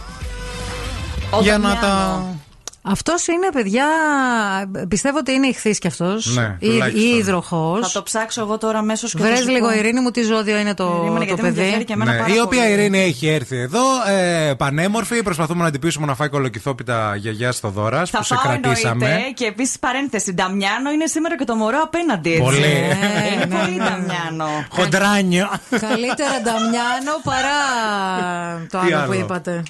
Ο 1.29 1.41
για 1.41 1.57
να 1.57 1.69
Δαμιάνο. 1.69 1.87
τα. 1.87 2.40
Αυτός 2.83 3.27
είναι, 3.27 3.49
παιδιά. 3.53 3.85
Πιστεύω 4.87 5.17
ότι 5.17 5.31
είναι 5.31 5.47
ηχθής 5.47 5.79
κι 5.79 5.87
αυτός. 5.87 6.35
Ναι, 6.35 6.55
ή, 6.59 6.67
τουλάχιστον. 6.69 7.01
ή 7.01 7.15
υδροχός. 7.17 7.79
Θα 7.87 7.91
το 7.99 8.03
ψάξω 8.03 8.41
εγώ 8.41 8.57
τώρα 8.57 8.77
αμέσως 8.79 9.11
και 9.11 9.17
θα 9.21 9.25
Βρες 9.27 9.39
σου 9.39 9.49
λίγο, 9.49 9.67
πω. 9.67 9.73
Ειρήνη 9.73 9.99
μου, 9.99 10.11
τι 10.11 10.21
ζώδιο 10.23 10.57
είναι 10.57 10.73
το, 10.73 10.85
Περίμενε, 10.85 11.17
το 11.19 11.23
γιατί 11.25 11.41
με 11.41 11.47
ενδιαφέρει 11.47 11.73
παιδί. 11.73 11.85
και 11.85 11.93
εμένα 11.93 12.11
Ναι, 12.11 12.17
πάρα 12.17 12.33
η 12.33 12.39
οποία 12.39 12.61
πολύ. 12.61 12.71
Ειρήνη 12.71 12.99
έχει 12.99 13.27
έρθει 13.27 13.57
εδώ, 13.57 13.79
ε, 14.07 14.53
πανέμορφη. 14.53 15.23
Προσπαθούμε 15.23 15.63
να 15.63 15.71
την 15.71 15.79
πείσουμε 15.79 16.05
να 16.05 16.15
φάει 16.15 16.29
κολοκυθόπιτα 16.29 17.15
γιαγιά 17.15 17.51
στο 17.51 17.69
δώρας 17.69 18.09
Θα 18.09 18.17
που 18.17 18.23
σε 18.23 18.33
πάω 18.35 18.43
κρατήσαμε. 18.43 19.05
εννοείται 19.05 19.31
και 19.33 19.45
επίσης 19.45 19.79
παρένθεση. 19.79 20.33
Νταμιάνο 20.33 20.91
είναι 20.91 21.05
σήμερα 21.07 21.37
και 21.37 21.43
το 21.43 21.55
μωρό 21.55 21.79
απέναντι. 21.83 22.29
Έτσι. 22.29 22.41
Πολύ. 22.43 22.63
Ε, 22.63 23.33
είναι 23.33 23.45
πολύ 23.55 23.77
Νταμιάνο. 23.77 24.65
Χοντράνιο. 24.69 25.49
Καλύτερα 25.69 26.41
Νταμιάνο 26.43 27.13
παρά 27.23 27.57
το 28.69 28.79
Τι 28.79 28.93
άλλο 28.93 29.05
που 29.05 29.11
άλλο; 29.11 29.19
είπατε. 29.21 29.63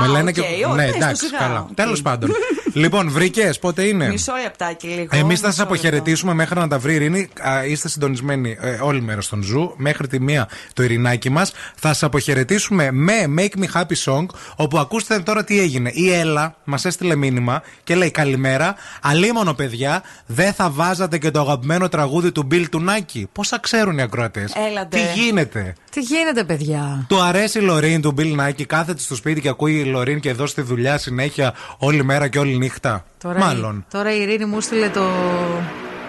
Με 0.00 0.04
Α, 0.04 0.08
λένε 0.08 0.28
οκ, 0.28 0.34
και. 0.34 0.40
ω, 0.70 0.74
ναι, 0.74 0.82
πες 0.82 0.90
το 0.90 0.96
εντάξει, 0.96 1.24
σιγά. 1.26 1.38
καλά. 1.38 1.60
Οκ. 1.70 1.74
Τέλο 1.74 1.98
πάντων. 2.02 2.30
λοιπόν, 2.72 3.10
βρήκες, 3.10 3.58
πότε 3.58 3.82
είναι; 3.82 4.08
Μισό 4.08 4.32
λεπτάκι 4.42 4.86
λίγο. 4.86 5.08
Εμείς 5.10 5.40
θα 5.40 5.46
μισό 5.46 5.58
σας 5.58 5.60
αποχαιρετήσουμε 5.60 6.34
μέχρι 6.34 6.58
να 6.58 6.68
τα 6.68 6.78
βρει 6.78 6.92
η 6.92 6.94
Ειρήνη. 6.94 7.28
Α, 7.40 7.64
είστε 7.64 7.88
συντονισμένοι 7.88 8.56
ε, 8.60 8.78
όλη 8.82 9.00
μέρα 9.02 9.20
στον 9.20 9.42
Zoo. 9.42 9.74
Μέχρι 9.76 10.06
τη 10.08 10.20
μία 10.20 10.48
το 10.72 10.82
Ειρηνάκι 10.82 11.30
μας. 11.30 11.52
Θα 11.74 11.88
σας 11.88 12.02
αποχαιρετήσουμε 12.02 12.90
με 12.92 13.12
Make 13.38 13.60
Me 13.60 13.80
Happy 13.80 14.04
Song. 14.04 14.26
Όπου 14.56 14.78
ακούστε 14.78 15.18
τώρα 15.18 15.44
τι 15.44 15.60
έγινε. 15.60 15.90
Η 15.94 16.12
Έλα 16.12 16.56
μας 16.64 16.84
έστειλε 16.84 17.14
μήνυμα 17.16 17.62
και 17.84 17.94
λέει 17.94 18.10
Καλημέρα. 18.10 18.74
Αλίμονο, 19.02 19.54
παιδιά, 19.54 20.02
δεν 20.26 20.52
θα 20.52 20.70
βάζατε 20.70 21.18
και 21.18 21.30
το 21.30 21.40
αγαπημένο 21.40 21.88
τραγούδι 21.88 22.32
του 22.32 22.48
Bill 22.50 22.64
του 22.70 22.80
Νάκη. 22.80 23.28
Πόσα 23.32 23.58
ξέρουν 23.58 23.98
οι 23.98 24.02
ακροατές. 24.02 24.52
Έλατε. 24.70 24.96
Τι 24.96 25.20
γίνεται; 25.20 25.74
Τι 25.90 26.00
γίνεται, 26.00 26.44
παιδιά; 26.44 27.04
Του 27.08 27.20
αρέσει 27.20 27.58
η 27.58 27.62
Λωρίν 27.62 28.00
του 28.00 28.14
Bill 28.18 28.36
Nike, 28.40 28.62
κάθεται 28.66 29.00
στο 29.00 29.14
σπίτι 29.14 29.40
και 29.40 29.48
ακούει 29.48 29.74
η 29.78 29.84
Λωρίν 29.88 30.20
και 30.20 30.28
εδώ 30.28 30.46
στη 30.46 30.60
δουλειά 30.62 30.98
συνέχεια 30.98 31.54
όλη 31.78 32.04
μέρα 32.04 32.28
και 32.28 32.38
όλη 32.38 32.56
νύχτα. 32.56 33.04
Τώρα, 33.22 33.38
Μάλλον. 33.38 33.76
Η, 33.76 33.84
τώρα 33.90 34.14
η 34.14 34.20
Ειρήνη 34.20 34.44
μου 34.44 34.60
στείλε 34.60 34.88
το. 34.88 35.02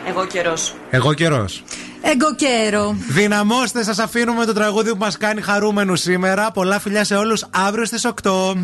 Εγώ 0.08 0.26
καιρός. 0.26 0.74
Εγώ 0.90 1.14
καιρός. 1.14 1.64
Εγκοκέρο. 2.02 2.96
Δυναμώστε, 3.10 3.84
σας 3.84 4.00
αφήνουμε 4.00 4.46
το 4.46 4.54
τραγούδι 4.54 4.90
που 4.90 4.98
μας 4.98 5.18
κάνει 5.18 5.42
χαρούμενου 5.42 5.96
σήμερα. 5.96 6.52
Πολλά 6.52 6.80
φιλιά 6.80 7.04
σε 7.04 7.16
όλους. 7.16 7.46
Αύριο 7.50 7.86
στις 7.86 8.06
8. 8.06 8.56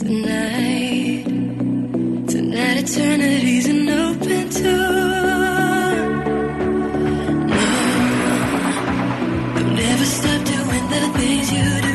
Tonight, 0.00 1.24
tonight 2.32 2.76
eternity's 2.84 3.66
an 3.74 3.88
open 4.04 4.46
door. 4.58 5.94
No, 7.52 7.62
don't 9.54 9.74
never 9.82 10.06
stop 10.16 10.40
doing 10.52 10.84
the 10.92 11.00
things 11.18 11.46
you 11.56 11.66
do. 11.84 11.85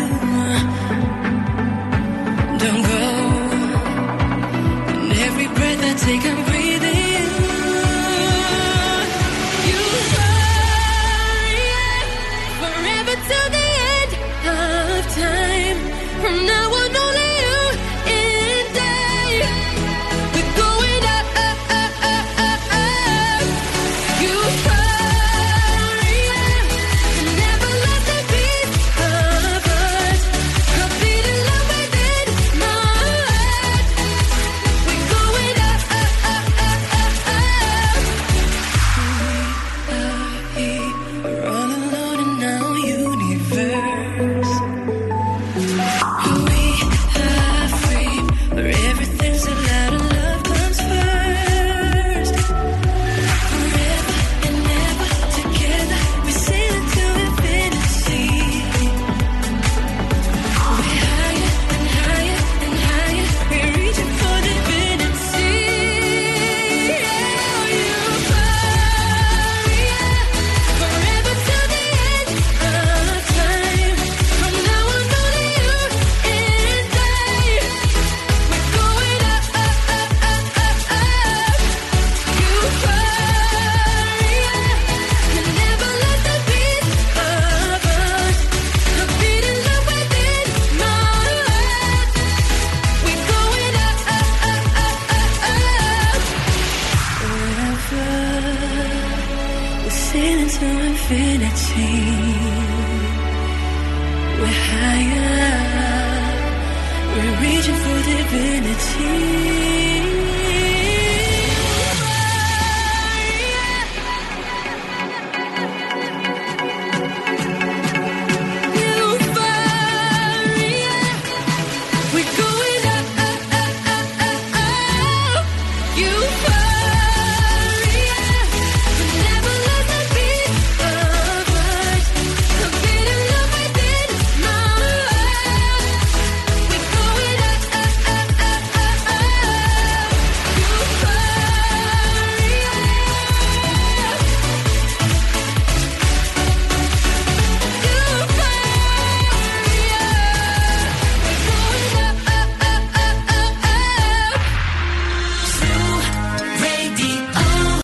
taken 6.01 6.50